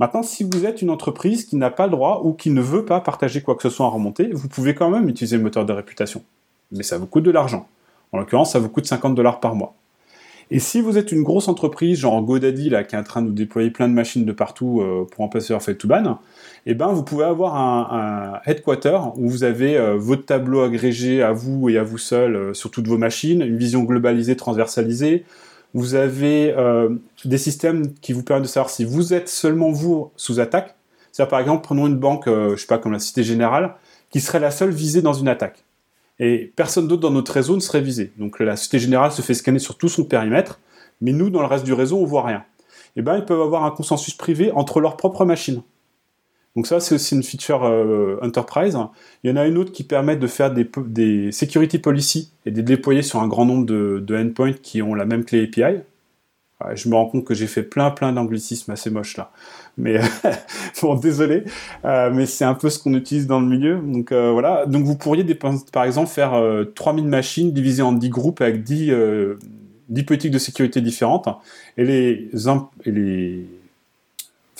Maintenant, 0.00 0.24
si 0.24 0.42
vous 0.42 0.66
êtes 0.66 0.82
une 0.82 0.90
entreprise 0.90 1.44
qui 1.44 1.54
n'a 1.54 1.70
pas 1.70 1.86
le 1.86 1.92
droit 1.92 2.22
ou 2.24 2.32
qui 2.32 2.50
ne 2.50 2.60
veut 2.60 2.84
pas 2.84 3.00
partager 3.00 3.42
quoi 3.42 3.54
que 3.54 3.62
ce 3.62 3.70
soit 3.70 3.86
en 3.86 3.90
remontée, 3.90 4.30
vous 4.32 4.48
pouvez 4.48 4.74
quand 4.74 4.90
même 4.90 5.08
utiliser 5.08 5.36
le 5.36 5.44
moteur 5.44 5.64
de 5.64 5.72
réputation. 5.72 6.24
Mais 6.72 6.82
ça 6.82 6.98
vous 6.98 7.06
coûte 7.06 7.22
de 7.22 7.30
l'argent. 7.30 7.68
En 8.10 8.18
l'occurrence, 8.18 8.52
ça 8.52 8.58
vous 8.58 8.70
coûte 8.70 8.86
50 8.86 9.14
dollars 9.14 9.38
par 9.38 9.54
mois. 9.54 9.76
Et 10.52 10.58
si 10.58 10.80
vous 10.80 10.98
êtes 10.98 11.12
une 11.12 11.22
grosse 11.22 11.46
entreprise, 11.46 12.00
genre 12.00 12.20
GoDaddy, 12.22 12.70
là, 12.70 12.82
qui 12.82 12.96
est 12.96 12.98
en 12.98 13.04
train 13.04 13.22
de 13.22 13.30
déployer 13.30 13.70
plein 13.70 13.88
de 13.88 13.94
machines 13.94 14.24
de 14.24 14.32
partout 14.32 14.80
euh, 14.80 15.06
pour 15.08 15.18
remplacer 15.18 15.52
leur 15.52 15.64
to 15.64 15.86
ban, 15.86 16.18
eh 16.66 16.74
ben, 16.74 16.88
vous 16.88 17.04
pouvez 17.04 17.24
avoir 17.24 17.54
un, 17.54 18.34
un 18.42 18.50
headquarter 18.50 18.98
où 19.16 19.28
vous 19.28 19.44
avez 19.44 19.76
euh, 19.76 19.96
votre 19.96 20.26
tableau 20.26 20.62
agrégé 20.62 21.22
à 21.22 21.32
vous 21.32 21.68
et 21.68 21.78
à 21.78 21.84
vous 21.84 21.98
seul 21.98 22.34
euh, 22.34 22.54
sur 22.54 22.72
toutes 22.72 22.88
vos 22.88 22.98
machines, 22.98 23.42
une 23.42 23.56
vision 23.56 23.84
globalisée, 23.84 24.36
transversalisée. 24.36 25.24
Vous 25.72 25.94
avez 25.94 26.52
des 27.24 27.38
systèmes 27.38 27.94
qui 28.00 28.12
vous 28.12 28.24
permettent 28.24 28.42
de 28.42 28.48
savoir 28.48 28.70
si 28.70 28.84
vous 28.84 29.14
êtes 29.14 29.28
seulement 29.28 29.70
vous 29.70 30.10
sous 30.16 30.40
attaque. 30.40 30.74
C'est-à-dire, 31.12 31.30
par 31.30 31.38
exemple, 31.38 31.62
prenons 31.62 31.86
une 31.86 31.96
banque, 31.96 32.24
je 32.26 32.56
sais 32.56 32.66
pas, 32.66 32.78
comme 32.78 32.90
la 32.90 32.98
Cité 32.98 33.22
Générale, 33.22 33.76
qui 34.10 34.18
serait 34.18 34.40
la 34.40 34.50
seule 34.50 34.70
visée 34.70 35.00
dans 35.00 35.12
une 35.12 35.28
attaque 35.28 35.62
et 36.20 36.52
personne 36.54 36.86
d'autre 36.86 37.00
dans 37.00 37.10
notre 37.10 37.32
réseau 37.32 37.56
ne 37.56 37.60
serait 37.60 37.80
visé. 37.80 38.12
Donc 38.18 38.38
la 38.38 38.56
Société 38.56 38.78
Générale 38.78 39.10
se 39.10 39.22
fait 39.22 39.34
scanner 39.34 39.58
sur 39.58 39.76
tout 39.76 39.88
son 39.88 40.04
périmètre, 40.04 40.60
mais 41.00 41.12
nous, 41.12 41.30
dans 41.30 41.40
le 41.40 41.46
reste 41.46 41.64
du 41.64 41.72
réseau, 41.72 41.98
on 41.98 42.04
voit 42.04 42.24
rien. 42.24 42.44
Eh 42.94 43.02
ben, 43.02 43.16
ils 43.16 43.24
peuvent 43.24 43.40
avoir 43.40 43.64
un 43.64 43.70
consensus 43.70 44.14
privé 44.14 44.52
entre 44.52 44.80
leurs 44.80 44.96
propres 44.96 45.24
machines. 45.24 45.62
Donc 46.56 46.66
ça, 46.66 46.78
c'est 46.78 46.96
aussi 46.96 47.14
une 47.14 47.22
feature 47.22 47.64
euh, 47.64 48.18
enterprise. 48.22 48.76
Il 49.24 49.30
y 49.30 49.32
en 49.32 49.36
a 49.36 49.46
une 49.46 49.56
autre 49.56 49.72
qui 49.72 49.84
permet 49.84 50.16
de 50.16 50.26
faire 50.26 50.52
des, 50.52 51.32
security 51.32 51.78
policy 51.78 52.32
et 52.44 52.50
de 52.50 52.56
les 52.56 52.62
déployer 52.62 53.02
sur 53.02 53.20
un 53.20 53.28
grand 53.28 53.46
nombre 53.46 53.64
de 53.64 54.16
endpoints 54.16 54.52
qui 54.52 54.82
ont 54.82 54.94
la 54.94 55.06
même 55.06 55.24
clé 55.24 55.44
API. 55.44 55.80
Je 56.74 56.88
me 56.88 56.94
rends 56.94 57.06
compte 57.06 57.24
que 57.24 57.34
j'ai 57.34 57.46
fait 57.46 57.62
plein 57.62 57.90
plein 57.90 58.12
d'anglicismes 58.12 58.72
assez 58.72 58.90
moches 58.90 59.16
là 59.16 59.32
mais 59.80 60.00
bon, 60.82 60.94
désolé, 60.94 61.44
euh, 61.84 62.10
mais 62.12 62.26
c'est 62.26 62.44
un 62.44 62.54
peu 62.54 62.70
ce 62.70 62.78
qu'on 62.78 62.94
utilise 62.94 63.26
dans 63.26 63.40
le 63.40 63.46
milieu. 63.46 63.78
Donc 63.78 64.12
euh, 64.12 64.30
voilà, 64.30 64.66
donc 64.66 64.84
vous 64.84 64.96
pourriez 64.96 65.24
par 65.72 65.84
exemple 65.84 66.08
faire 66.08 66.32
3000 66.74 67.04
euh, 67.04 67.08
machines 67.08 67.52
divisées 67.52 67.82
en 67.82 67.92
10 67.92 68.08
groupes 68.10 68.40
avec 68.40 68.62
10, 68.62 68.92
10 69.88 70.02
politiques 70.04 70.32
de 70.32 70.38
sécurité 70.38 70.80
différentes. 70.80 71.28
Et 71.76 71.84
les, 71.84 72.30
et 72.84 72.90
les 72.90 73.46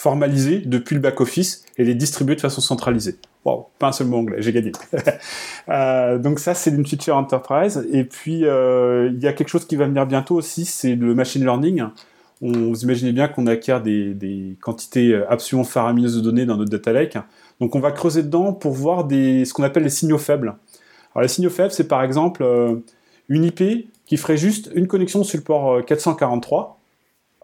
formaliser 0.00 0.58
depuis 0.58 0.94
le 0.94 1.00
back-office 1.00 1.64
et 1.76 1.84
les 1.84 1.94
distribuer 1.94 2.36
de 2.36 2.40
façon 2.40 2.60
centralisée. 2.60 3.16
Wow, 3.44 3.68
pas 3.78 3.88
un 3.88 3.92
seul 3.92 4.06
mot 4.06 4.18
anglais, 4.18 4.36
j'ai 4.40 4.52
gagné. 4.52 4.72
donc 6.22 6.38
ça, 6.38 6.54
c'est 6.54 6.70
une 6.70 6.86
feature 6.86 7.16
enterprise. 7.16 7.86
Et 7.92 8.04
puis, 8.04 8.40
il 8.40 9.18
y 9.20 9.26
a 9.26 9.32
quelque 9.32 9.48
chose 9.48 9.66
qui 9.66 9.76
va 9.76 9.86
venir 9.86 10.06
bientôt 10.06 10.36
aussi, 10.36 10.64
c'est 10.64 10.94
le 10.94 11.14
machine 11.14 11.42
learning 11.42 11.84
on, 12.42 12.52
vous 12.52 12.82
imaginez 12.84 13.12
bien 13.12 13.28
qu'on 13.28 13.46
acquiert 13.46 13.82
des, 13.82 14.56
quantités 14.60 15.14
absolument 15.28 15.64
faramineuses 15.64 16.16
de 16.16 16.20
données 16.20 16.46
dans 16.46 16.56
notre 16.56 16.70
data 16.70 16.92
lake. 16.92 17.18
Donc 17.60 17.74
on 17.74 17.80
va 17.80 17.92
creuser 17.92 18.22
dedans 18.22 18.52
pour 18.52 18.72
voir 18.72 19.04
des, 19.04 19.44
ce 19.44 19.52
qu'on 19.52 19.62
appelle 19.62 19.82
les 19.82 19.90
signaux 19.90 20.18
faibles. 20.18 20.56
Alors 21.14 21.22
les 21.22 21.28
signaux 21.28 21.50
faibles, 21.50 21.72
c'est 21.72 21.88
par 21.88 22.02
exemple 22.02 22.42
euh, 22.42 22.76
une 23.28 23.44
IP 23.44 23.90
qui 24.06 24.16
ferait 24.16 24.36
juste 24.36 24.70
une 24.74 24.86
connexion 24.86 25.22
sur 25.22 25.38
le 25.38 25.44
port 25.44 25.84
443, 25.84 26.80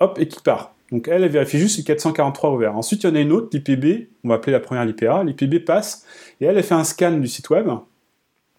euh, 0.00 0.04
hop, 0.04 0.18
et 0.18 0.28
qui 0.28 0.40
part. 0.40 0.74
Donc 0.92 1.08
elle, 1.08 1.26
vérifie 1.28 1.58
juste 1.58 1.76
si 1.76 1.84
443 1.84 2.52
ouvert. 2.52 2.76
Ensuite, 2.76 3.02
il 3.02 3.08
y 3.08 3.12
en 3.12 3.14
a 3.16 3.20
une 3.20 3.32
autre, 3.32 3.48
l'IPB, 3.52 4.08
on 4.24 4.28
va 4.28 4.36
appeler 4.36 4.52
la 4.52 4.60
première 4.60 4.84
l'IPA. 4.84 5.24
L'IPB 5.24 5.64
passe, 5.64 6.04
et 6.40 6.44
elle, 6.44 6.56
elle 6.56 6.62
fait 6.62 6.74
un 6.74 6.84
scan 6.84 7.12
du 7.12 7.26
site 7.26 7.50
web. 7.50 7.68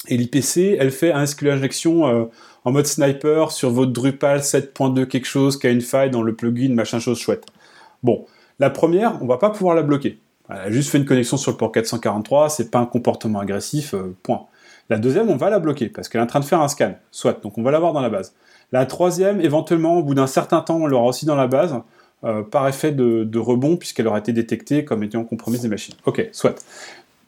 Et 0.08 0.18
l'IPC, 0.18 0.78
elle 0.80 0.92
fait 0.92 1.12
un 1.12 1.26
SQL 1.26 1.52
injection 1.52 2.08
euh, 2.08 2.26
en 2.66 2.72
mode 2.72 2.86
sniper 2.86 3.52
sur 3.52 3.72
votre 3.72 3.92
Drupal 3.92 4.40
7.2 4.40 5.06
quelque 5.06 5.26
chose 5.26 5.58
qui 5.58 5.68
a 5.68 5.70
une 5.70 5.82
faille 5.82 6.12
dans 6.12 6.22
le 6.22 6.36
plugin, 6.36 6.74
machin 6.74 7.00
chose 7.00 7.20
chouette. 7.20 7.46
Bon, 8.04 8.26
la 8.60 8.70
première, 8.70 9.22
on 9.22 9.26
va 9.26 9.38
pas 9.38 9.50
pouvoir 9.50 9.76
la 9.76 9.84
bloquer. 9.84 10.20
Elle 10.50 10.58
a 10.58 10.72
juste 10.72 10.90
fait 10.90 10.98
une 10.98 11.06
connexion 11.06 11.36
sur 11.36 11.52
le 11.52 11.58
port 11.58 11.72
443, 11.72 12.50
c'est 12.50 12.72
pas 12.72 12.80
un 12.80 12.86
comportement 12.86 13.40
agressif, 13.40 13.94
euh, 13.94 14.16
point. 14.24 14.46
La 14.90 14.98
deuxième, 14.98 15.30
on 15.30 15.36
va 15.36 15.50
la 15.50 15.60
bloquer 15.60 15.90
parce 15.90 16.08
qu'elle 16.08 16.22
est 16.22 16.24
en 16.24 16.28
train 16.28 16.40
de 16.40 16.46
faire 16.46 16.62
un 16.62 16.70
scan, 16.70 16.96
soit, 17.12 17.42
donc 17.44 17.58
on 17.58 17.64
va 17.64 17.72
l'avoir 17.72 17.92
dans 17.92 18.02
la 18.02 18.10
base. 18.10 18.34
La 18.72 18.86
troisième, 18.86 19.42
éventuellement, 19.42 19.96
au 19.98 20.04
bout 20.04 20.14
d'un 20.14 20.28
certain 20.28 20.62
temps, 20.62 20.78
on 20.78 20.88
l'aura 20.88 21.08
aussi 21.08 21.26
dans 21.26 21.36
la 21.36 21.48
base, 21.48 21.76
euh, 22.24 22.42
par 22.42 22.68
effet 22.68 22.92
de, 22.92 23.38
rebond, 23.38 23.78
puisqu'elle 23.78 24.08
aura 24.08 24.20
été 24.20 24.34
détectée 24.34 24.84
comme 24.84 25.04
étant 25.04 25.24
compromise 25.24 25.62
des 25.62 25.68
machines. 25.68 25.96
Ok, 26.06 26.28
soit. 26.32 26.56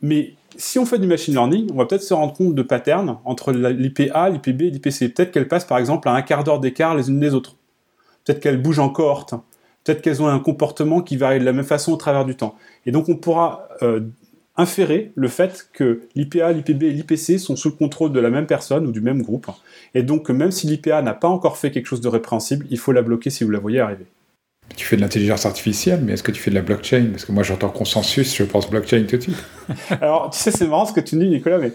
Mais 0.02 0.34
si 0.58 0.80
on 0.80 0.86
fait 0.86 1.00
du 1.00 1.08
machine 1.08 1.34
learning, 1.34 1.70
on 1.72 1.76
va 1.76 1.86
peut-être 1.86 2.04
se 2.04 2.14
rendre 2.14 2.34
compte 2.34 2.56
de 2.56 2.62
patterns 2.62 3.18
entre 3.26 3.52
l'IPA, 3.52 4.30
l'IPB 4.30 4.62
et 4.64 4.72
l'IPC. 4.72 5.14
Peut-être 5.14 5.32
qu'elles 5.32 5.48
passent 5.48 5.66
par 5.66 5.78
exemple 5.78 6.08
à 6.08 6.14
un 6.14 6.22
quart 6.22 6.44
d'heure 6.44 6.60
d'écart 6.60 6.96
les 6.96 7.10
unes 7.10 7.20
des 7.20 7.34
autres. 7.34 7.56
Peut-être 8.24 8.40
qu'elles 8.40 8.62
bougent 8.62 8.80
en 8.80 8.90
cohorte. 8.90 9.34
Peut-être 9.84 10.02
qu'elles 10.02 10.22
ont 10.22 10.28
un 10.28 10.40
comportement 10.40 11.02
qui 11.02 11.18
varie 11.18 11.40
de 11.40 11.46
la 11.46 11.54
même 11.54 11.66
façon 11.66 11.92
au 11.92 11.98
travers 11.98 12.26
du 12.26 12.36
temps. 12.36 12.56
Et 12.86 12.92
donc 12.92 13.10
on 13.10 13.16
pourra 13.16 13.68
euh, 13.82 14.02
inférer 14.58 15.12
le 15.16 15.28
fait 15.28 15.70
que 15.72 16.02
l'IPA, 16.16 16.52
l'IPB 16.52 16.84
et 16.84 16.92
l'IPC 16.92 17.40
sont 17.40 17.56
sous 17.56 17.70
le 17.70 17.76
contrôle 17.76 18.12
de 18.12 18.20
la 18.20 18.30
même 18.30 18.46
personne 18.46 18.86
ou 18.88 18.92
du 18.92 19.02
même 19.02 19.22
groupe. 19.22 19.48
Et 19.96 20.04
donc 20.04 20.30
même 20.30 20.52
si 20.52 20.68
l'IPA 20.68 21.02
n'a 21.02 21.14
pas 21.14 21.30
encore 21.30 21.58
fait 21.58 21.72
quelque 21.72 21.86
chose 21.86 22.02
de 22.02 22.10
répréhensible, 22.10 22.66
il 22.70 22.78
faut 22.78 22.92
la 22.92 23.02
bloquer 23.02 23.30
si 23.30 23.44
vous 23.44 23.52
la 23.52 23.60
voyez 23.60 23.80
arriver. 23.80 24.06
Tu 24.76 24.86
fais 24.86 24.96
de 24.96 25.02
l'intelligence 25.02 25.46
artificielle, 25.46 26.02
mais 26.04 26.14
est-ce 26.14 26.24
que 26.24 26.32
tu 26.32 26.42
fais 26.42 26.52
de 26.52 26.56
la 26.56 26.62
blockchain? 26.62 27.08
Parce 27.12 27.26
que 27.26 27.32
moi, 27.32 27.44
j'entends 27.44 27.70
consensus, 27.70 28.36
je 28.36 28.44
pense 28.44 28.70
blockchain 28.70 29.06
tout 29.10 29.18
de 29.18 29.22
suite. 29.22 29.44
Alors, 30.02 30.30
tu 30.30 30.40
sais, 30.40 30.52
c'est 30.52 30.68
marrant 30.68 30.86
ce 30.86 30.94
que 30.94 31.02
tu 31.02 31.18
dis, 31.18 31.28
Nicolas, 31.28 31.58
mais 31.58 31.74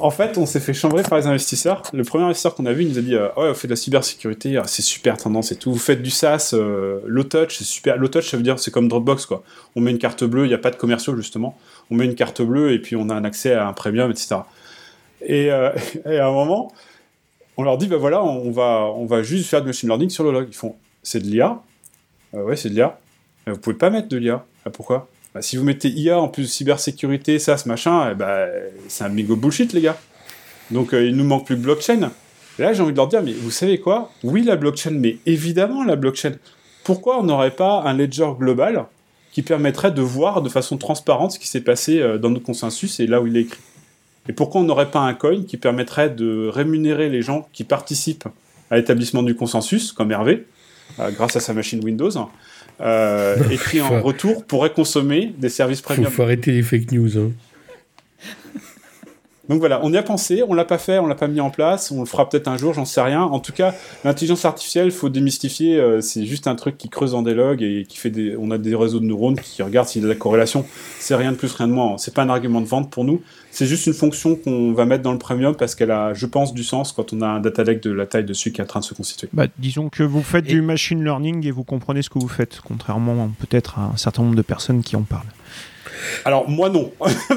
en 0.00 0.10
fait, 0.10 0.38
on 0.38 0.46
s'est 0.46 0.60
fait 0.60 0.72
chambrer 0.72 1.02
par 1.02 1.18
les 1.18 1.26
investisseurs. 1.26 1.82
Le 1.92 2.04
premier 2.04 2.24
investisseur 2.24 2.54
qu'on 2.54 2.66
a 2.66 2.72
vu, 2.72 2.84
il 2.84 2.88
nous 2.88 2.98
a 2.98 3.02
dit 3.02 3.14
euh, 3.14 3.28
Ouais, 3.36 3.50
on 3.50 3.54
fait 3.54 3.68
de 3.68 3.72
la 3.72 3.76
cybersécurité, 3.76 4.56
ah, 4.56 4.64
c'est 4.66 4.82
super 4.82 5.16
tendance 5.16 5.52
et 5.52 5.56
tout. 5.56 5.72
Vous 5.72 5.78
faites 5.78 6.02
du 6.02 6.10
SaaS, 6.10 6.52
euh, 6.54 7.00
low 7.06 7.24
touch, 7.24 7.58
c'est 7.58 7.64
super. 7.64 7.96
Low 7.98 8.08
touch, 8.08 8.30
ça 8.30 8.36
veut 8.36 8.42
dire 8.42 8.58
c'est 8.58 8.70
comme 8.70 8.88
Dropbox, 8.88 9.26
quoi. 9.26 9.42
On 9.76 9.80
met 9.80 9.90
une 9.90 9.98
carte 9.98 10.24
bleue, 10.24 10.46
il 10.46 10.48
n'y 10.48 10.54
a 10.54 10.58
pas 10.58 10.70
de 10.70 10.76
commerciaux, 10.76 11.14
justement. 11.16 11.56
On 11.90 11.96
met 11.96 12.06
une 12.06 12.14
carte 12.14 12.40
bleue 12.40 12.72
et 12.72 12.78
puis 12.78 12.96
on 12.96 13.10
a 13.10 13.14
un 13.14 13.24
accès 13.24 13.52
à 13.52 13.68
un 13.68 13.72
premium, 13.74 14.10
etc. 14.10 14.36
Et, 15.22 15.52
euh, 15.52 15.70
et 16.06 16.18
à 16.18 16.28
un 16.28 16.32
moment, 16.32 16.72
on 17.58 17.62
leur 17.62 17.76
dit 17.76 17.86
Bah 17.86 17.98
voilà, 17.98 18.24
on 18.24 18.50
va, 18.50 18.90
on 18.96 19.04
va 19.04 19.22
juste 19.22 19.50
faire 19.50 19.60
du 19.60 19.66
machine 19.66 19.88
learning 19.88 20.08
sur 20.10 20.24
le 20.24 20.32
log. 20.32 20.46
Ils 20.48 20.56
font 20.56 20.76
C'est 21.02 21.20
de 21.20 21.26
l'IA 21.26 21.60
euh, 22.34 22.42
ouais, 22.44 22.56
c'est 22.56 22.70
de 22.70 22.74
l'IA. 22.74 22.98
Vous 23.46 23.58
pouvez 23.58 23.76
pas 23.76 23.90
mettre 23.90 24.08
de 24.08 24.16
l'IA. 24.16 24.44
Ah, 24.64 24.70
pourquoi? 24.70 25.08
Bah, 25.34 25.42
Si 25.42 25.56
vous 25.56 25.64
mettez 25.64 25.88
IA 25.88 26.18
en 26.18 26.28
plus 26.28 26.46
cybersécurité, 26.46 27.38
ça, 27.38 27.56
ce 27.56 27.68
machin, 27.68 28.10
eh 28.12 28.14
bah, 28.14 28.46
c'est 28.88 29.04
un 29.04 29.08
mégo 29.08 29.36
bullshit, 29.36 29.72
les 29.72 29.80
gars. 29.80 29.98
Donc 30.70 30.94
euh, 30.94 31.04
il 31.04 31.16
nous 31.16 31.24
manque 31.24 31.46
plus 31.46 31.56
de 31.56 31.62
blockchain. 31.62 32.10
Et 32.58 32.62
là, 32.62 32.72
j'ai 32.72 32.82
envie 32.82 32.92
de 32.92 32.96
leur 32.96 33.08
dire, 33.08 33.22
mais 33.22 33.32
vous 33.32 33.50
savez 33.50 33.80
quoi? 33.80 34.10
Oui, 34.22 34.42
la 34.42 34.56
blockchain, 34.56 34.90
mais 34.90 35.18
évidemment 35.26 35.84
la 35.84 35.96
blockchain. 35.96 36.32
Pourquoi 36.84 37.18
on 37.20 37.22
n'aurait 37.24 37.50
pas 37.50 37.82
un 37.84 37.94
ledger 37.94 38.30
global 38.38 38.86
qui 39.32 39.42
permettrait 39.42 39.92
de 39.92 40.02
voir 40.02 40.42
de 40.42 40.48
façon 40.48 40.76
transparente 40.76 41.32
ce 41.32 41.38
qui 41.38 41.48
s'est 41.48 41.60
passé 41.60 42.00
euh, 42.00 42.18
dans 42.18 42.30
notre 42.30 42.44
consensus 42.44 43.00
et 43.00 43.06
là 43.06 43.20
où 43.20 43.26
il 43.26 43.36
est 43.36 43.42
écrit? 43.42 43.60
Et 44.28 44.32
pourquoi 44.32 44.60
on 44.60 44.64
n'aurait 44.64 44.90
pas 44.90 45.00
un 45.00 45.14
coin 45.14 45.42
qui 45.42 45.56
permettrait 45.56 46.10
de 46.10 46.48
rémunérer 46.48 47.08
les 47.08 47.22
gens 47.22 47.48
qui 47.52 47.64
participent 47.64 48.28
à 48.70 48.76
l'établissement 48.76 49.22
du 49.22 49.34
consensus, 49.34 49.92
comme 49.92 50.12
Hervé, 50.12 50.32
euh, 50.32 50.44
grâce 50.98 51.36
à 51.36 51.40
sa 51.40 51.52
machine 51.52 51.82
Windows. 51.82 52.10
Euh, 52.80 53.36
et 53.50 53.58
qui 53.58 53.80
en 53.82 54.00
retour 54.00 54.44
pourrait 54.44 54.72
consommer 54.72 55.34
des 55.36 55.50
services 55.50 55.82
premium. 55.82 56.06
Faut, 56.06 56.16
faut 56.16 56.22
arrêter 56.22 56.50
les 56.50 56.62
fake 56.62 56.92
news. 56.92 57.18
Hein. 57.18 57.32
Donc 59.50 59.58
voilà, 59.58 59.80
on 59.82 59.92
y 59.92 59.96
a 59.96 60.02
pensé, 60.04 60.44
on 60.46 60.54
l'a 60.54 60.64
pas 60.64 60.78
fait, 60.78 61.00
on 61.00 61.08
l'a 61.08 61.16
pas 61.16 61.26
mis 61.26 61.40
en 61.40 61.50
place, 61.50 61.90
on 61.90 61.98
le 61.98 62.06
fera 62.06 62.28
peut-être 62.28 62.46
un 62.46 62.56
jour, 62.56 62.72
j'en 62.72 62.84
sais 62.84 63.00
rien. 63.00 63.22
En 63.22 63.40
tout 63.40 63.52
cas, 63.52 63.74
l'intelligence 64.04 64.44
artificielle, 64.44 64.92
faut 64.92 65.08
démystifier, 65.08 65.76
euh, 65.76 66.00
c'est 66.00 66.24
juste 66.24 66.46
un 66.46 66.54
truc 66.54 66.78
qui 66.78 66.88
creuse 66.88 67.10
dans 67.10 67.22
des 67.22 67.34
logs 67.34 67.60
et 67.60 67.84
qui 67.88 67.98
fait 67.98 68.10
des, 68.10 68.36
on 68.38 68.52
a 68.52 68.58
des 68.58 68.76
réseaux 68.76 69.00
de 69.00 69.06
neurones 69.06 69.34
qui 69.34 69.60
regardent 69.64 69.88
s'il 69.88 70.02
y 70.02 70.04
a 70.04 70.06
de 70.06 70.12
la 70.12 70.16
corrélation. 70.16 70.64
C'est 71.00 71.16
rien 71.16 71.32
de 71.32 71.36
plus, 71.36 71.52
rien 71.52 71.66
de 71.66 71.72
moins. 71.72 71.98
C'est 71.98 72.14
pas 72.14 72.22
un 72.22 72.28
argument 72.28 72.60
de 72.60 72.66
vente 72.66 72.92
pour 72.92 73.02
nous. 73.02 73.22
C'est 73.50 73.66
juste 73.66 73.88
une 73.88 73.92
fonction 73.92 74.36
qu'on 74.36 74.72
va 74.72 74.84
mettre 74.84 75.02
dans 75.02 75.10
le 75.10 75.18
premium 75.18 75.56
parce 75.56 75.74
qu'elle 75.74 75.90
a, 75.90 76.14
je 76.14 76.26
pense, 76.26 76.54
du 76.54 76.62
sens 76.62 76.92
quand 76.92 77.12
on 77.12 77.20
a 77.20 77.26
un 77.26 77.40
data 77.40 77.64
lake 77.64 77.82
de 77.82 77.90
la 77.90 78.06
taille 78.06 78.24
dessus 78.24 78.52
qui 78.52 78.60
est 78.60 78.64
en 78.64 78.68
train 78.68 78.78
de 78.78 78.84
se 78.84 78.94
constituer. 78.94 79.28
Bah, 79.32 79.48
disons 79.58 79.88
que 79.88 80.04
vous 80.04 80.22
faites 80.22 80.44
du 80.44 80.62
machine 80.62 81.02
learning 81.02 81.44
et 81.44 81.50
vous 81.50 81.64
comprenez 81.64 82.02
ce 82.02 82.08
que 82.10 82.20
vous 82.20 82.28
faites, 82.28 82.60
contrairement 82.64 83.28
peut-être 83.40 83.80
à 83.80 83.90
un 83.94 83.96
certain 83.96 84.22
nombre 84.22 84.36
de 84.36 84.42
personnes 84.42 84.82
qui 84.82 84.94
en 84.94 85.02
parlent. 85.02 85.26
Alors 86.24 86.48
moi 86.48 86.68
non, 86.68 86.92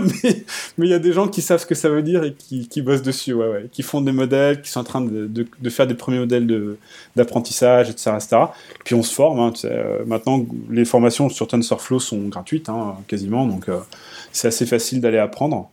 mais 0.78 0.88
il 0.88 0.90
y 0.90 0.94
a 0.94 1.00
des 1.00 1.14
gens 1.14 1.28
qui 1.28 1.42
savent 1.42 1.60
ce 1.60 1.66
que 1.66 1.76
ça 1.76 1.90
veut 1.90 2.02
dire 2.02 2.24
et 2.24 2.34
qui, 2.34 2.68
qui 2.68 2.82
bossent 2.82 3.02
dessus, 3.02 3.34
ouais, 3.34 3.48
ouais, 3.48 3.70
qui 3.72 3.84
font 3.84 4.02
des 4.02 4.12
modèles, 4.12 4.62
qui 4.62 4.70
sont 4.70 4.80
en 4.80 4.84
train 4.84 5.02
de, 5.02 5.28
de, 5.28 5.70
faire 5.70 5.88
des 5.88 5.94
premiers 5.94 6.20
modèles 6.20 6.78
d'apprentissage, 7.16 7.90
etc., 7.90 8.12
etc. 8.16 8.38
Puis 8.84 8.96
on 8.96 9.04
se 9.04 9.14
forme. 9.14 9.40
Hein, 9.40 9.54
euh, 9.66 10.04
maintenant, 10.06 10.46
les 10.70 10.86
formations 10.86 11.30
sur 11.30 11.48
TensorFlow 11.48 12.00
sont 12.00 12.28
gratuites, 12.28 12.70
hein, 12.70 12.96
quasiment, 13.08 13.46
donc 13.46 13.70
euh, 13.70 13.80
c'est 14.32 14.48
assez 14.48 14.66
facile 14.66 15.02
d'aller 15.02 15.20
apprendre. 15.20 15.70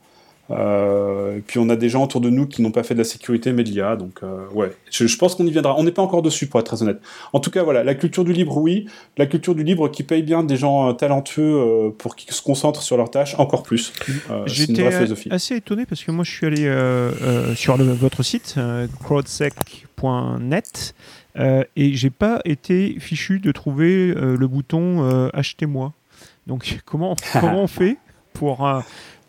Euh, 0.51 1.39
puis 1.45 1.59
on 1.59 1.69
a 1.69 1.75
des 1.75 1.89
gens 1.89 2.03
autour 2.03 2.21
de 2.21 2.29
nous 2.29 2.45
qui 2.45 2.61
n'ont 2.61 2.71
pas 2.71 2.83
fait 2.83 2.93
de 2.93 2.99
la 2.99 3.05
sécurité 3.05 3.53
mais 3.53 3.63
de 3.63 3.69
l'IA, 3.69 3.95
donc 3.95 4.19
euh, 4.23 4.47
ouais, 4.53 4.71
je, 4.89 5.07
je, 5.07 5.17
pense 5.17 5.35
qu'on 5.35 5.45
y 5.45 5.51
viendra. 5.51 5.75
On 5.77 5.83
n'est 5.83 5.91
pas 5.91 6.01
encore 6.01 6.21
dessus 6.21 6.47
pour 6.47 6.59
être 6.59 6.65
très 6.65 6.83
honnête. 6.83 6.99
En 7.33 7.39
tout 7.39 7.51
cas, 7.51 7.63
voilà, 7.63 7.83
la 7.83 7.95
culture 7.95 8.25
du 8.25 8.33
libre, 8.33 8.57
oui. 8.57 8.85
La 9.17 9.25
culture 9.25 9.55
du 9.55 9.63
libre 9.63 9.89
qui 9.89 10.03
paye 10.03 10.23
bien 10.23 10.43
des 10.43 10.57
gens 10.57 10.89
euh, 10.89 10.93
talentueux 10.93 11.55
euh, 11.55 11.89
pour 11.97 12.15
qu'ils 12.15 12.33
se 12.33 12.41
concentrent 12.41 12.81
sur 12.81 12.97
leurs 12.97 13.11
tâches, 13.11 13.35
encore 13.39 13.63
plus. 13.63 13.93
J'étais 14.45 14.87
assez 15.29 15.55
étonné 15.55 15.85
parce 15.85 16.03
que 16.03 16.11
moi 16.11 16.23
je 16.23 16.31
suis 16.31 16.45
allé 16.45 17.55
sur 17.55 17.77
le, 17.77 17.85
votre 17.85 18.23
site 18.23 18.55
crowdsec.net 19.03 20.95
et 21.75 21.93
j'ai 21.93 22.09
pas 22.09 22.41
été 22.45 22.97
fichu 22.99 23.39
de 23.39 23.51
trouver 23.51 24.13
le 24.13 24.47
bouton 24.47 25.29
achetez-moi. 25.33 25.93
Donc 26.47 26.79
comment 26.85 27.15
comment 27.33 27.63
on 27.63 27.67
fait 27.79 27.97
pour 28.33 28.67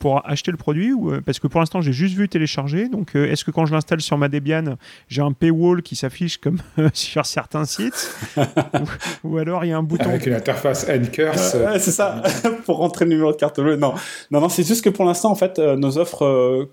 pour 0.03 0.29
acheter 0.29 0.51
le 0.51 0.57
produit 0.57 0.93
ou, 0.93 1.13
euh, 1.13 1.21
Parce 1.25 1.39
que 1.39 1.47
pour 1.47 1.61
l'instant, 1.61 1.81
j'ai 1.81 1.93
juste 1.93 2.17
vu 2.17 2.29
télécharger. 2.29 2.89
Donc, 2.89 3.15
euh, 3.15 3.31
est-ce 3.31 3.45
que 3.45 3.53
quand 3.53 3.67
je 3.67 3.73
l'installe 3.73 4.01
sur 4.01 4.19
ma 4.19 4.29
Debian, 4.29 4.75
j'ai 5.07 5.23
un 5.23 5.31
paywall 5.31 5.81
qui 5.81 5.95
s'affiche 5.95 6.39
comme 6.39 6.59
sur 6.93 7.25
certains 7.25 7.65
sites 7.65 8.13
ou, 9.23 9.39
alors 9.39 9.65
il 9.65 9.69
y 9.69 9.73
a 9.73 9.79
un 9.79 9.85
bouton. 9.85 10.09
Avec 10.09 10.27
une 10.27 10.35
interface 10.35 10.89
N-Curse. 10.89 11.55
Euh, 11.55 11.71
ouais, 11.71 11.79
c'est 11.79 11.93
ça, 11.93 12.21
pour 12.67 12.79
rentrer 12.79 13.05
le 13.05 13.13
numéro 13.13 13.31
de 13.31 13.37
carte 13.37 13.61
bleue. 13.61 13.77
Non, 13.77 13.95
non, 14.33 14.41
non 14.41 14.49
c'est 14.49 14.67
juste 14.67 14.83
que 14.83 14.91
pour 14.91 15.05
l'instant, 15.05 15.31
en 15.31 15.37
fait, 15.37 15.61
nos 15.61 15.97
offres 15.99 16.69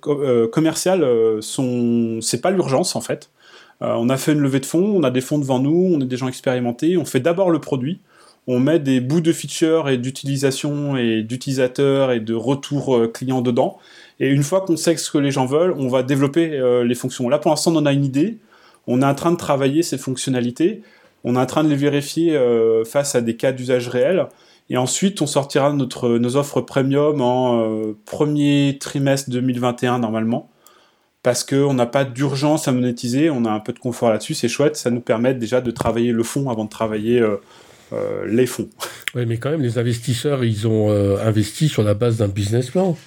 commerciales 0.52 1.06
sont. 1.42 2.18
C'est 2.24 2.42
pas 2.42 2.50
l'urgence, 2.50 2.96
en 2.96 3.02
fait. 3.02 3.30
on 3.80 4.10
a 4.10 4.18
fait 4.18 4.34
une 4.34 4.40
levée 4.40 4.60
de 4.60 4.66
fonds, 4.66 4.96
on 4.98 5.04
a 5.04 5.12
des 5.12 5.22
fonds 5.22 5.38
devant 5.38 5.60
nous, 5.60 5.92
on 5.94 6.02
est 6.02 6.08
des 6.08 6.18
gens 6.18 6.28
expérimentés. 6.28 6.98
On 6.98 7.06
fait 7.06 7.20
d'abord 7.20 7.52
le 7.52 7.60
produit 7.60 8.02
on 8.52 8.60
met 8.60 8.80
des 8.80 9.00
bouts 9.00 9.22
de 9.22 9.32
features 9.32 9.90
et 9.90 10.00
d'utilisation 10.00 10.98
et 10.98 11.22
d'utilisateurs 11.22 12.12
et 12.12 12.20
de 12.20 12.34
retour 12.34 12.96
euh, 12.96 13.08
client 13.08 13.42
dedans. 13.42 13.78
Et 14.20 14.28
une 14.28 14.42
fois 14.42 14.62
qu'on 14.62 14.76
sait 14.76 14.98
ce 14.98 15.12
que 15.12 15.20
les 15.20 15.30
gens 15.30 15.46
veulent, 15.46 15.76
on 15.78 15.88
va 15.88 16.02
développer 16.02 16.58
euh, 16.58 16.84
les 16.84 16.96
fonctions. 16.96 17.30
Là, 17.30 17.38
pour 17.38 17.52
l'instant, 17.52 17.74
on 17.74 17.76
en 17.76 17.86
a 17.86 17.94
une 17.94 18.04
idée. 18.04 18.40
On 18.88 19.04
est 19.04 19.06
en 19.06 19.14
train 19.14 19.32
de 19.32 19.38
travailler 19.38 19.84
ces 19.84 20.00
fonctionnalités. 20.00 20.82
On 21.24 21.36
est 21.36 21.40
en 21.40 21.46
train 21.46 21.64
de 21.64 21.70
les 21.70 21.76
vérifier 21.76 22.36
euh, 22.36 22.84
face 22.86 23.14
à 23.14 23.22
des 23.22 23.36
cas 23.36 23.52
d'usage 23.52 23.88
réels. 23.88 24.26
Et 24.72 24.78
ensuite, 24.78 25.22
on 25.22 25.28
sortira 25.28 25.72
nos 25.72 26.36
offres 26.36 26.62
premium 26.62 27.22
en 27.22 27.94
premier 28.06 28.78
trimestre 28.80 29.30
2021 29.30 30.00
normalement. 30.00 30.50
Parce 31.22 31.44
qu'on 31.44 31.76
n'a 31.76 31.86
pas 31.86 32.04
d'urgence 32.04 32.68
à 32.68 32.72
monétiser, 32.72 33.30
on 33.30 33.46
a 33.46 33.52
un 33.52 33.60
peu 33.60 33.74
de 33.74 33.80
confort 33.80 34.10
là-dessus, 34.12 34.36
c'est 34.36 34.48
chouette, 34.48 34.76
ça 34.76 34.92
nous 34.92 35.02
permet 35.02 35.34
déjà 35.34 35.60
de 35.60 35.72
travailler 35.72 36.12
le 36.12 36.22
fond 36.22 36.52
avant 36.52 36.66
de 36.66 36.70
travailler 36.70 37.20
euh, 37.94 38.26
les 38.28 38.46
fonds. 38.46 38.70
Oui, 39.16 39.26
mais 39.26 39.38
quand 39.38 39.50
même, 39.50 39.62
les 39.62 39.78
investisseurs, 39.78 40.44
ils 40.44 40.68
ont 40.68 40.90
euh, 40.90 41.18
investi 41.24 41.70
sur 41.70 41.84
la 41.84 41.94
base 41.94 42.18
d'un 42.18 42.28
business 42.28 42.70
plan. 42.70 42.98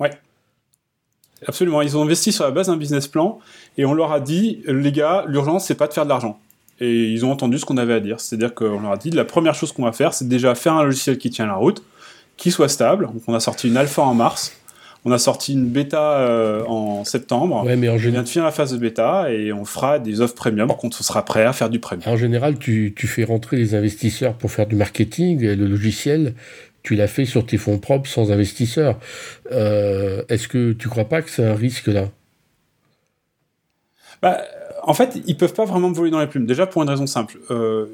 Ouais. 0.00 0.10
Absolument, 1.46 1.82
ils 1.82 1.96
ont 1.96 2.02
investi 2.02 2.32
sur 2.32 2.44
la 2.44 2.50
base 2.50 2.68
d'un 2.68 2.76
business 2.76 3.08
plan 3.08 3.38
et 3.76 3.84
on 3.84 3.94
leur 3.94 4.12
a 4.12 4.20
dit, 4.20 4.62
les 4.66 4.92
gars, 4.92 5.24
l'urgence, 5.26 5.66
c'est 5.66 5.74
pas 5.74 5.88
de 5.88 5.92
faire 5.92 6.04
de 6.04 6.08
l'argent. 6.08 6.38
Et 6.80 7.04
ils 7.10 7.24
ont 7.24 7.30
entendu 7.30 7.58
ce 7.58 7.64
qu'on 7.64 7.76
avait 7.76 7.94
à 7.94 8.00
dire. 8.00 8.20
C'est-à-dire 8.20 8.54
qu'on 8.54 8.80
leur 8.80 8.92
a 8.92 8.96
dit, 8.96 9.10
la 9.10 9.24
première 9.24 9.54
chose 9.54 9.72
qu'on 9.72 9.84
va 9.84 9.92
faire, 9.92 10.14
c'est 10.14 10.28
déjà 10.28 10.54
faire 10.54 10.74
un 10.74 10.84
logiciel 10.84 11.18
qui 11.18 11.30
tient 11.30 11.46
la 11.46 11.54
route, 11.54 11.82
qui 12.36 12.50
soit 12.50 12.68
stable. 12.68 13.06
Donc 13.06 13.22
on 13.26 13.34
a 13.34 13.40
sorti 13.40 13.68
une 13.68 13.76
alpha 13.76 14.02
en 14.02 14.14
mars. 14.14 14.56
On 15.04 15.10
a 15.10 15.18
sorti 15.18 15.54
une 15.54 15.68
bêta 15.68 16.18
euh, 16.18 16.64
en 16.66 17.04
septembre. 17.04 17.64
Ouais, 17.66 17.74
mais 17.74 17.88
en 17.88 17.94
on 17.94 17.96
vient 17.96 18.22
de 18.22 18.28
finir 18.28 18.44
la 18.44 18.52
phase 18.52 18.72
de 18.72 18.78
bêta 18.78 19.32
et 19.32 19.52
on 19.52 19.64
fera 19.64 19.98
des 19.98 20.20
offres 20.20 20.36
premium 20.36 20.68
quand 20.68 20.86
on 20.86 21.02
sera 21.02 21.24
prêt 21.24 21.44
à 21.44 21.52
faire 21.52 21.70
du 21.70 21.80
premium. 21.80 22.08
En 22.08 22.16
général, 22.16 22.56
tu, 22.58 22.94
tu 22.96 23.08
fais 23.08 23.24
rentrer 23.24 23.56
les 23.56 23.74
investisseurs 23.74 24.34
pour 24.34 24.52
faire 24.52 24.66
du 24.66 24.76
marketing 24.76 25.42
et 25.42 25.56
le 25.56 25.66
logiciel, 25.66 26.34
tu 26.84 26.94
l'as 26.94 27.08
fait 27.08 27.24
sur 27.24 27.44
tes 27.44 27.56
fonds 27.58 27.78
propres 27.78 28.08
sans 28.08 28.30
investisseurs. 28.30 28.98
Euh, 29.50 30.22
Est-ce 30.28 30.46
que 30.46 30.72
tu 30.72 30.88
crois 30.88 31.04
pas 31.04 31.20
que 31.22 31.30
c'est 31.30 31.44
un 31.44 31.54
risque 31.54 31.88
là? 31.88 32.08
Bah, 34.20 34.38
En 34.84 34.94
fait, 34.94 35.18
ils 35.26 35.36
peuvent 35.36 35.54
pas 35.54 35.64
vraiment 35.64 35.90
voler 35.90 36.12
dans 36.12 36.20
les 36.20 36.28
plumes. 36.28 36.46
Déjà 36.46 36.66
pour 36.66 36.82
une 36.82 36.88
raison 36.88 37.08
simple. 37.08 37.38
Euh, 37.50 37.86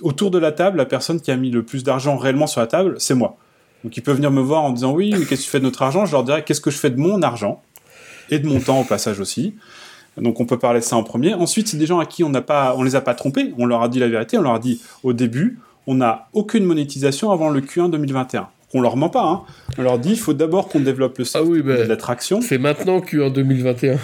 autour 0.00 0.32
de 0.32 0.38
la 0.38 0.50
table, 0.52 0.78
la 0.78 0.84
personne 0.84 1.20
qui 1.20 1.30
a 1.30 1.36
mis 1.36 1.50
le 1.50 1.62
plus 1.62 1.84
d'argent 1.84 2.16
réellement 2.16 2.48
sur 2.48 2.60
la 2.60 2.66
table, 2.66 2.96
c'est 2.98 3.14
moi. 3.14 3.36
Donc 3.84 3.96
ils 3.96 4.02
peuvent 4.02 4.16
venir 4.16 4.30
me 4.30 4.40
voir 4.40 4.64
en 4.64 4.70
disant 4.70 4.92
oui, 4.92 5.14
mais 5.18 5.24
qu'est-ce 5.24 5.42
que 5.42 5.44
tu 5.44 5.50
fais 5.50 5.58
de 5.58 5.64
notre 5.64 5.82
argent? 5.82 6.06
Je 6.06 6.12
leur 6.12 6.24
dirais 6.24 6.42
qu'est-ce 6.44 6.60
que 6.60 6.70
je 6.70 6.78
fais 6.78 6.90
de 6.90 6.98
mon 6.98 7.22
argent? 7.22 7.62
Et 8.30 8.38
de 8.38 8.48
mon 8.48 8.58
temps 8.58 8.80
au 8.80 8.84
passage 8.84 9.20
aussi. 9.20 9.54
Donc 10.16 10.40
on 10.40 10.46
peut 10.46 10.58
parler 10.58 10.80
de 10.80 10.84
ça 10.84 10.96
en 10.96 11.02
premier. 11.02 11.34
Ensuite, 11.34 11.68
c'est 11.68 11.76
des 11.76 11.86
gens 11.86 11.98
à 11.98 12.06
qui 12.06 12.24
on 12.24 12.30
n'a 12.30 12.42
pas, 12.42 12.74
on 12.76 12.82
les 12.82 12.96
a 12.96 13.00
pas 13.00 13.14
trompés. 13.14 13.52
On 13.58 13.66
leur 13.66 13.82
a 13.82 13.88
dit 13.88 13.98
la 13.98 14.08
vérité. 14.08 14.38
On 14.38 14.42
leur 14.42 14.54
a 14.54 14.58
dit 14.58 14.80
au 15.02 15.12
début, 15.12 15.58
on 15.86 15.94
n'a 15.94 16.28
aucune 16.32 16.64
monétisation 16.64 17.30
avant 17.30 17.50
le 17.50 17.60
Q1 17.60 17.90
2021. 17.90 18.48
On 18.74 18.80
leur 18.80 18.96
ment 18.96 19.10
pas. 19.10 19.24
Hein. 19.24 19.42
On 19.78 19.82
leur 19.82 19.98
dit 19.98 20.10
il 20.10 20.18
faut 20.18 20.32
d'abord 20.32 20.68
qu'on 20.68 20.80
développe 20.80 21.18
le 21.18 21.24
site 21.24 21.36
ah 21.36 21.42
oui, 21.44 21.62
de 21.62 21.70
l'attraction. 21.70 22.40
C'est 22.40 22.58
maintenant 22.58 22.98
Q1 22.98 23.32
2021. 23.32 23.98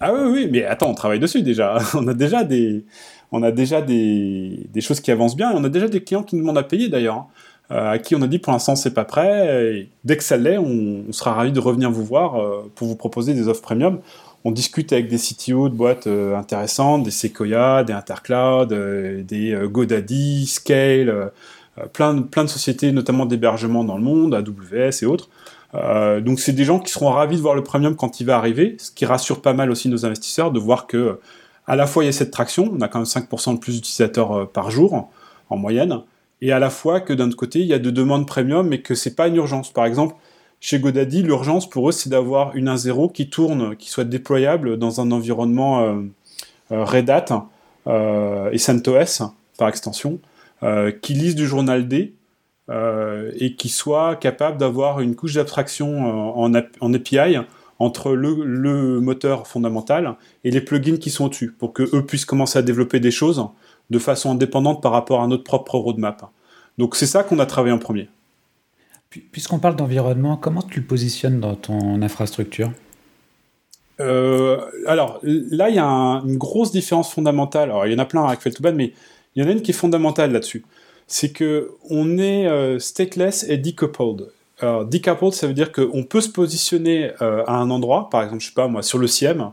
Ah 0.00 0.12
oui, 0.12 0.30
oui, 0.32 0.48
mais 0.50 0.64
attends, 0.64 0.90
on 0.90 0.94
travaille 0.94 1.20
dessus 1.20 1.42
déjà. 1.42 1.78
On 1.94 2.08
a 2.08 2.14
déjà 2.14 2.42
des, 2.42 2.84
on 3.30 3.40
a 3.44 3.52
déjà 3.52 3.80
des, 3.80 4.66
des 4.68 4.80
choses 4.80 5.00
qui 5.00 5.12
avancent 5.12 5.36
bien. 5.36 5.52
Et 5.52 5.54
on 5.54 5.62
a 5.62 5.68
déjà 5.68 5.86
des 5.86 6.02
clients 6.02 6.24
qui 6.24 6.34
nous 6.34 6.42
demandent 6.42 6.58
à 6.58 6.64
payer 6.64 6.88
d'ailleurs. 6.88 7.28
Euh, 7.70 7.92
à 7.92 7.98
qui 7.98 8.14
on 8.14 8.22
a 8.22 8.26
dit 8.26 8.38
pour 8.38 8.52
l'instant 8.52 8.76
c'est 8.76 8.92
pas 8.92 9.04
prêt. 9.04 9.74
Et 9.74 9.88
dès 10.04 10.16
que 10.16 10.24
ça 10.24 10.36
l'est, 10.36 10.58
on, 10.58 11.12
sera 11.12 11.32
ravi 11.32 11.52
de 11.52 11.60
revenir 11.60 11.90
vous 11.90 12.04
voir 12.04 12.40
euh, 12.40 12.70
pour 12.74 12.88
vous 12.88 12.96
proposer 12.96 13.34
des 13.34 13.48
offres 13.48 13.62
premium. 13.62 14.00
On 14.44 14.50
discute 14.50 14.92
avec 14.92 15.08
des 15.08 15.18
CTO 15.18 15.68
de 15.68 15.74
boîtes 15.74 16.08
euh, 16.08 16.36
intéressantes, 16.36 17.04
des 17.04 17.12
Sequoia, 17.12 17.84
des 17.84 17.92
Intercloud, 17.92 18.72
des 19.24 19.56
GoDaddy, 19.70 20.46
Scale, 20.46 21.30
plein, 21.92 22.14
de, 22.14 22.46
sociétés, 22.48 22.90
notamment 22.90 23.24
d'hébergement 23.24 23.84
dans 23.84 23.96
le 23.96 24.02
monde, 24.02 24.34
AWS 24.34 25.02
et 25.02 25.06
autres. 25.06 25.28
Donc 26.20 26.40
c'est 26.40 26.52
des 26.52 26.64
gens 26.64 26.80
qui 26.80 26.92
seront 26.92 27.10
ravis 27.10 27.36
de 27.36 27.40
voir 27.40 27.54
le 27.54 27.62
premium 27.62 27.94
quand 27.94 28.20
il 28.20 28.26
va 28.26 28.36
arriver, 28.36 28.76
ce 28.78 28.90
qui 28.90 29.06
rassure 29.06 29.40
pas 29.40 29.54
mal 29.54 29.70
aussi 29.70 29.88
nos 29.88 30.04
investisseurs 30.04 30.50
de 30.50 30.58
voir 30.58 30.86
que 30.88 31.20
à 31.68 31.76
la 31.76 31.86
fois 31.86 32.02
il 32.02 32.06
y 32.06 32.10
a 32.10 32.12
cette 32.12 32.32
traction, 32.32 32.68
on 32.76 32.80
a 32.80 32.88
quand 32.88 32.98
même 32.98 33.06
5% 33.06 33.54
de 33.54 33.58
plus 33.58 33.76
d'utilisateurs 33.76 34.50
par 34.50 34.72
jour 34.72 35.08
en 35.48 35.56
moyenne, 35.56 36.02
et 36.42 36.50
à 36.50 36.58
la 36.58 36.70
fois 36.70 37.00
que 37.00 37.12
d'un 37.12 37.28
autre 37.28 37.36
côté, 37.36 37.60
il 37.60 37.66
y 37.66 37.72
a 37.72 37.78
de 37.78 37.90
demandes 37.90 38.26
premium, 38.26 38.66
mais 38.66 38.82
que 38.82 38.96
c'est 38.96 39.14
pas 39.14 39.28
une 39.28 39.36
urgence. 39.36 39.72
Par 39.72 39.86
exemple, 39.86 40.16
chez 40.58 40.80
Godaddy, 40.80 41.22
l'urgence 41.22 41.70
pour 41.70 41.88
eux, 41.88 41.92
c'est 41.92 42.10
d'avoir 42.10 42.56
une 42.56 42.68
1.0 42.68 43.12
qui 43.12 43.30
tourne, 43.30 43.76
qui 43.76 43.88
soit 43.88 44.04
déployable 44.04 44.76
dans 44.76 45.00
un 45.00 45.12
environnement 45.12 45.82
euh, 45.82 45.94
euh, 46.72 46.84
Red 46.84 47.10
Hat 47.10 47.46
euh, 47.86 48.50
et 48.50 48.58
CentOS, 48.58 49.22
par 49.56 49.68
extension, 49.68 50.18
qui 51.00 51.14
lise 51.14 51.34
du 51.34 51.46
journal 51.46 51.88
D 51.88 52.14
et 52.70 53.54
qui 53.56 53.68
soit 53.68 54.14
capable 54.14 54.58
d'avoir 54.58 55.00
une 55.00 55.16
couche 55.16 55.34
d'abstraction 55.34 56.38
en, 56.38 56.54
API 56.54 57.38
entre 57.80 58.12
le, 58.12 58.44
le, 58.44 59.00
moteur 59.00 59.48
fondamental 59.48 60.14
et 60.44 60.52
les 60.52 60.60
plugins 60.60 60.98
qui 60.98 61.10
sont 61.10 61.24
au-dessus, 61.24 61.50
pour 61.50 61.72
que 61.72 61.82
eux 61.96 62.06
puissent 62.06 62.24
commencer 62.24 62.60
à 62.60 62.62
développer 62.62 63.00
des 63.00 63.10
choses 63.10 63.44
de 63.90 63.98
façon 63.98 64.30
indépendante 64.30 64.82
par 64.82 64.92
rapport 64.92 65.22
à 65.22 65.26
notre 65.26 65.44
propre 65.44 65.76
roadmap. 65.76 66.24
Donc 66.78 66.96
c'est 66.96 67.06
ça 67.06 67.22
qu'on 67.22 67.38
a 67.38 67.46
travaillé 67.46 67.74
en 67.74 67.78
premier. 67.78 68.08
Puisqu'on 69.10 69.58
parle 69.58 69.76
d'environnement, 69.76 70.36
comment 70.36 70.62
tu 70.62 70.80
le 70.80 70.86
positionnes 70.86 71.38
dans 71.40 71.54
ton 71.54 72.00
infrastructure? 72.00 72.72
Euh, 74.00 74.58
alors 74.86 75.20
là, 75.22 75.68
il 75.68 75.76
y 75.76 75.78
a 75.78 75.86
un, 75.86 76.24
une 76.24 76.38
grosse 76.38 76.72
différence 76.72 77.12
fondamentale. 77.12 77.70
Alors 77.70 77.86
il 77.86 77.92
y 77.92 77.94
en 77.94 77.98
a 77.98 78.06
plein 78.06 78.24
avec 78.24 78.40
Feltouban, 78.40 78.72
mais 78.72 78.94
il 79.34 79.42
y 79.42 79.46
en 79.46 79.48
a 79.48 79.52
une 79.52 79.62
qui 79.62 79.70
est 79.70 79.74
fondamentale 79.74 80.32
là-dessus. 80.32 80.64
C'est 81.06 81.30
que 81.30 81.72
on 81.90 82.16
est 82.16 82.46
euh, 82.46 82.78
stateless 82.78 83.44
et 83.48 83.58
decoupled. 83.58 84.28
Alors, 84.60 84.84
decoupled, 84.84 85.32
ça 85.32 85.46
veut 85.46 85.54
dire 85.54 85.72
qu'on 85.72 86.04
peut 86.04 86.20
se 86.20 86.28
positionner 86.28 87.10
euh, 87.20 87.42
à 87.46 87.56
un 87.56 87.68
endroit, 87.70 88.08
par 88.10 88.22
exemple, 88.22 88.40
je 88.40 88.46
sais 88.46 88.54
pas 88.54 88.68
moi, 88.68 88.82
sur 88.82 88.98
le 88.98 89.08
CIEM, 89.08 89.50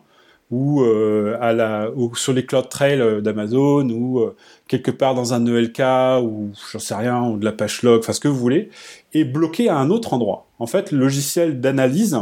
ou, 0.52 0.82
euh, 0.82 1.92
ou 1.96 2.16
sur 2.16 2.34
les 2.34 2.46
cloud 2.46 2.70
trails 2.70 3.02
euh, 3.02 3.22
d'Amazon 3.22 3.88
ou 3.90 4.20
euh, 4.20 4.36
quelque 4.68 4.92
part 4.92 5.14
dans 5.14 5.34
un 5.34 5.46
ELK 5.46 5.80
ou 6.24 6.52
j'en 6.72 6.80
sais 6.80 6.96
rien 6.96 7.24
ou 7.24 7.38
de 7.38 7.46
la 7.46 7.52
page 7.52 7.84
log, 7.84 8.00
enfin 8.00 8.14
ce 8.14 8.20
que 8.20 8.28
vous 8.28 8.40
voulez, 8.40 8.70
et 9.14 9.24
bloqué 9.26 9.70
à 9.70 9.78
un 9.78 9.90
autre 9.90 10.14
endroit. 10.14 10.48
En 10.58 10.68
fait, 10.68 10.92
le 10.92 10.98
logiciel 11.00 11.62
d'analyse 11.62 12.18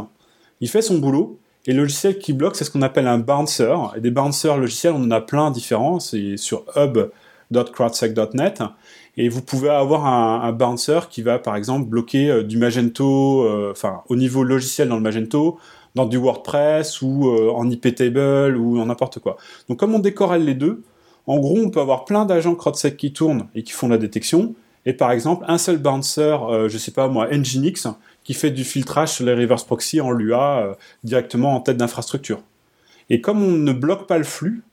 il 0.59 0.69
fait 0.69 0.81
son 0.81 0.97
boulot, 0.97 1.39
et 1.67 1.73
le 1.73 1.81
logiciel 1.81 2.17
qui 2.17 2.33
bloque, 2.33 2.55
c'est 2.55 2.63
ce 2.63 2.71
qu'on 2.71 2.81
appelle 2.81 3.07
un 3.07 3.19
bouncer. 3.19 3.75
Et 3.95 3.99
des 3.99 4.09
bouncers 4.09 4.57
logiciels, 4.57 4.93
on 4.93 5.03
en 5.03 5.11
a 5.11 5.21
plein 5.21 5.51
différents, 5.51 5.99
c'est 5.99 6.37
sur 6.37 6.63
hub.crowdsec.net. 6.75 8.63
Et 9.17 9.29
vous 9.29 9.41
pouvez 9.41 9.69
avoir 9.69 10.07
un, 10.07 10.51
bouncer 10.53 11.01
qui 11.11 11.21
va, 11.21 11.37
par 11.39 11.55
exemple, 11.55 11.87
bloquer 11.89 12.43
du 12.43 12.57
Magento, 12.57 13.69
enfin, 13.69 14.01
au 14.07 14.15
niveau 14.15 14.43
logiciel 14.43 14.87
dans 14.87 14.95
le 14.95 15.01
Magento, 15.01 15.59
dans 15.97 16.05
du 16.05 16.17
WordPress 16.17 17.01
ou 17.01 17.27
euh, 17.27 17.51
en 17.51 17.69
iptable 17.69 18.55
ou 18.55 18.79
en 18.79 18.85
n'importe 18.85 19.19
quoi. 19.19 19.37
Donc, 19.67 19.77
comme 19.77 19.93
on 19.93 19.99
décorelle 19.99 20.45
les 20.45 20.55
deux, 20.55 20.83
en 21.25 21.39
gros, 21.39 21.57
on 21.57 21.69
peut 21.69 21.81
avoir 21.81 22.05
plein 22.05 22.25
d'agents 22.25 22.55
CrowdSec 22.55 22.95
qui 22.95 23.11
tournent 23.11 23.47
et 23.53 23.63
qui 23.63 23.73
font 23.73 23.89
la 23.89 23.97
détection, 23.97 24.55
et 24.85 24.93
par 24.93 25.11
exemple, 25.11 25.43
un 25.49 25.57
seul 25.57 25.77
bouncer, 25.77 26.37
je 26.69 26.77
sais 26.77 26.91
pas 26.91 27.09
moi, 27.09 27.27
Nginx, 27.29 27.87
qui 28.23 28.33
fait 28.33 28.51
du 28.51 28.63
filtrage 28.63 29.09
sur 29.09 29.25
les 29.25 29.33
reverse 29.33 29.65
proxy 29.65 29.99
en 29.99 30.11
Lua 30.11 30.77
directement 31.03 31.53
en 31.53 31.59
tête 31.59 31.75
d'infrastructure. 31.75 32.39
Et 33.09 33.19
comme 33.19 33.43
on 33.43 33.51
ne 33.51 33.73
bloque 33.73 34.07
pas 34.07 34.17
le 34.17 34.23
flux, 34.23 34.63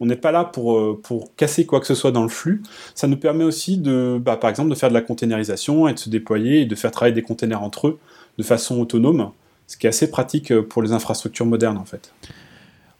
on 0.00 0.06
n'est 0.06 0.16
pas 0.16 0.32
là 0.32 0.44
pour, 0.44 0.76
euh, 0.76 1.00
pour 1.02 1.34
casser 1.36 1.66
quoi 1.66 1.80
que 1.80 1.86
ce 1.86 1.94
soit 1.94 2.12
dans 2.12 2.22
le 2.22 2.28
flux. 2.28 2.62
Ça 2.94 3.06
nous 3.06 3.16
permet 3.16 3.44
aussi 3.44 3.78
de, 3.78 4.20
bah, 4.20 4.36
par 4.36 4.50
exemple, 4.50 4.70
de 4.70 4.74
faire 4.74 4.88
de 4.90 4.94
la 4.94 5.00
containerisation 5.00 5.88
et 5.88 5.94
de 5.94 5.98
se 5.98 6.10
déployer 6.10 6.62
et 6.62 6.66
de 6.66 6.74
faire 6.74 6.90
travailler 6.90 7.14
des 7.14 7.22
containers 7.22 7.62
entre 7.62 7.88
eux 7.88 7.98
de 8.38 8.42
façon 8.42 8.78
autonome, 8.80 9.30
ce 9.66 9.76
qui 9.76 9.86
est 9.86 9.90
assez 9.90 10.10
pratique 10.10 10.52
euh, 10.52 10.62
pour 10.62 10.82
les 10.82 10.92
infrastructures 10.92 11.46
modernes 11.46 11.78
en 11.78 11.84
fait. 11.84 12.12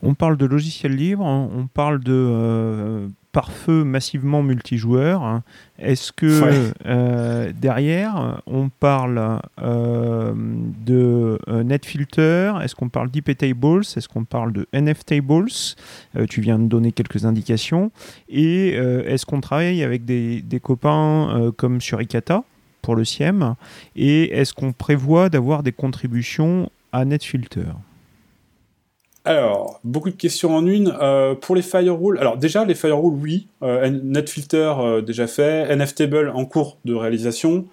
On 0.03 0.14
parle 0.14 0.37
de 0.37 0.45
logiciels 0.45 0.95
libres, 0.95 1.25
on 1.25 1.67
parle 1.73 2.01
de 2.01 2.12
euh, 2.12 3.09
pare-feu 3.33 3.83
massivement 3.83 4.43
multijoueur. 4.43 5.23
Hein. 5.23 5.43
Est-ce 5.79 6.12
que 6.12 6.71
euh, 6.87 7.51
derrière, 7.59 8.43
on 8.47 8.69
parle 8.69 9.41
euh, 9.62 10.35
de 10.37 11.39
NetFilter? 11.49 12.53
Est-ce 12.62 12.75
qu'on 12.75 12.91
parle 12.91 13.11
d'IPTables 13.11 13.81
Est-ce 13.81 14.09
qu'on 14.09 14.25
parle 14.25 14.53
de 14.53 14.67
NFTables 14.75 15.51
Tu 16.29 16.41
viens 16.43 16.59
de 16.59 16.67
donner 16.67 16.93
quelques 16.93 17.25
indications. 17.25 17.91
Et 18.29 18.75
est-ce 18.75 19.25
qu'on 19.25 19.41
travaille 19.41 19.83
avec 19.83 20.05
des, 20.05 20.43
des 20.43 20.61
copains 20.61 21.53
comme 21.57 21.81
sur 21.81 22.03
Ikata? 22.03 22.45
Pour 22.87 22.95
le 22.95 23.05
SIEM 23.05 23.57
Et 23.97 24.32
est-ce 24.32 24.55
qu'on 24.55 24.72
prévoit 24.72 25.28
d'avoir 25.28 25.64
des 25.64 25.72
contributions 25.72 26.70
à 26.93 27.05
NetFilter? 27.05 27.72
Alors, 29.24 29.80
beaucoup 29.82 30.11
de 30.11 30.14
questions 30.14 30.55
en 30.55 30.64
une. 30.64 30.95
Euh, 31.03 31.34
pour 31.34 31.57
les 31.57 31.62
firewalls, 31.62 32.16
alors 32.18 32.37
déjà, 32.37 32.64
les 32.64 32.76
firewalls, 32.76 33.18
oui. 33.20 33.49
Euh, 33.64 33.91
NetFilter, 33.91 34.72
euh, 34.78 35.03
déjà 35.03 35.26
fait. 35.26 35.74
NFTable, 35.74 36.30
en 36.32 36.45
cours 36.45 36.78
de 36.84 36.95
réalisation. 36.95 37.66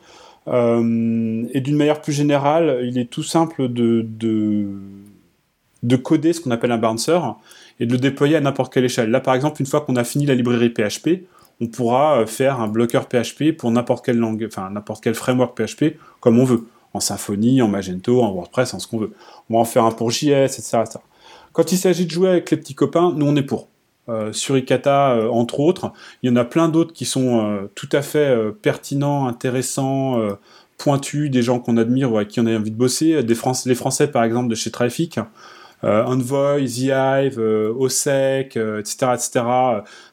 et 0.47 1.61
d'une 1.61 1.77
manière 1.77 2.01
plus 2.01 2.11
générale, 2.11 2.79
il 2.83 2.97
est 2.97 3.09
tout 3.09 3.21
simple 3.23 3.71
de, 3.71 4.03
de, 5.83 5.95
coder 5.95 6.33
ce 6.33 6.41
qu'on 6.41 6.51
appelle 6.51 6.71
un 6.71 6.79
bouncer 6.79 7.19
et 7.79 7.85
de 7.85 7.91
le 7.91 7.99
déployer 7.99 8.35
à 8.35 8.41
n'importe 8.41 8.73
quelle 8.73 8.85
échelle. 8.85 9.11
Là, 9.11 9.19
par 9.19 9.35
exemple, 9.35 9.61
une 9.61 9.67
fois 9.67 9.81
qu'on 9.81 9.95
a 9.95 10.03
fini 10.03 10.25
la 10.25 10.33
librairie 10.33 10.71
PHP, 10.71 11.21
on 11.63 11.67
pourra 11.67 12.25
faire 12.25 12.59
un 12.59 12.67
bloqueur 12.67 13.07
PHP 13.07 13.55
pour 13.57 13.71
n'importe 13.71 14.05
quelle 14.05 14.17
langue, 14.17 14.49
n'importe 14.71 15.03
quel 15.03 15.15
framework 15.15 15.57
PHP 15.57 15.97
comme 16.19 16.39
on 16.39 16.43
veut, 16.43 16.67
en 16.93 16.99
Symfony, 16.99 17.61
en 17.61 17.67
Magento, 17.67 18.21
en 18.21 18.31
WordPress, 18.31 18.73
en 18.73 18.79
ce 18.79 18.87
qu'on 18.87 18.97
veut. 18.97 19.11
On 19.49 19.55
va 19.55 19.59
en 19.59 19.65
faire 19.65 19.83
un 19.83 19.91
pour 19.91 20.11
JS, 20.11 20.59
etc. 20.59 20.83
Quand 21.51 21.71
il 21.71 21.77
s'agit 21.77 22.05
de 22.05 22.11
jouer 22.11 22.29
avec 22.29 22.51
les 22.51 22.57
petits 22.57 22.75
copains, 22.75 23.13
nous 23.15 23.25
on 23.25 23.35
est 23.35 23.43
pour. 23.43 23.67
Euh, 24.09 24.33
sur 24.33 24.57
Ikata, 24.57 25.11
euh, 25.11 25.29
entre 25.29 25.61
autres, 25.61 25.93
il 26.21 26.29
y 26.29 26.33
en 26.33 26.35
a 26.35 26.43
plein 26.43 26.67
d'autres 26.67 26.91
qui 26.91 27.05
sont 27.05 27.45
euh, 27.45 27.71
tout 27.73 27.87
à 27.93 28.01
fait 28.01 28.35
pertinents, 28.61 29.27
intéressants, 29.27 30.19
pointus, 30.77 31.31
des 31.31 31.41
gens 31.41 31.59
qu'on 31.59 31.77
admire 31.77 32.11
ou 32.11 32.17
avec 32.17 32.29
qui 32.29 32.39
on 32.39 32.45
a 32.45 32.57
envie 32.57 32.71
de 32.71 32.75
bosser. 32.75 33.21
Les 33.21 33.75
Français, 33.75 34.07
par 34.07 34.23
exemple, 34.23 34.49
de 34.49 34.55
chez 34.55 34.71
Traffic, 34.71 35.19
Envoy, 35.83 36.65
The 36.65 36.91
Hive, 36.93 37.39
OSEC, 37.39 38.57
etc., 38.57 38.95
etc. 39.13 39.45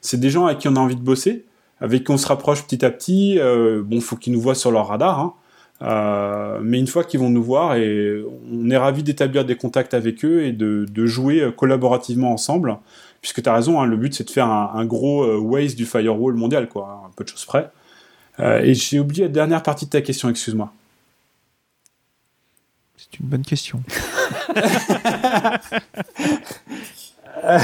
C'est 0.00 0.18
des 0.18 0.30
gens 0.30 0.46
avec 0.46 0.58
qui 0.58 0.68
on 0.68 0.76
a 0.76 0.80
envie 0.80 0.96
de 0.96 1.00
bosser, 1.00 1.46
avec 1.80 2.04
qui 2.04 2.10
on 2.10 2.16
se 2.16 2.26
rapproche 2.26 2.64
petit 2.64 2.84
à 2.84 2.90
petit. 2.90 3.38
bon, 3.84 4.00
faut 4.00 4.16
qu'ils 4.16 4.32
nous 4.32 4.40
voient 4.40 4.54
sur 4.54 4.70
leur 4.70 4.88
radar. 4.88 5.20
Hein. 5.20 5.34
Euh, 5.82 6.60
mais 6.62 6.78
une 6.78 6.86
fois 6.86 7.04
qu'ils 7.04 7.20
vont 7.20 7.30
nous 7.30 7.42
voir, 7.42 7.76
et 7.76 8.22
on 8.52 8.70
est 8.70 8.76
ravi 8.76 9.02
d'établir 9.02 9.44
des 9.44 9.56
contacts 9.56 9.94
avec 9.94 10.24
eux 10.24 10.44
et 10.44 10.52
de, 10.52 11.06
jouer 11.06 11.40
euh, 11.40 11.52
collaborativement 11.52 12.32
ensemble, 12.32 12.76
puisque 13.22 13.42
tu 13.42 13.48
as 13.48 13.54
raison, 13.54 13.80
hein, 13.80 13.86
le 13.86 13.96
but 13.96 14.14
c'est 14.14 14.24
de 14.24 14.30
faire 14.30 14.46
un, 14.46 14.84
gros 14.84 15.24
euh, 15.24 15.38
waste 15.38 15.76
du 15.76 15.86
firewall 15.86 16.34
mondial, 16.34 16.68
quoi, 16.68 17.04
un 17.06 17.10
peu 17.16 17.24
de 17.24 17.30
choses 17.30 17.46
près. 17.46 17.70
et 18.38 18.74
j'ai 18.74 19.00
oublié 19.00 19.24
la 19.24 19.30
dernière 19.30 19.62
partie 19.62 19.86
de 19.86 19.90
ta 19.90 20.02
question, 20.02 20.28
excuse-moi. 20.28 20.72
C'est 22.96 23.18
une 23.18 23.26
bonne 23.26 23.42
question. 23.42 23.82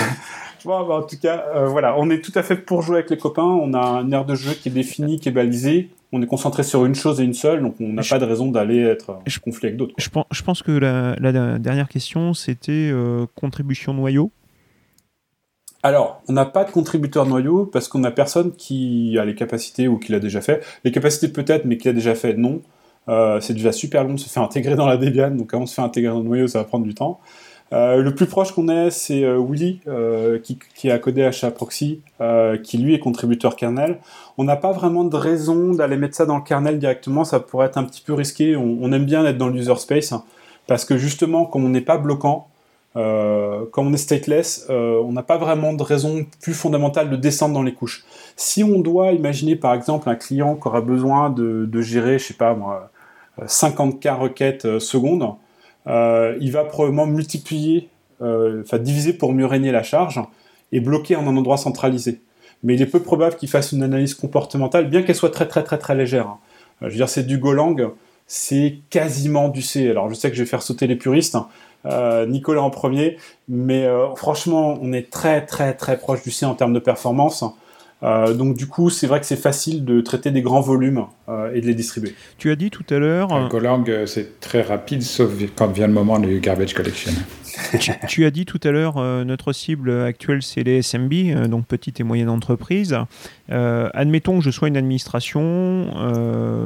Bon, 0.64 0.85
bah, 0.85 0.97
en 0.97 1.03
tout 1.03 1.19
cas, 1.23 1.45
voilà, 1.67 1.95
on 1.97 2.11
est 2.11 2.21
tout 2.21 2.33
à 2.35 2.43
fait 2.43 2.57
pour 2.57 2.83
jouer 2.83 2.97
avec 2.97 3.11
les 3.11 3.19
copains. 3.19 3.45
On 3.45 3.73
a 3.73 3.79
un 3.79 4.11
aire 4.11 4.25
de 4.25 4.35
jeu 4.35 4.53
qui 4.53 4.69
est 4.69 4.73
défini, 4.73 5.21
qui 5.21 5.29
est 5.29 5.33
balisé 5.33 5.91
on 6.12 6.23
est 6.23 6.27
concentré 6.27 6.62
sur 6.62 6.85
une 6.85 6.95
chose 6.95 7.21
et 7.21 7.25
une 7.25 7.35
seule, 7.35 7.62
donc 7.62 7.77
on 7.81 7.93
n'a 7.93 8.03
pas 8.03 8.19
de 8.19 8.25
raison 8.25 8.51
d'aller 8.51 8.81
être 8.81 9.11
en 9.11 9.23
conflit 9.43 9.69
avec 9.69 9.77
d'autres. 9.77 9.95
Je 9.99 10.09
pense, 10.09 10.27
je 10.31 10.43
pense, 10.43 10.62
que 10.62 10.73
la, 10.73 11.59
dernière 11.59 11.89
question, 11.89 12.35
c'était 12.35 12.91
euh, 12.93 13.27
contribution 13.35 13.93
noyau. 13.93 14.31
Alors, 15.83 16.23
on 16.29 16.33
n'a 16.33 16.47
pas 16.47 16.64
de 16.64 16.71
contributeur 16.71 17.27
noyau 17.27 17.67
parce 17.67 17.89
qu'on 17.89 18.01
n'a 18.01 18.11
personne 18.11 18.55
qui 18.57 19.17
a 19.21 19.25
les 19.25 19.35
capacités 19.35 19.89
ou 19.89 19.99
qui 19.99 20.11
l'a 20.11 20.21
déjà 20.21 20.41
fait. 20.41 20.64
Les 20.85 20.91
capacités 20.91 21.29
peut-être, 21.29 21.64
mais 21.64 21.77
qui 21.77 21.87
l'a 21.87 21.95
déjà 21.95 22.14
fait, 22.14 22.35
non. 22.35 22.62
Euh, 23.09 23.41
c'est 23.41 23.55
déjà 23.55 23.73
super 23.73 24.05
long 24.05 24.15
de 24.15 24.21
se 24.21 24.29
faire 24.29 24.43
intégrer 24.43 24.75
dans 24.75 24.87
la 24.87 24.97
Debian, 24.97 25.31
donc 25.31 25.55
avant 25.55 25.65
de 25.65 25.69
se 25.69 25.75
faire 25.75 25.85
intégrer 25.85 26.13
dans 26.13 26.21
le 26.21 26.25
noyau, 26.25 26.47
ça 26.49 26.59
va 26.59 26.65
prendre 26.65 26.85
du 26.85 26.95
temps. 26.95 27.21
Euh, 27.73 28.01
le 28.01 28.15
plus 28.15 28.27
proche 28.27 28.53
qu'on 28.53 28.69
ait, 28.69 28.91
c'est 28.91 29.25
euh, 29.25 29.41
Willy, 29.41 29.81
euh, 29.89 30.39
qui, 30.39 30.59
qui, 30.75 30.91
a 30.91 30.99
codé 30.99 31.25
HAProxy, 31.25 32.01
qui 32.63 32.79
lui 32.79 32.95
est 32.95 32.99
contributeur 32.99 33.57
kernel. 33.57 33.99
On 34.39 34.45
n'a 34.45 34.57
pas 34.57 34.73
vraiment 34.73 35.05
de 35.05 35.17
raison 35.17 35.73
d'aller 35.75 35.97
mettre 35.97 36.15
ça 36.15 36.27
dans 36.27 36.37
le 36.37 36.43
kernel 36.43 36.79
directement, 36.79 37.25
ça 37.25 37.41
pourrait 37.41 37.67
être 37.67 37.79
un 37.79 37.85
petit 37.85 38.03
peu 38.03 38.15
risqué. 38.15 38.57
On, 38.57 38.93
aime 38.93 39.05
bien 39.05 39.25
être 39.25 39.39
dans 39.39 39.49
le 39.49 39.57
user 39.57 39.77
space, 39.77 40.15
parce 40.67 40.85
que 40.85 40.97
justement, 40.97 41.47
comme 41.47 41.65
on 41.65 41.71
n'est 41.71 41.81
pas 41.81 41.99
bloquant, 41.99 42.49
comme 42.95 43.89
on 43.89 43.93
est 43.93 43.99
stateless, 43.99 44.67
on 44.69 45.13
n'a 45.13 45.23
pas 45.23 45.37
vraiment 45.37 45.73
de 45.73 45.83
raison 45.83 46.25
plus 46.41 46.55
fondamentale 46.55 47.11
de 47.11 47.17
descendre 47.17 47.55
dans 47.55 47.63
les 47.63 47.75
couches. 47.75 48.05
Si 48.37 48.63
on 48.65 48.79
doit 48.79 49.13
imaginer 49.13 49.57
par 49.57 49.75
exemple 49.75 50.09
un 50.09 50.15
client 50.15 50.55
qui 50.55 50.69
aura 50.69 50.81
besoin 50.81 51.31
de, 51.31 51.67
de 51.67 51.81
gérer, 51.83 52.19
je 52.19 52.25
sais 52.29 52.35
pas 52.35 52.55
moi, 52.55 52.91
50K 53.45 54.18
requêtes 54.18 54.78
secondes, 54.78 55.37
euh, 55.87 56.37
il 56.41 56.53
va 56.53 56.64
probablement 56.64 57.07
multiplier, 57.07 57.89
euh, 58.22 58.62
enfin 58.62 58.78
diviser 58.78 59.12
pour 59.12 59.32
mieux 59.32 59.47
régner 59.47 59.72
la 59.72 59.82
charge 59.82 60.20
et 60.72 60.80
bloquer 60.80 61.16
en 61.16 61.26
un 61.26 61.37
endroit 61.37 61.57
centralisé. 61.57 62.20
Mais 62.62 62.74
il 62.74 62.82
est 62.82 62.87
peu 62.87 63.01
probable 63.01 63.37
qu'il 63.37 63.49
fasse 63.49 63.72
une 63.72 63.82
analyse 63.82 64.14
comportementale, 64.14 64.89
bien 64.89 65.03
qu'elle 65.03 65.14
soit 65.14 65.30
très 65.30 65.47
très 65.47 65.62
très 65.62 65.78
très 65.78 65.95
légère. 65.95 66.26
Hein. 66.26 66.39
Euh, 66.82 66.87
je 66.87 66.93
veux 66.93 66.97
dire, 66.97 67.09
c'est 67.09 67.24
du 67.24 67.39
Golang, 67.39 67.76
c'est 68.26 68.78
quasiment 68.91 69.49
du 69.49 69.62
C. 69.62 69.89
Alors 69.91 70.09
je 70.09 70.14
sais 70.14 70.30
que 70.30 70.37
je 70.37 70.43
vais 70.43 70.49
faire 70.49 70.62
sauter 70.62 70.87
les 70.87 70.97
puristes, 70.97 71.37
Nicolas 72.26 72.62
en 72.62 72.70
premier, 72.70 73.16
mais 73.49 73.87
franchement, 74.16 74.76
on 74.82 74.93
est 74.93 75.09
très 75.09 75.47
très 75.47 75.72
très 75.72 75.97
proche 75.97 76.20
du 76.24 76.32
C 76.32 76.45
en 76.45 76.57
termes 76.57 76.72
de 76.72 76.80
performance. 76.80 77.45
Euh, 78.03 78.34
donc 78.34 78.57
du 78.57 78.66
coup, 78.66 78.90
c'est 78.90 79.07
vrai 79.07 79.20
que 79.20 79.26
c'est 79.26 79.36
facile 79.36 79.84
de 79.84 80.01
traiter 80.01 80.30
des 80.30 80.42
grands 80.42 80.61
volumes 80.61 81.07
euh, 81.28 81.53
et 81.55 81.61
de 81.61 81.66
les 81.66 81.74
distribuer. 81.74 82.14
Tu 82.38 82.51
as 82.51 82.57
dit 82.57 82.70
tout 82.70 82.84
à 82.90 82.99
l'heure... 82.99 83.49
Golang, 83.49 83.84
euh, 83.88 84.07
c'est 84.07 84.38
très 84.40 84.62
rapide, 84.62 85.03
sauf 85.03 85.32
quand 85.57 85.68
vient 85.68 85.86
le 85.86 85.94
moment 85.94 86.18
du 86.18 86.40
garbage 86.40 86.74
collection 86.74 87.12
tu, 88.09 88.25
as 88.25 88.31
dit 88.31 88.45
tout 88.45 88.61
à 88.63 88.71
l'heure, 88.71 88.97
euh, 88.99 89.25
notre 89.25 89.53
cible 89.53 89.91
actuelle, 89.91 90.43
c'est 90.43 90.63
les 90.63 90.83
SMB, 90.83 91.13
euh, 91.13 91.49
donc 91.49 91.67
petites 91.67 92.01
et 92.01 92.03
moyennes 92.03 92.29
entreprises. 92.29 92.97
Euh, 93.51 93.89
admettons 93.95 94.39
que 94.39 94.45
je 94.45 94.51
sois 94.51 94.69
une 94.69 94.77
administration, 94.77 95.87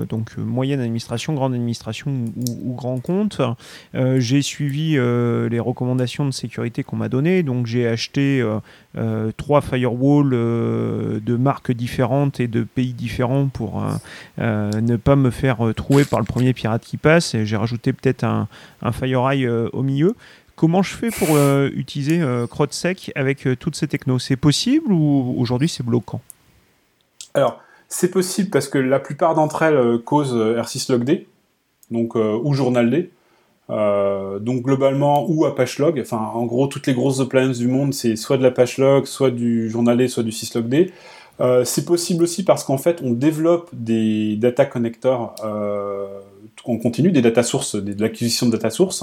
donc 0.08 0.36
moyenne 0.38 0.80
administration, 0.80 1.34
grande 1.34 1.54
administration 1.54 2.24
ou, 2.64 2.74
grand 2.74 3.00
compte. 3.00 3.40
j'ai 3.94 4.42
suivi 4.42 4.92
les 4.92 5.60
recommandations 5.60 6.24
de 6.24 6.30
sécurité 6.30 6.82
qu'on 6.82 6.96
m'a 6.96 7.08
données, 7.08 7.42
donc 7.42 7.66
j'ai 7.66 7.86
acheté 7.86 8.42
trois 9.36 9.60
firewalls 9.60 10.30
de 10.30 11.36
marques 11.36 11.72
différentes 11.72 12.40
et 12.40 12.48
de 12.48 12.62
pays 12.62 12.94
différents 12.94 13.48
pour 13.48 13.84
ne 14.38 14.96
pas 14.96 15.16
me 15.16 15.30
faire 15.30 15.58
trouer 15.76 16.04
par 16.04 16.20
le 16.20 16.26
premier 16.26 16.54
pirate 16.54 16.82
qui 16.82 16.96
passe. 16.96 17.36
J'ai 17.44 17.56
rajouté 17.56 17.92
peut-être 17.92 18.24
un, 18.24 18.48
un 18.82 18.92
FireEye 18.92 19.46
au 19.48 19.82
milieu. 19.82 20.14
Comment 20.60 20.82
je 20.82 20.94
fais 20.94 21.08
pour 21.08 21.28
euh, 21.36 21.70
utiliser 21.72 22.20
euh, 22.20 22.46
CrowdSec 22.46 23.12
avec 23.14 23.46
euh, 23.46 23.56
toutes 23.56 23.76
ces 23.76 23.88
technos? 23.88 24.18
C'est 24.18 24.36
possible 24.36 24.92
ou 24.92 25.34
aujourd'hui 25.38 25.70
c'est 25.70 25.82
bloquant? 25.82 26.20
Alors, 27.32 27.62
c'est 27.88 28.10
possible 28.10 28.50
parce 28.50 28.68
que 28.68 28.76
la 28.76 29.00
plupart 29.00 29.34
d'entre 29.34 29.62
elles 29.62 29.98
causent 30.04 30.36
R6 30.36 30.92
LogD, 30.92 31.24
donc, 31.90 32.14
ou 32.14 32.52
JournalD. 32.52 33.08
donc 33.70 34.62
globalement, 34.62 35.24
ou 35.30 35.46
Apache 35.46 35.78
Log. 35.78 35.98
Enfin, 35.98 36.18
en 36.34 36.44
gros, 36.44 36.66
toutes 36.66 36.86
les 36.86 36.92
grosses 36.92 37.20
appliances 37.20 37.56
du 37.56 37.66
monde, 37.66 37.94
c'est 37.94 38.14
soit 38.16 38.36
de 38.36 38.42
l'Apache 38.42 38.76
Log, 38.76 39.06
soit 39.06 39.30
du 39.30 39.70
JournalD, 39.70 40.08
soit 40.08 40.24
du 40.24 40.32
syslogd. 40.32 40.90
Euh, 41.40 41.64
c'est 41.64 41.86
possible 41.86 42.22
aussi 42.22 42.44
parce 42.44 42.64
qu'en 42.64 42.76
fait, 42.76 43.00
on 43.02 43.12
développe 43.12 43.70
des 43.72 44.36
data 44.36 44.66
connectors 44.66 45.36
on 46.66 46.78
continue, 46.78 47.10
des 47.12 47.22
data 47.22 47.42
sources, 47.42 47.76
de 47.76 47.98
l'acquisition 48.02 48.46
de 48.46 48.52
data 48.52 48.68
sources 48.68 49.02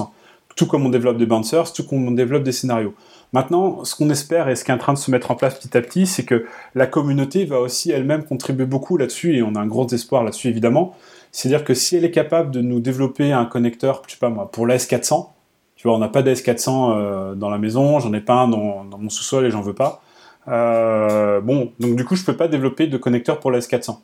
tout 0.57 0.65
comme 0.65 0.85
on 0.85 0.89
développe 0.89 1.17
des 1.17 1.25
bouncers, 1.25 1.71
tout 1.71 1.85
comme 1.85 2.05
on 2.05 2.11
développe 2.11 2.43
des 2.43 2.51
scénarios. 2.51 2.93
Maintenant, 3.31 3.85
ce 3.85 3.95
qu'on 3.95 4.09
espère 4.09 4.49
et 4.49 4.55
ce 4.55 4.65
qui 4.65 4.71
est 4.71 4.73
en 4.73 4.77
train 4.77 4.93
de 4.93 4.97
se 4.97 5.11
mettre 5.11 5.31
en 5.31 5.35
place 5.35 5.57
petit 5.57 5.77
à 5.77 5.81
petit, 5.81 6.05
c'est 6.05 6.25
que 6.25 6.45
la 6.75 6.87
communauté 6.87 7.45
va 7.45 7.59
aussi 7.59 7.91
elle-même 7.91 8.23
contribuer 8.23 8.65
beaucoup 8.65 8.97
là-dessus, 8.97 9.37
et 9.37 9.43
on 9.43 9.55
a 9.55 9.59
un 9.59 9.67
gros 9.67 9.87
espoir 9.87 10.23
là-dessus 10.23 10.47
évidemment. 10.49 10.95
C'est-à-dire 11.31 11.63
que 11.63 11.73
si 11.73 11.95
elle 11.95 12.05
est 12.05 12.11
capable 12.11 12.51
de 12.51 12.61
nous 12.61 12.79
développer 12.79 13.31
un 13.31 13.45
connecteur, 13.45 14.01
je 14.07 14.13
sais 14.13 14.19
pas 14.19 14.29
moi, 14.29 14.49
pour 14.51 14.65
l'AS400, 14.65 15.27
tu 15.75 15.87
vois, 15.87 15.95
on 15.95 15.99
n'a 15.99 16.09
pas 16.09 16.23
d'AS400 16.23 16.95
euh, 16.95 17.35
dans 17.35 17.51
la 17.51 17.59
maison, 17.59 17.99
j'en 17.99 18.11
ai 18.13 18.21
pas 18.21 18.33
un 18.33 18.47
dans, 18.47 18.83
mon 18.83 19.09
sous-sol 19.09 19.45
et 19.45 19.51
j'en 19.51 19.61
veux 19.61 19.75
pas. 19.75 20.01
Euh, 20.47 21.39
bon, 21.39 21.71
donc 21.79 21.95
du 21.95 22.03
coup, 22.03 22.15
je 22.15 22.25
peux 22.25 22.35
pas 22.35 22.47
développer 22.47 22.87
de 22.87 22.97
connecteur 22.97 23.39
pour 23.39 23.51
l'AS400. 23.51 23.99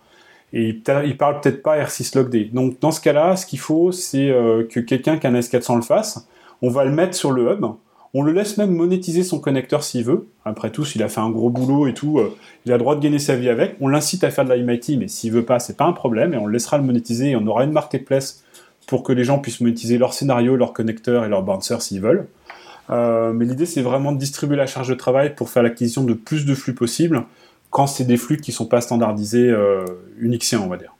Et 0.55 0.69
il, 0.69 0.83
il 1.05 1.17
parle 1.17 1.41
peut-être 1.41 1.63
pas 1.63 1.79
R6 1.79 2.15
LogD. 2.15 2.53
Donc 2.53 2.79
dans 2.79 2.91
ce 2.91 3.01
cas-là, 3.01 3.35
ce 3.35 3.47
qu'il 3.47 3.57
faut, 3.57 3.91
c'est 3.91 4.29
euh, 4.29 4.67
que 4.69 4.79
quelqu'un 4.79 5.17
qui 5.17 5.25
a 5.25 5.31
un 5.31 5.33
S400 5.33 5.77
le 5.77 5.81
fasse. 5.81 6.27
On 6.63 6.69
va 6.69 6.85
le 6.85 6.91
mettre 6.91 7.13
sur 7.13 7.31
le 7.31 7.51
hub. 7.51 7.65
On 8.13 8.21
le 8.21 8.31
laisse 8.31 8.57
même 8.57 8.71
monétiser 8.71 9.23
son 9.23 9.39
connecteur 9.39 9.83
s'il 9.83 10.05
veut. 10.05 10.27
Après 10.45 10.71
tout, 10.71 10.85
s'il 10.85 11.03
a 11.03 11.09
fait 11.09 11.19
un 11.19 11.29
gros 11.29 11.49
boulot 11.49 11.87
et 11.87 11.93
tout, 11.93 12.19
euh, 12.19 12.33
il 12.65 12.71
a 12.71 12.75
le 12.75 12.79
droit 12.79 12.95
de 12.95 13.01
gagner 13.01 13.19
sa 13.19 13.35
vie 13.35 13.49
avec. 13.49 13.75
On 13.81 13.89
l'incite 13.89 14.23
à 14.23 14.31
faire 14.31 14.45
de 14.45 14.49
la 14.49 14.57
MIT, 14.57 14.97
mais 14.97 15.09
s'il 15.09 15.33
veut 15.33 15.43
pas, 15.43 15.59
c'est 15.59 15.75
pas 15.75 15.83
un 15.83 15.91
problème. 15.91 16.33
Et 16.33 16.37
on 16.37 16.45
le 16.45 16.53
laissera 16.53 16.77
le 16.77 16.83
monétiser 16.83 17.31
et 17.31 17.35
on 17.35 17.45
aura 17.47 17.65
une 17.65 17.73
marketplace 17.73 18.45
pour 18.87 19.03
que 19.03 19.11
les 19.11 19.25
gens 19.25 19.39
puissent 19.39 19.59
monétiser 19.59 19.97
leur 19.97 20.13
scénario, 20.13 20.55
leur 20.55 20.71
connecteur 20.71 21.25
et 21.25 21.29
leur 21.29 21.43
bouncer 21.43 21.81
s'ils 21.81 21.99
veulent. 21.99 22.27
Euh, 22.89 23.33
mais 23.33 23.43
l'idée, 23.43 23.65
c'est 23.65 23.81
vraiment 23.81 24.13
de 24.13 24.17
distribuer 24.17 24.55
la 24.55 24.67
charge 24.67 24.87
de 24.87 24.93
travail 24.93 25.35
pour 25.35 25.49
faire 25.49 25.63
l'acquisition 25.63 26.05
de 26.05 26.13
plus 26.13 26.45
de 26.45 26.55
flux 26.55 26.73
possible 26.73 27.23
quand 27.71 27.87
c'est 27.87 28.05
des 28.05 28.17
flux 28.17 28.37
qui 28.37 28.51
ne 28.51 28.55
sont 28.55 28.67
pas 28.67 28.79
standardisés 28.79 29.49
euh, 29.49 29.85
unixiens, 30.17 30.61
on 30.61 30.67
va 30.67 30.77
dire. 30.77 30.93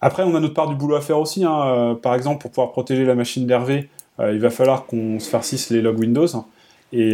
Après, 0.00 0.22
on 0.24 0.34
a 0.34 0.40
notre 0.40 0.54
part 0.54 0.68
du 0.68 0.74
boulot 0.74 0.96
à 0.96 1.00
faire 1.00 1.18
aussi. 1.18 1.44
Hein. 1.44 1.62
Euh, 1.66 1.94
par 1.94 2.14
exemple, 2.14 2.42
pour 2.42 2.50
pouvoir 2.50 2.72
protéger 2.72 3.04
la 3.04 3.14
machine 3.14 3.46
d'Hervé, 3.46 3.88
il 4.18 4.38
va 4.38 4.50
falloir 4.50 4.86
qu'on 4.86 5.18
se 5.20 5.28
farcisse 5.28 5.70
les 5.70 5.82
logs 5.82 5.98
Windows. 5.98 6.26
Et 6.92 7.12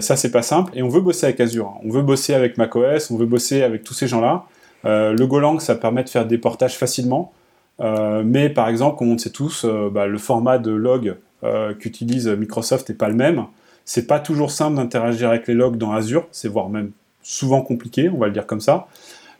ça, 0.00 0.16
c'est 0.16 0.30
pas 0.30 0.42
simple. 0.42 0.70
Et 0.76 0.82
on 0.82 0.88
veut 0.88 1.00
bosser 1.00 1.26
avec 1.26 1.40
Azure. 1.40 1.74
On 1.84 1.90
veut 1.90 2.02
bosser 2.02 2.34
avec 2.34 2.58
macOS, 2.58 3.10
on 3.10 3.16
veut 3.16 3.26
bosser 3.26 3.62
avec 3.62 3.82
tous 3.82 3.94
ces 3.94 4.06
gens-là. 4.06 4.44
le 4.84 5.24
Golang, 5.24 5.58
ça 5.58 5.74
permet 5.74 6.04
de 6.04 6.08
faire 6.08 6.26
des 6.26 6.38
portages 6.38 6.76
facilement. 6.76 7.32
mais 7.80 8.50
par 8.50 8.68
exemple, 8.68 8.98
comme 8.98 9.10
on 9.10 9.18
sait 9.18 9.30
tous, 9.30 9.66
bah, 9.92 10.06
le 10.06 10.18
format 10.18 10.58
de 10.58 10.70
log 10.70 11.16
qu'utilise 11.80 12.28
Microsoft 12.28 12.88
n'est 12.88 12.94
pas 12.94 13.08
le 13.08 13.16
même. 13.16 13.46
C'est 13.84 14.06
pas 14.06 14.20
toujours 14.20 14.50
simple 14.50 14.76
d'interagir 14.76 15.28
avec 15.28 15.46
les 15.46 15.54
logs 15.54 15.76
dans 15.76 15.92
Azure, 15.92 16.26
c'est 16.30 16.48
voire 16.48 16.68
même 16.68 16.92
souvent 17.22 17.62
compliqué, 17.62 18.08
on 18.08 18.18
va 18.18 18.26
le 18.26 18.32
dire 18.32 18.46
comme 18.46 18.60
ça. 18.60 18.86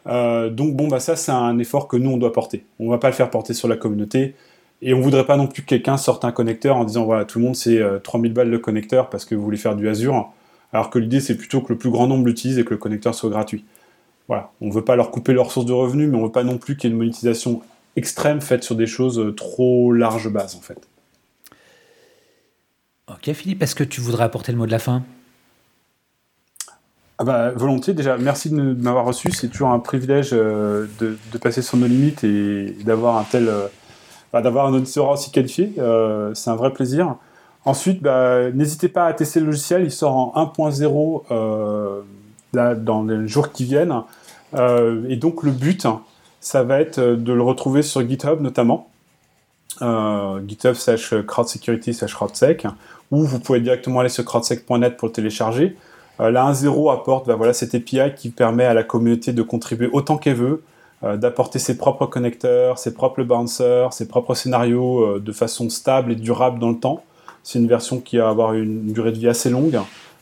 Euh, 0.07 0.51
donc 0.51 0.75
bon, 0.75 0.89
bah 0.89 1.01
ça 1.01 1.17
c'est 1.17 1.33
un 1.33 1.59
effort 1.59 1.89
que 1.89 1.97
nous 1.97 2.11
on 2.11 2.17
doit 2.17 2.33
porter. 2.33 2.65
On 2.79 2.91
va 2.91 2.99
pas 2.99 3.09
le 3.09 3.15
faire 3.15 3.31
porter 3.31 3.55
sur 3.55 3.69
la 3.69 3.77
communauté. 3.77 4.35
Et 4.83 4.93
on 4.93 5.01
voudrait 5.01 5.27
pas 5.27 5.37
non 5.37 5.47
plus 5.47 5.63
que 5.63 5.69
quelqu'un 5.69 5.97
sorte 5.97 6.25
un 6.25 6.33
connecteur 6.33 6.77
en 6.77 6.85
disant 6.85 7.05
voilà 7.05 7.25
tout 7.25 7.39
le 7.39 7.45
monde 7.45 7.57
c'est 7.57 7.81
3000 8.03 8.31
euh, 8.31 8.35
balles 8.35 8.51
le 8.51 8.59
connecteur 8.59 9.09
parce 9.09 9.25
que 9.25 9.35
vous 9.35 9.43
voulez 9.43 9.57
faire 9.57 9.77
du 9.77 9.89
Azure. 9.89 10.33
Alors 10.73 10.91
que 10.91 10.99
l'idée 10.99 11.21
c'est 11.21 11.37
plutôt 11.37 11.61
que 11.61 11.73
le 11.73 11.79
plus 11.79 11.91
grand 11.91 12.07
nombre 12.07 12.27
l'utilise 12.27 12.59
et 12.59 12.65
que 12.65 12.71
le 12.71 12.79
connecteur 12.79 13.15
soit 13.15 13.31
gratuit. 13.31 13.65
Voilà, 14.29 14.51
on 14.61 14.71
veut 14.71 14.85
pas 14.85 14.97
leur 14.97 15.11
couper 15.11 15.33
leurs 15.33 15.53
sources 15.53 15.67
de 15.67 15.73
revenus, 15.73 16.09
mais 16.09 16.17
on 16.17 16.25
veut 16.25 16.33
pas 16.33 16.45
non 16.45 16.59
plus 16.59 16.77
qu'il 16.77 16.89
y 16.89 16.93
ait 16.93 16.95
une 16.95 16.99
monétisation 16.99 17.63
extrême 17.97 18.41
faite 18.41 18.65
sur 18.65 18.75
des 18.75 18.87
choses 18.87 19.19
euh, 19.19 19.33
trop 19.33 19.93
large 19.93 20.29
base 20.29 20.57
en 20.57 20.61
fait. 20.61 20.79
Ok 23.09 23.33
Philippe, 23.33 23.63
est-ce 23.63 23.75
que 23.75 23.85
tu 23.85 24.01
voudrais 24.01 24.25
apporter 24.25 24.53
le 24.53 24.59
mot 24.59 24.67
de 24.67 24.73
la 24.73 24.79
fin? 24.79 25.03
Ah 27.19 27.25
bah, 27.25 27.51
volontiers. 27.51 27.95
Déjà, 27.95 28.17
merci 28.19 28.51
de 28.51 28.57
m'avoir 28.57 29.05
reçu. 29.05 29.31
C'est 29.31 29.49
toujours 29.49 29.71
un 29.71 29.79
privilège 29.79 30.31
euh, 30.33 30.87
de, 30.99 31.17
passer 31.39 31.63
sur 31.63 31.77
nos 31.77 31.87
limites 31.87 32.25
et, 32.25 32.77
d'avoir 32.85 33.19
un 33.19 33.25
tel, 33.25 33.49
euh, 33.49 33.69
d'avoir 34.43 34.67
un 34.67 34.75
auditeur 34.75 35.09
aussi 35.11 35.31
qualifié. 35.31 35.73
Euh, 35.79 36.33
c'est 36.35 36.51
un 36.51 36.57
vrai 36.57 36.73
plaisir. 36.73 37.17
Ensuite, 37.65 38.03
bah, 38.03 38.51
n'hésitez 38.53 38.89
pas 38.89 39.07
à 39.07 39.13
tester 39.13 39.41
le 39.41 39.47
logiciel. 39.47 39.85
Il 39.85 39.91
sort 39.91 40.17
en 40.17 40.53
1.0 40.57 41.23
dans 42.53 43.03
les 43.03 43.29
jours 43.29 43.53
qui 43.53 43.65
viennent. 43.65 44.03
et 45.09 45.17
donc, 45.17 45.43
le 45.43 45.51
but, 45.51 45.87
ça 46.41 46.63
va 46.63 46.81
être 46.81 47.01
de 47.01 47.33
le 47.33 47.43
retrouver 47.43 47.83
sur 47.83 48.07
GitHub 48.07 48.41
notamment. 48.41 48.89
GitHub 49.81 50.75
slash 50.75 51.15
crowdsecurity 51.27 51.95
slash 51.95 52.15
crowdsec, 52.15 52.67
ou 53.11 53.25
vous 53.25 53.41
pouvez 53.41 53.61
directement 53.61 54.01
aller 54.01 54.09
sur 54.11 54.25
crowdsec.net 54.25 54.97
pour 54.97 55.09
le 55.09 55.13
télécharger. 55.13 55.77
Euh, 56.21 56.31
la 56.31 56.45
1.0 56.53 56.93
apporte 56.93 57.27
bah, 57.27 57.35
voilà, 57.35 57.53
cette 57.53 57.75
API 57.75 58.15
qui 58.17 58.31
permet 58.31 58.65
à 58.65 58.75
la 58.75 58.85
communauté 58.85 59.33
de 59.33 59.43
contribuer 59.43 59.89
autant 59.93 60.17
qu'elle 60.17 60.37
veut, 60.37 60.47
euh, 60.47 60.59
d'apporter 61.17 61.59
ses 61.59 61.77
propres 61.77 62.07
connecteurs, 62.07 62.79
ses 62.79 62.95
propres 62.95 63.23
bouncers, 63.23 63.93
ses 63.93 64.09
propres 64.09 64.35
scénarios 64.35 65.03
euh, 65.03 65.21
de 65.21 65.33
façon 65.33 65.69
stable 65.69 66.13
et 66.13 66.15
durable 66.15 66.59
dans 66.59 66.71
le 66.71 66.79
temps. 66.79 67.05
C'est 67.43 67.59
une 67.59 67.69
version 67.69 68.01
qui 68.01 68.17
va 68.17 68.31
avoir 68.31 68.55
une 68.55 68.93
durée 68.93 69.13
de 69.13 69.19
vie 69.19 69.29
assez 69.29 69.51
longue. 69.51 69.79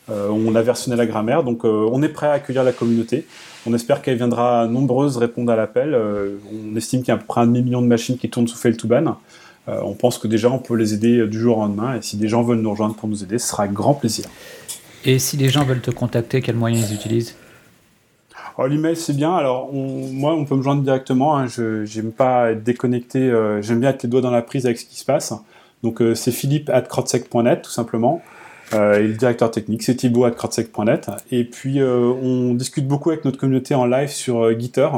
on 0.09 0.55
a 0.55 0.61
versionné 0.61 0.97
la 0.97 1.05
grammaire, 1.05 1.41
donc 1.43 1.63
on 1.63 2.03
est 2.03 2.09
prêt 2.09 2.27
à 2.27 2.33
accueillir 2.33 2.65
la 2.65 2.73
communauté. 2.73 3.25
On 3.65 3.73
espère 3.73 4.01
qu'elle 4.01 4.17
viendra 4.17 4.67
nombreuse 4.67 5.15
répondre 5.15 5.49
à 5.49 5.55
l'appel. 5.55 5.97
on 6.51 6.75
estime 6.75 6.99
qu'il 6.99 7.07
y 7.07 7.11
a 7.11 7.13
à 7.13 7.17
peu 7.17 7.25
près 7.25 7.39
un 7.39 7.47
demi-million 7.47 7.81
de 7.81 7.87
machines 7.87 8.17
qui 8.17 8.29
tournent 8.29 8.49
sous 8.49 8.57
Fail2Ban. 8.57 9.15
on 9.67 9.93
pense 9.93 10.17
que 10.17 10.27
déjà 10.27 10.51
on 10.51 10.59
peut 10.59 10.75
les 10.75 10.93
aider 10.93 11.25
du 11.27 11.39
jour 11.39 11.59
au 11.59 11.61
lendemain 11.61 11.95
et 11.95 12.01
si 12.01 12.17
des 12.17 12.27
gens 12.27 12.43
veulent 12.43 12.59
nous 12.59 12.71
rejoindre 12.71 12.95
pour 12.95 13.07
nous 13.07 13.23
aider, 13.23 13.39
ce 13.39 13.47
sera 13.47 13.63
avec 13.63 13.73
grand 13.73 13.93
plaisir. 13.93 14.25
Et 15.05 15.17
si 15.17 15.37
les 15.37 15.47
gens 15.47 15.63
veulent 15.63 15.79
te 15.79 15.91
contacter, 15.91 16.41
quels 16.41 16.57
moyens 16.57 16.91
ils 16.91 16.95
utilisent? 16.95 17.35
L'email, 18.59 18.95
c'est 18.95 19.15
bien. 19.15 19.33
Alors, 19.33 19.71
moi, 19.73 20.33
on 20.33 20.45
peut 20.45 20.55
me 20.55 20.61
joindre 20.61 20.83
directement. 20.83 21.37
Hein. 21.37 21.47
Je 21.47 21.83
n'aime 21.97 22.11
pas 22.11 22.51
être 22.51 22.63
déconnecté. 22.63 23.19
Euh, 23.19 23.61
j'aime 23.61 23.79
bien 23.79 23.89
être 23.89 24.03
les 24.03 24.09
doigts 24.09 24.21
dans 24.21 24.31
la 24.31 24.41
prise 24.41 24.65
avec 24.65 24.77
ce 24.77 24.85
qui 24.85 24.95
se 24.95 25.05
passe. 25.05 25.33
Donc, 25.81 26.01
euh, 26.01 26.13
c'est 26.15 26.31
philippe 26.31 26.69
at 26.69 26.83
tout 26.83 27.71
simplement. 27.71 28.21
Euh, 28.73 28.99
et 28.99 29.07
le 29.07 29.13
directeur 29.13 29.51
technique, 29.51 29.83
c'est 29.83 29.95
thibaut 29.95 30.25
at 30.25 30.33
Et 31.31 31.43
puis, 31.43 31.81
on 31.81 32.53
discute 32.53 32.87
beaucoup 32.87 33.09
avec 33.09 33.25
notre 33.25 33.37
communauté 33.37 33.75
en 33.75 33.85
live 33.85 34.09
sur 34.09 34.57
Gitter, 34.59 34.89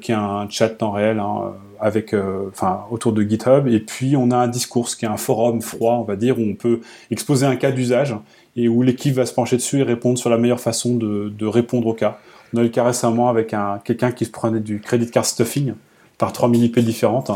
qui 0.00 0.12
est 0.12 0.16
un 0.16 0.48
chat 0.48 0.70
temps 0.70 0.92
réel 0.92 1.18
hein, 1.18 1.52
avec, 1.80 2.14
enfin, 2.48 2.84
autour 2.90 3.12
de 3.12 3.22
GitHub. 3.22 3.68
Et 3.68 3.80
puis, 3.80 4.16
on 4.16 4.30
a 4.30 4.36
un 4.36 4.48
discours, 4.48 4.88
qui 4.88 5.04
est 5.04 5.08
un 5.08 5.16
forum 5.18 5.60
froid, 5.60 5.94
on 5.94 6.04
va 6.04 6.16
dire, 6.16 6.38
où 6.38 6.42
on 6.42 6.54
peut 6.54 6.80
exposer 7.10 7.46
un 7.46 7.56
cas 7.56 7.70
d'usage 7.70 8.16
et 8.56 8.68
où 8.68 8.82
l'équipe 8.82 9.14
va 9.14 9.26
se 9.26 9.34
pencher 9.34 9.56
dessus 9.56 9.80
et 9.80 9.82
répondre 9.82 10.18
sur 10.18 10.30
la 10.30 10.38
meilleure 10.38 10.60
façon 10.60 10.94
de, 10.94 11.46
répondre 11.46 11.86
au 11.86 11.94
cas. 11.94 12.18
On 12.54 12.58
a 12.58 12.60
eu 12.60 12.64
le 12.64 12.70
cas 12.70 12.84
récemment 12.84 13.28
avec 13.28 13.52
un, 13.52 13.80
quelqu'un 13.84 14.12
qui 14.12 14.26
se 14.26 14.30
prenait 14.30 14.60
du 14.60 14.80
credit 14.80 15.10
card 15.10 15.26
stuffing 15.26 15.74
par 16.18 16.32
3000 16.32 16.62
IP 16.62 16.78
différentes. 16.78 17.32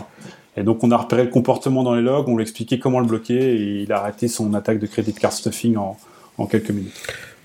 Et 0.57 0.63
donc 0.63 0.85
on 0.85 0.93
a 0.93 0.97
repéré 0.97 1.25
le 1.25 1.31
comportement 1.31 1.83
dans 1.83 1.95
les 1.95 2.03
logs, 2.03 2.29
on 2.29 2.37
lui 2.37 2.41
a 2.41 2.43
expliqué 2.43 2.79
comment 2.79 3.01
le 3.01 3.07
bloquer 3.07 3.35
et 3.35 3.83
il 3.83 3.93
a 3.93 3.99
arrêté 3.99 4.29
son 4.29 4.55
attaque 4.55 4.79
de 4.79 4.87
credit 4.87 5.15
card 5.15 5.33
stuffing 5.33 5.77
en, 5.77 6.47
quelques 6.47 6.71
minutes. 6.71 6.95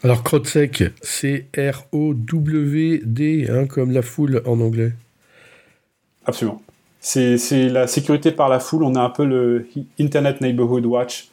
Alors 0.03 0.21
CrowdSec, 0.21 0.83
c'est 1.01 1.47
R-O-W-D, 1.57 3.47
hein, 3.49 3.65
comme 3.65 3.91
la 3.91 4.03
foule 4.03 4.43
en 4.45 4.59
anglais. 4.59 4.93
Absolument. 6.25 6.61
C'est 6.99 7.69
la 7.69 7.87
sécurité 7.87 8.31
par 8.31 8.49
la 8.49 8.59
foule. 8.59 8.83
On 8.83 8.93
a 8.93 9.01
un 9.01 9.09
peu 9.09 9.25
le 9.25 9.67
Internet 9.99 10.41
Neighborhood 10.41 10.85
Watch 10.85 11.29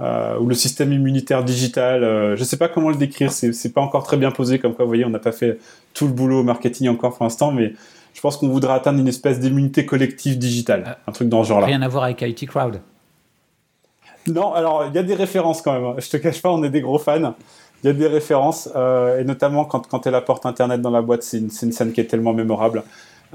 euh, 0.00 0.38
ou 0.38 0.46
le 0.46 0.54
système 0.54 0.92
immunitaire 0.92 1.44
digital. 1.44 2.02
Euh, 2.02 2.34
je 2.36 2.40
ne 2.40 2.44
sais 2.44 2.56
pas 2.56 2.68
comment 2.68 2.88
le 2.88 2.96
décrire, 2.96 3.30
c'est 3.30 3.72
pas 3.72 3.80
encore 3.80 4.04
très 4.04 4.16
bien 4.16 4.30
posé, 4.30 4.58
comme 4.58 4.74
quoi, 4.74 4.84
vous 4.84 4.90
voyez, 4.90 5.04
on 5.04 5.10
n'a 5.10 5.18
pas 5.18 5.32
fait 5.32 5.58
tout 5.92 6.06
le 6.06 6.12
boulot 6.12 6.42
marketing 6.42 6.88
encore 6.88 7.14
pour 7.14 7.24
l'instant, 7.24 7.52
mais 7.52 7.74
je 8.12 8.20
pense 8.20 8.36
qu'on 8.36 8.48
voudrait 8.48 8.74
atteindre 8.74 8.98
une 8.98 9.08
espèce 9.08 9.38
d'immunité 9.38 9.86
collective 9.86 10.38
digitale, 10.38 10.96
un 11.06 11.12
truc 11.12 11.28
dans 11.28 11.44
ce 11.44 11.48
genre-là. 11.48 11.66
Rien 11.66 11.82
à 11.82 11.88
voir 11.88 12.04
avec 12.04 12.22
IT 12.22 12.48
Crowd. 12.48 12.80
Non, 14.26 14.52
alors 14.54 14.86
il 14.88 14.94
y 14.94 14.98
a 14.98 15.02
des 15.02 15.14
références 15.14 15.60
quand 15.62 15.72
même. 15.72 15.84
Hein. 15.84 15.94
Je 15.98 16.08
te 16.08 16.16
cache 16.16 16.40
pas, 16.40 16.50
on 16.50 16.64
est 16.64 16.70
des 16.70 16.80
gros 16.80 16.98
fans. 16.98 17.34
Il 17.82 17.88
y 17.88 17.90
a 17.90 17.92
des 17.92 18.06
références, 18.06 18.70
euh, 18.74 19.20
et 19.20 19.24
notamment 19.24 19.66
quand, 19.66 19.86
quand 19.86 20.06
elle 20.06 20.14
apporte 20.14 20.46
Internet 20.46 20.80
dans 20.80 20.90
la 20.90 21.02
boîte, 21.02 21.22
c'est 21.22 21.36
une, 21.38 21.50
une, 21.62 21.72
scène 21.72 21.92
qui 21.92 22.00
est 22.00 22.06
tellement 22.06 22.32
mémorable. 22.32 22.82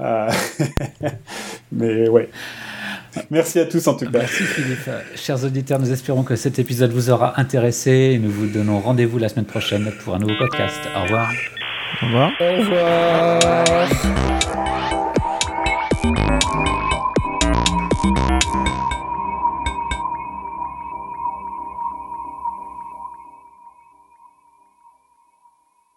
mais 1.72 2.08
ouais. 2.08 2.30
Merci 3.30 3.58
à 3.58 3.66
tous 3.66 3.86
en 3.88 3.94
tout 3.94 4.06
cas. 4.06 4.18
Merci 4.18 4.42
Philippe. 4.44 4.88
Chers 5.16 5.44
auditeurs, 5.44 5.78
nous 5.78 5.92
espérons 5.92 6.22
que 6.22 6.36
cet 6.36 6.58
épisode 6.58 6.92
vous 6.92 7.10
aura 7.10 7.38
intéressé 7.40 7.90
et 8.12 8.18
nous 8.18 8.30
vous 8.30 8.46
donnons 8.46 8.80
rendez-vous 8.80 9.18
la 9.18 9.28
semaine 9.28 9.46
prochaine 9.46 9.92
pour 10.04 10.14
un 10.14 10.18
nouveau 10.18 10.34
podcast. 10.38 10.78
Au 10.96 11.02
revoir. 11.02 11.30
Au 12.02 12.06
revoir. 12.06 12.32
Au 12.40 12.56
revoir. 13.38 14.79